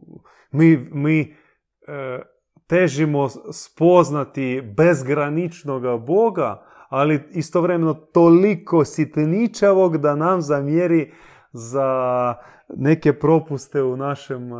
mi, 0.51 0.77
mi 0.77 1.19
e, 1.21 2.21
težimo 2.67 3.29
spoznati 3.53 4.73
bezgraničnog 4.77 6.05
Boga, 6.05 6.65
ali 6.89 7.23
istovremeno 7.31 7.93
toliko 7.93 8.85
sitničavog 8.85 9.97
da 9.97 10.15
nam 10.15 10.41
zamjeri 10.41 11.13
za 11.55 12.35
neke 12.69 13.19
propuste 13.19 13.83
u 13.83 13.97
našem 13.97 14.53
e, 14.53 14.55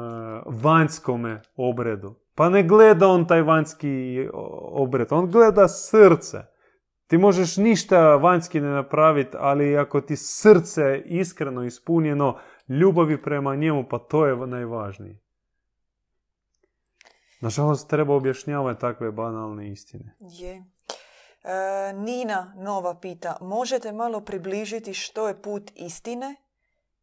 vanjskome 0.46 1.42
obredu. 1.56 2.16
Pa 2.36 2.50
ne 2.50 2.64
gleda 2.64 3.08
on 3.08 3.28
taj 3.28 3.42
vanjski 3.42 4.28
obred, 4.72 5.08
on 5.12 5.32
gleda 5.32 5.68
srce. 5.68 6.38
Ti 7.08 7.18
možeš 7.18 7.58
ništa 7.58 8.16
vanjski 8.16 8.62
ne 8.62 8.70
napraviti, 8.70 9.38
ali 9.40 9.78
ako 9.78 10.02
ti 10.02 10.16
srce 10.16 11.02
iskreno 11.06 11.64
ispunjeno 11.64 12.38
ljubavi 12.68 13.22
prema 13.22 13.56
njemu, 13.56 13.86
pa 13.90 14.00
to 14.00 14.26
je 14.26 14.48
najvažnije. 14.48 15.20
Nažalost, 17.42 17.90
treba 17.90 18.16
objašnjavati 18.16 18.82
takve 18.82 19.12
banalne 19.12 19.72
istine. 19.72 20.16
Je. 20.20 20.54
E, 20.56 21.94
Nina 21.94 22.54
Nova 22.58 23.00
pita, 23.00 23.38
možete 23.42 23.92
malo 23.92 24.22
približiti 24.22 24.94
što 24.94 25.28
je 25.28 25.42
put 25.42 25.72
istine 25.76 26.36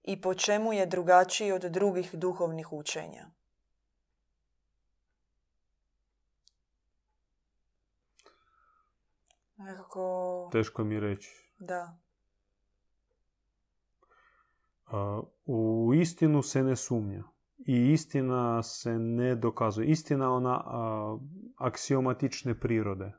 i 0.05 0.20
po 0.20 0.34
čemu 0.34 0.72
je 0.72 0.86
drugačiji 0.86 1.53
od 1.53 1.62
drugih 1.62 2.14
duhovnih 2.14 2.72
učenja? 2.72 3.26
Nekako... 9.57 10.48
Teško 10.53 10.84
mi 10.84 11.00
reći. 11.00 11.42
Da. 11.59 11.98
u 15.46 15.92
istinu 15.94 16.42
se 16.42 16.62
ne 16.62 16.76
sumnja. 16.76 17.24
I 17.66 17.92
istina 17.92 18.62
se 18.62 18.98
ne 18.98 19.34
dokazuje. 19.34 19.86
Istina 19.86 20.34
ona 20.34 20.62
a, 20.66 21.18
aksiomatične 21.57 22.61
prirode. 22.61 23.12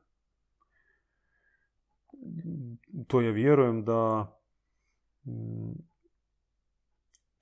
To 3.07 3.21
ja 3.21 3.31
vjerujem 3.31 3.85
da 3.85 4.31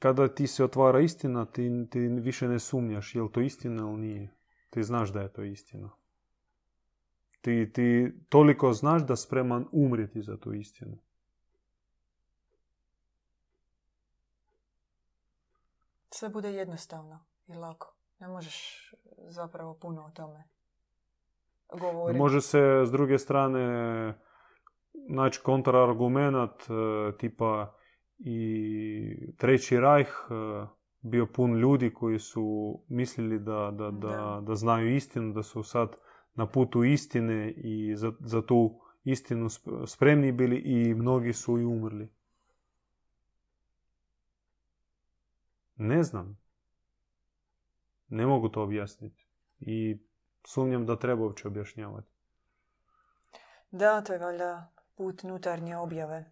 kada 0.02 0.28
ti 0.28 0.48
se 0.48 0.64
otvara 0.64 1.00
istina, 1.00 1.46
ti, 1.46 1.88
ti 1.90 2.00
više 2.00 2.48
ne 2.48 2.60
sumnjaš 2.60 3.16
je 3.16 3.22
li 3.22 3.32
to 3.32 3.42
istina 3.42 3.82
ili 3.82 3.98
nije. 3.98 4.36
Ti 4.70 4.84
znaš 4.84 5.14
da 5.14 5.22
je 5.22 5.34
to 5.34 5.44
istina. 5.44 5.90
Ti, 7.42 7.72
ti 7.74 8.14
toliko 8.30 8.74
znaš 8.74 9.06
da 9.06 9.16
spreman 9.16 9.68
umrijeti 9.72 10.22
za 10.22 10.38
tu 10.38 10.54
istinu. 10.54 10.98
Sve 16.10 16.30
bude 16.30 16.52
jednostavno 16.52 17.20
i 17.48 17.54
lako. 17.54 17.96
Ne 18.20 18.28
možeš 18.28 18.92
zapravo 19.18 19.74
puno 19.74 20.06
o 20.06 20.10
tome 20.10 20.44
govoriti. 21.80 22.20
Može 22.20 22.42
se 22.42 22.84
s 22.86 22.92
druge 22.92 23.18
strane 23.18 23.64
naći 24.94 25.42
kontrargumentat 25.44 26.62
e, 26.62 27.18
tipa 27.18 27.81
i 28.26 29.34
Treći 29.38 29.80
rajh 29.80 30.08
e, 30.08 30.34
bio 31.02 31.26
pun 31.26 31.58
ljudi 31.58 31.94
koji 31.94 32.20
su 32.20 32.80
mislili 32.88 33.40
da, 33.40 33.72
da, 33.74 33.92
da, 33.92 34.42
da 34.48 34.56
znaju 34.56 34.96
istinu, 34.96 35.34
da 35.34 35.44
su 35.44 35.64
sad 35.64 35.96
na 36.34 36.46
putu 36.48 36.84
istine 36.84 37.52
i 37.52 37.96
za, 37.96 38.12
za 38.20 38.42
tu 38.42 38.80
istinu 39.04 39.48
spremni 39.88 40.32
bili 40.32 40.58
i 40.58 40.94
mnogi 40.94 41.34
su 41.34 41.60
i 41.60 41.66
umrli. 41.66 42.10
Ne 45.76 46.04
znam. 46.04 46.38
Ne 48.08 48.26
mogu 48.26 48.50
to 48.50 48.64
objasniti. 48.64 49.28
I 49.60 49.98
sumnjam 50.46 50.86
da 50.86 51.00
treba 51.00 51.24
uopće 51.24 51.48
objašnjavati. 51.48 52.08
Da, 53.72 54.02
to 54.02 54.14
je 54.14 54.20
valjda 54.20 54.74
put 54.96 55.24
nutarnje 55.24 55.78
objave. 55.78 56.32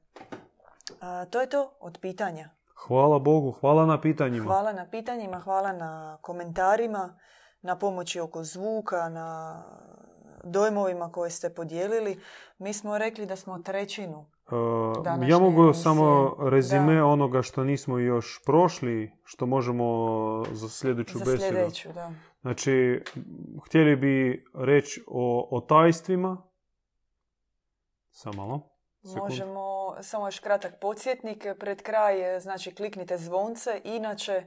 A, 1.02 1.26
to 1.26 1.42
je 1.42 1.50
to 1.50 1.72
od 1.80 1.98
pitanja. 2.02 2.50
Hvala 2.88 3.20
Bogu, 3.20 3.52
hvala 3.52 3.86
na 3.86 4.02
pitanjima. 4.02 4.46
Hvala 4.46 4.74
na 4.74 4.88
pitanjima, 4.92 5.40
hvala 5.40 5.74
na 5.74 6.18
komentarima 6.22 7.20
na 7.62 7.78
pomoći 7.78 8.20
oko 8.20 8.44
zvuka, 8.44 9.10
na 9.10 9.64
dojmovima 10.44 11.12
koje 11.12 11.30
ste 11.30 11.54
podijelili. 11.54 12.20
Mi 12.58 12.74
smo 12.74 12.98
rekli 12.98 13.26
da 13.26 13.36
smo 13.36 13.60
trećinu 13.60 14.26
Uh, 14.52 15.30
ja 15.30 15.40
mogu 15.40 15.74
samo 15.74 16.36
rezime 16.40 17.04
onoga 17.04 17.42
što 17.42 17.64
nismo 17.64 17.98
još 17.98 18.42
prošli, 18.46 19.12
što 19.24 19.46
možemo 19.46 19.86
za 20.52 20.70
sljedeću 20.70 21.18
za 21.18 21.26
besedu. 21.26 21.56
Sljedeću, 21.56 21.90
da. 21.94 22.12
Znači, 22.42 23.04
htjeli 23.66 23.96
bi 23.96 24.46
reći 24.56 25.04
o, 25.08 25.48
o 25.52 25.62
tajstvima. 25.62 26.38
Samo 28.12 28.46
malo. 28.46 28.70
Možemo, 29.04 29.96
samo 30.02 30.28
još 30.28 30.40
kratak 30.40 30.80
podsjetnik. 30.82 31.46
Pred 31.60 31.82
kraj, 31.82 32.40
znači, 32.40 32.76
kliknite 32.76 33.18
zvonce. 33.18 33.82
Inače, 33.84 34.44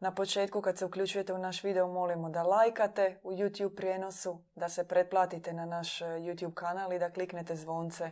Na 0.00 0.14
početku 0.14 0.60
kad 0.60 0.78
se 0.78 0.84
uključujete 0.84 1.32
u 1.32 1.38
naš 1.38 1.64
video 1.64 1.88
molimo 1.88 2.30
da 2.30 2.42
lajkate 2.42 3.20
u 3.22 3.32
YouTube 3.32 3.76
prijenosu, 3.76 4.38
da 4.54 4.68
se 4.68 4.88
pretplatite 4.88 5.52
na 5.52 5.66
naš 5.66 6.02
e, 6.02 6.04
YouTube 6.04 6.54
kanal 6.54 6.92
i 6.92 6.98
da 6.98 7.10
kliknete 7.10 7.56
zvonce 7.56 8.10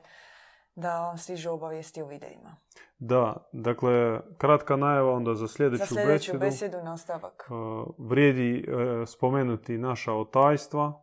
da 0.75 1.01
vam 1.01 1.19
stižu 1.19 1.51
obavijesti 1.51 2.03
u 2.03 2.07
videima. 2.07 2.57
Da, 2.99 3.49
dakle, 3.53 4.21
kratka 4.39 4.77
najava 4.77 5.13
onda 5.13 5.35
za 5.35 5.49
sljedeću, 5.49 5.85
Za 5.85 5.87
sljedeću 5.87 6.33
besedu. 6.33 6.39
besjedu 6.39 6.85
nastavak. 6.85 7.49
Uh, 7.51 7.95
vrijedi 7.99 8.67
uh, 8.69 9.09
spomenuti 9.09 9.79
naša 9.79 10.13
otajstva, 10.13 11.03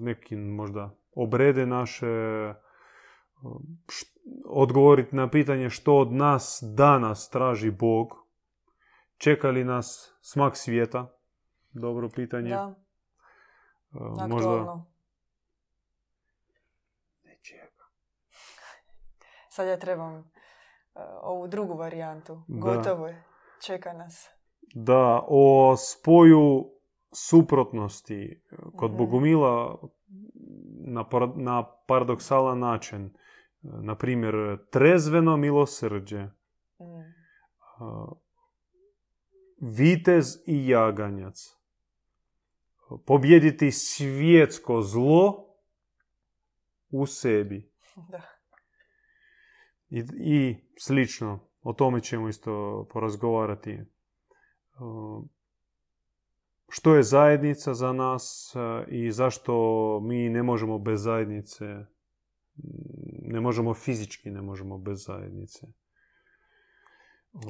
neki 0.00 0.36
možda 0.36 0.90
obrede 1.16 1.66
naše, 1.66 2.06
odgovoriti 4.46 5.16
na 5.16 5.30
pitanje 5.30 5.70
što 5.70 5.96
od 5.96 6.12
nas 6.12 6.64
danas 6.76 7.30
traži 7.30 7.70
Bog, 7.70 8.08
čeka 9.18 9.50
li 9.50 9.64
nas 9.64 10.16
smak 10.20 10.56
svijeta, 10.56 11.16
dobro 11.72 12.08
pitanje. 12.08 12.50
Da, 12.50 12.74
možda 14.28 14.34
aktualno. 14.36 14.86
ne 17.24 17.38
čeka. 17.42 17.84
Sad 19.54 19.68
ja 19.68 19.76
trebam 19.78 20.14
e, 20.14 20.22
ovu 21.22 21.48
drugu 21.48 21.74
varijantu. 21.74 22.42
Da. 22.48 22.60
Gotovo 22.60 23.06
je. 23.06 23.24
Čeka 23.66 23.92
nas. 23.92 24.28
Da, 24.74 25.22
o 25.28 25.74
spoju 25.76 26.70
suprotnosti 27.12 28.42
kod 28.76 28.90
Mhm. 28.90 28.98
Bogumila 28.98 29.78
na, 30.86 31.04
par- 31.04 31.36
na 31.36 31.64
paradoksalan 31.86 32.58
način. 32.58 33.14
Na 33.82 33.94
primjer, 33.94 34.58
trezveno 34.70 35.36
milosrđe, 35.36 36.28
Mm. 36.80 37.16
vitez 39.60 40.42
i 40.46 40.68
jaganjac. 40.68 41.56
Pobjediti 43.06 43.70
svjetsko 43.70 44.82
zlo 44.82 45.46
u 46.90 47.06
sebi. 47.06 47.70
Da. 48.10 48.22
I, 49.90 50.04
I 50.16 50.56
slično. 50.78 51.48
O 51.62 51.72
tome 51.72 52.00
ćemo 52.00 52.28
isto 52.28 52.86
porazgovarati. 52.92 53.78
Uh, 54.80 55.24
Što 56.68 56.94
je 56.94 57.02
zajednica 57.02 57.74
za 57.74 57.92
nas 57.92 58.54
uh, 58.56 58.88
i 58.88 59.10
zašto 59.12 59.52
mi 60.00 60.28
ne 60.28 60.42
možemo 60.42 60.78
bez 60.78 61.02
zajednice, 61.02 61.64
ne 63.22 63.40
možemo 63.40 63.74
fizički, 63.74 64.30
ne 64.30 64.42
možemo 64.42 64.78
bez 64.78 65.04
zajednice. 65.06 65.66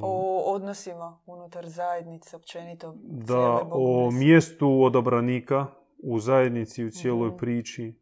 O 0.01 0.43
odnosima 0.53 1.19
unutar 1.25 1.67
zajednice, 1.69 2.35
općenito. 2.35 2.95
da, 3.01 3.61
o 3.71 4.11
mjestu 4.11 4.83
odabranika 4.83 5.67
u 6.03 6.19
zajednici, 6.19 6.85
u 6.85 6.89
cijeloj 6.89 7.27
Mhm. 7.27 7.37
priči, 7.37 7.99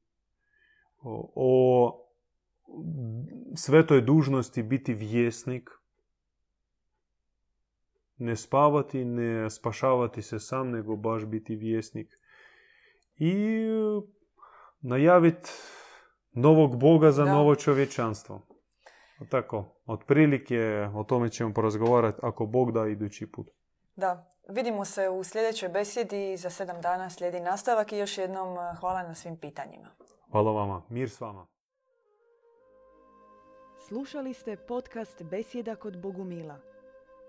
o, 1.02 1.32
o 1.36 2.02
svetoj 3.56 4.02
dužnosti 4.02 4.64
biti 4.64 4.94
vjesnik, 4.94 5.70
ne 8.18 8.36
spavati, 8.36 9.06
ne 9.06 9.50
spašavati 9.50 10.22
se 10.22 10.40
sam, 10.40 10.70
nego 10.72 10.96
baš 10.96 11.26
biti 11.26 11.56
vjesnik. 11.56 12.20
I 13.18 13.36
najaviti 14.82 15.50
novog 16.36 16.80
Boga 16.80 17.12
za 17.12 17.24
Da. 17.24 17.32
novo 17.34 17.56
čovječanstvo. 17.56 18.42
Tako, 19.30 19.66
otprilike 19.86 20.90
o 20.96 21.04
tome 21.04 21.30
ćemo 21.30 21.54
porazgovarati 21.54 22.20
ako 22.22 22.46
Bog 22.46 22.72
da 22.72 22.88
idući 22.88 23.32
put. 23.32 23.50
Da, 23.96 24.30
vidimo 24.50 24.86
se 24.86 25.10
u 25.10 25.24
sljedećoj 25.24 25.70
besjedi. 25.70 26.38
Za 26.38 26.50
sedam 26.50 26.82
dana 26.82 27.10
slijedi 27.10 27.40
nastavak 27.40 27.92
i 27.92 27.98
još 27.98 28.18
jednom 28.18 28.58
e, 28.58 28.76
hvala 28.80 29.04
na 29.04 29.16
svim 29.16 29.38
pitanjima. 29.38 29.88
Hvala 30.32 30.52
vama. 30.52 30.82
Mir 30.90 31.10
s 31.10 31.22
vama. 31.22 31.48
Slušali 33.88 34.34
ste 34.34 34.56
podcast 34.56 35.24
Besjeda 35.24 35.76
kod 35.76 36.02
Bogumila. 36.02 36.60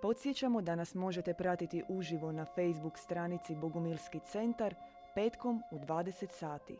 Podsjećamo 0.02 0.62
da 0.62 0.74
nas 0.74 0.94
možete 0.94 1.34
pratiti 1.34 1.84
uživo 1.88 2.32
na 2.32 2.44
Facebook 2.44 2.98
stranici 2.98 3.54
Bogumilski 3.54 4.20
centar 4.32 4.74
petkom 5.14 5.62
u 5.72 5.78
20 5.78 6.26
sati. 6.30 6.78